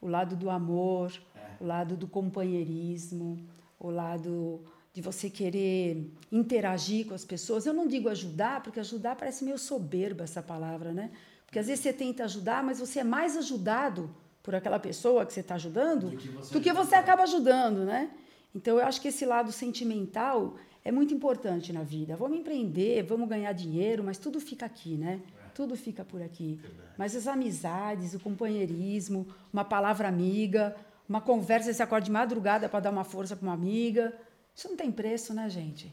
O 0.00 0.06
lado 0.06 0.36
do 0.36 0.50
amor, 0.50 1.12
é. 1.34 1.62
o 1.62 1.66
lado 1.66 1.96
do 1.96 2.06
companheirismo, 2.06 3.38
o 3.78 3.90
lado 3.90 4.62
de 4.92 5.00
você 5.00 5.30
querer 5.30 6.10
interagir 6.30 7.06
com 7.06 7.14
as 7.14 7.24
pessoas. 7.24 7.64
Eu 7.64 7.72
não 7.72 7.86
digo 7.86 8.08
ajudar, 8.08 8.62
porque 8.62 8.80
ajudar 8.80 9.16
parece 9.16 9.44
meio 9.44 9.58
soberba 9.58 10.24
essa 10.24 10.42
palavra, 10.42 10.92
né? 10.92 11.10
Porque 11.46 11.58
às 11.58 11.66
vezes 11.66 11.82
você 11.82 11.92
tenta 11.92 12.24
ajudar, 12.24 12.62
mas 12.62 12.78
você 12.78 13.00
é 13.00 13.04
mais 13.04 13.36
ajudado 13.36 14.14
por 14.42 14.54
aquela 14.54 14.78
pessoa 14.78 15.26
que 15.26 15.32
você 15.32 15.40
está 15.40 15.54
ajudando 15.56 16.10
do 16.10 16.16
que 16.16 16.28
você, 16.28 16.52
do 16.52 16.60
que 16.60 16.72
você 16.72 16.94
acaba 16.94 17.22
ajudando, 17.22 17.84
né? 17.84 18.10
Então 18.54 18.78
eu 18.78 18.84
acho 18.84 19.00
que 19.00 19.08
esse 19.08 19.24
lado 19.24 19.52
sentimental 19.52 20.56
é 20.84 20.90
muito 20.90 21.12
importante 21.12 21.72
na 21.72 21.82
vida. 21.82 22.16
Vamos 22.16 22.38
empreender, 22.38 23.02
vamos 23.02 23.28
ganhar 23.28 23.52
dinheiro, 23.52 24.02
mas 24.02 24.18
tudo 24.18 24.40
fica 24.40 24.66
aqui, 24.66 24.96
né? 24.96 25.20
É. 25.46 25.48
Tudo 25.54 25.76
fica 25.76 26.04
por 26.04 26.22
aqui. 26.22 26.58
Verdade. 26.62 26.88
Mas 26.96 27.14
as 27.14 27.26
amizades, 27.26 28.14
o 28.14 28.20
companheirismo, 28.20 29.26
uma 29.52 29.64
palavra 29.64 30.08
amiga, 30.08 30.74
uma 31.08 31.20
conversa, 31.20 31.72
você 31.72 31.82
acorda 31.82 32.06
de 32.06 32.10
madrugada 32.10 32.68
para 32.68 32.80
dar 32.80 32.90
uma 32.90 33.04
força 33.04 33.36
para 33.36 33.46
uma 33.46 33.54
amiga. 33.54 34.16
Isso 34.54 34.68
não 34.68 34.76
tem 34.76 34.90
preço, 34.90 35.34
né, 35.34 35.50
gente? 35.50 35.92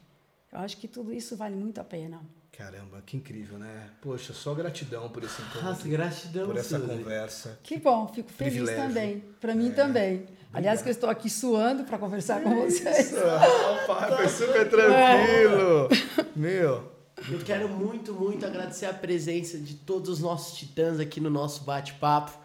Eu 0.52 0.60
acho 0.60 0.78
que 0.78 0.88
tudo 0.88 1.14
isso 1.14 1.36
vale 1.36 1.56
muito 1.56 1.82
a 1.82 1.84
pena. 1.84 2.22
Caramba, 2.58 3.04
que 3.06 3.16
incrível, 3.16 3.60
né? 3.60 3.92
Poxa, 4.02 4.34
só 4.34 4.56
gratidão 4.56 5.08
por 5.10 5.24
esse 5.24 5.40
encontro. 5.40 5.64
Nossa, 5.64 5.88
gratidão. 5.88 6.48
Por 6.48 6.58
essa 6.58 6.80
conversa. 6.80 7.60
Que 7.62 7.78
bom, 7.78 8.08
fico 8.08 8.32
feliz 8.32 8.54
Privilégio. 8.56 8.88
também. 8.88 9.24
Para 9.40 9.54
mim 9.54 9.70
é. 9.70 9.74
também. 9.74 10.26
Aliás, 10.52 10.82
que 10.82 10.88
eu 10.88 10.92
estou 10.92 11.08
aqui 11.08 11.30
suando 11.30 11.84
para 11.84 12.00
conversar 12.00 12.42
com 12.42 12.56
vocês. 12.56 13.14
Opa, 13.84 14.18
foi 14.18 14.28
super 14.28 14.68
tranquilo. 14.68 15.88
É. 15.92 16.26
Meu. 16.36 16.92
Eu 17.30 17.40
quero 17.46 17.70
muito, 17.70 18.12
muito 18.12 18.44
agradecer 18.44 18.88
a 18.88 18.94
presença 18.94 19.60
de 19.60 19.76
todos 19.76 20.10
os 20.10 20.20
nossos 20.20 20.58
titãs 20.58 21.00
aqui 21.00 21.22
no 21.22 21.30
nosso 21.30 21.64
bate-papo. 21.64 22.40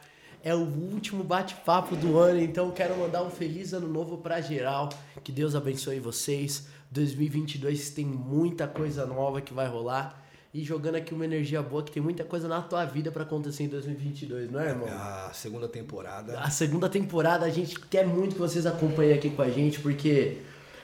É 0.45 0.55
o 0.55 0.59
último 0.59 1.25
bate-papo 1.25 1.97
do 1.97 2.19
ano, 2.19 2.41
então 2.41 2.71
quero 2.71 2.99
mandar 2.99 3.23
um 3.23 3.31
feliz 3.31 3.73
ano 3.73 3.89
novo 3.89 4.19
para 4.19 4.43
geral. 4.43 4.91
Que 5.25 5.33
Deus 5.33 5.55
abençoe 5.55 6.01
vocês. 6.01 6.67
2022 6.93 7.91
tem 7.91 8.05
muita 8.05 8.69
coisa 8.69 9.07
nova 9.07 9.41
que 9.41 9.53
vai 9.53 9.67
rolar. 9.67 10.21
E 10.55 10.63
jogando 10.63 10.97
aqui 10.97 11.15
uma 11.15 11.25
energia 11.25 11.63
boa, 11.63 11.83
que 11.83 11.91
tem 11.91 12.03
muita 12.03 12.25
coisa 12.25 12.47
na 12.47 12.61
tua 12.61 12.85
vida 12.85 13.11
para 13.11 13.23
acontecer 13.23 13.63
em 13.63 13.69
2022, 13.69 14.51
não 14.51 14.61
é, 14.61 14.69
irmão? 14.69 14.87
A 14.87 15.31
segunda 15.33 15.67
temporada. 15.67 16.39
A 16.39 16.51
segunda 16.51 16.91
temporada, 16.91 17.47
a 17.47 17.49
gente 17.49 17.81
quer 17.81 18.07
muito 18.07 18.35
que 18.35 18.41
vocês 18.41 18.67
acompanhem 18.67 19.15
aqui 19.15 19.31
com 19.31 19.41
a 19.41 19.49
gente, 19.49 19.81
porque 19.81 20.43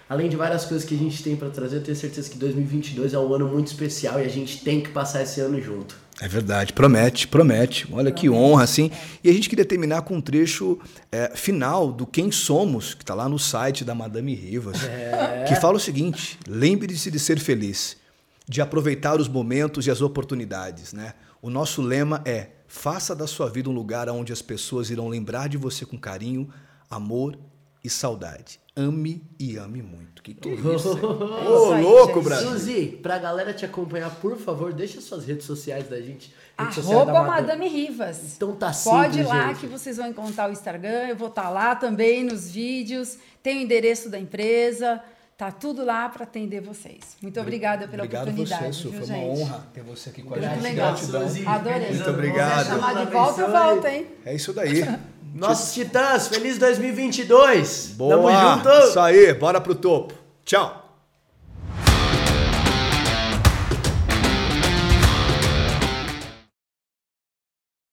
além 0.08 0.28
de 0.28 0.36
várias 0.36 0.64
coisas 0.64 0.88
que 0.88 0.94
a 0.94 0.98
gente 0.98 1.22
tem 1.22 1.36
para 1.36 1.50
trazer, 1.50 1.76
eu 1.76 1.82
tenho 1.82 1.96
certeza 1.96 2.30
que 2.30 2.38
2022 2.38 3.12
é 3.12 3.18
um 3.18 3.32
ano 3.32 3.46
muito 3.48 3.66
especial 3.66 4.18
e 4.20 4.24
a 4.24 4.28
gente 4.28 4.62
tem 4.64 4.80
que 4.80 4.88
passar 4.88 5.22
esse 5.22 5.40
ano 5.40 5.60
junto. 5.60 5.94
É 6.20 6.26
verdade, 6.26 6.72
promete, 6.72 7.28
promete. 7.28 7.86
Olha 7.92 8.10
que 8.10 8.28
honra, 8.28 8.64
assim. 8.64 8.90
E 9.22 9.30
a 9.30 9.32
gente 9.32 9.48
queria 9.48 9.64
terminar 9.64 10.02
com 10.02 10.16
um 10.16 10.20
trecho 10.20 10.78
é, 11.12 11.30
final 11.36 11.92
do 11.92 12.06
Quem 12.06 12.32
Somos, 12.32 12.94
que 12.94 13.04
está 13.04 13.14
lá 13.14 13.28
no 13.28 13.38
site 13.38 13.84
da 13.84 13.94
Madame 13.94 14.34
Rivas, 14.34 14.82
é. 14.82 15.44
que 15.46 15.54
fala 15.54 15.76
o 15.76 15.80
seguinte: 15.80 16.36
lembre-se 16.48 17.08
de 17.08 17.20
ser 17.20 17.38
feliz, 17.38 17.96
de 18.48 18.60
aproveitar 18.60 19.20
os 19.20 19.28
momentos 19.28 19.86
e 19.86 19.92
as 19.92 20.00
oportunidades. 20.00 20.92
Né? 20.92 21.14
O 21.40 21.50
nosso 21.50 21.80
lema 21.80 22.20
é: 22.24 22.48
faça 22.66 23.14
da 23.14 23.28
sua 23.28 23.48
vida 23.48 23.70
um 23.70 23.74
lugar 23.74 24.08
onde 24.08 24.32
as 24.32 24.42
pessoas 24.42 24.90
irão 24.90 25.06
lembrar 25.06 25.48
de 25.48 25.56
você 25.56 25.86
com 25.86 25.96
carinho, 25.96 26.48
amor 26.90 27.38
e 27.84 27.88
saudade 27.88 28.58
ame 28.78 29.22
e 29.38 29.56
ame 29.56 29.82
muito. 29.82 30.22
Que 30.22 30.32
que 30.34 30.48
é 30.48 30.52
isso? 30.74 30.96
Ô, 31.04 31.70
oh, 31.70 31.80
louco, 31.80 32.22
Brasil. 32.22 32.50
Suzy, 32.50 32.98
pra 33.02 33.18
galera 33.18 33.52
te 33.52 33.64
acompanhar, 33.64 34.10
por 34.16 34.36
favor, 34.36 34.72
deixa 34.72 35.00
suas 35.00 35.26
redes 35.26 35.44
sociais 35.44 35.88
da 35.88 36.00
gente. 36.00 36.32
Arroba 36.56 37.12
da 37.12 37.22
Madame 37.22 37.68
Rivas. 37.68 38.34
Então 38.36 38.54
tá 38.54 38.72
simples, 38.72 39.02
Pode 39.02 39.20
ir 39.20 39.24
lá 39.24 39.48
gente. 39.48 39.60
que 39.60 39.66
vocês 39.66 39.96
vão 39.96 40.08
encontrar 40.08 40.48
o 40.48 40.52
Instagram, 40.52 41.08
eu 41.08 41.16
vou 41.16 41.28
estar 41.28 41.42
tá 41.42 41.50
lá 41.50 41.76
também 41.76 42.24
nos 42.24 42.50
vídeos, 42.50 43.16
tem 43.42 43.58
o 43.58 43.62
endereço 43.62 44.08
da 44.08 44.18
empresa, 44.18 45.00
tá 45.36 45.52
tudo 45.52 45.84
lá 45.84 46.08
para 46.08 46.24
atender 46.24 46.60
vocês. 46.60 47.16
Muito 47.22 47.40
obrigada 47.40 47.86
pela 47.86 48.02
obrigado 48.02 48.28
oportunidade. 48.28 48.64
Obrigado 48.64 49.06
você, 49.06 49.06
foi 49.06 49.16
uma 49.16 49.24
honra 49.24 49.66
ter 49.72 49.82
você 49.82 50.10
aqui 50.10 50.22
com 50.22 50.34
a 50.34 50.40
gente. 50.40 50.60
Legal. 50.60 50.92
Gratidão. 50.94 51.52
Adorei. 51.52 51.90
Muito 51.94 52.10
obrigado. 52.10 52.64
Se 52.64 52.70
chamar 52.70 53.06
de 53.06 53.12
volta, 53.12 53.40
eu 53.40 53.50
volto, 53.50 53.86
hein? 53.86 54.06
É 54.24 54.34
isso 54.34 54.52
daí. 54.52 54.82
Nossos 55.34 55.72
titãs, 55.72 56.28
feliz 56.28 56.58
2022. 56.58 57.94
Boa. 57.96 58.16
Tamo 58.16 58.30
junto. 58.30 58.88
Isso 58.88 59.00
aí, 59.00 59.32
bora 59.34 59.60
pro 59.60 59.74
topo. 59.74 60.14
Tchau. 60.44 60.87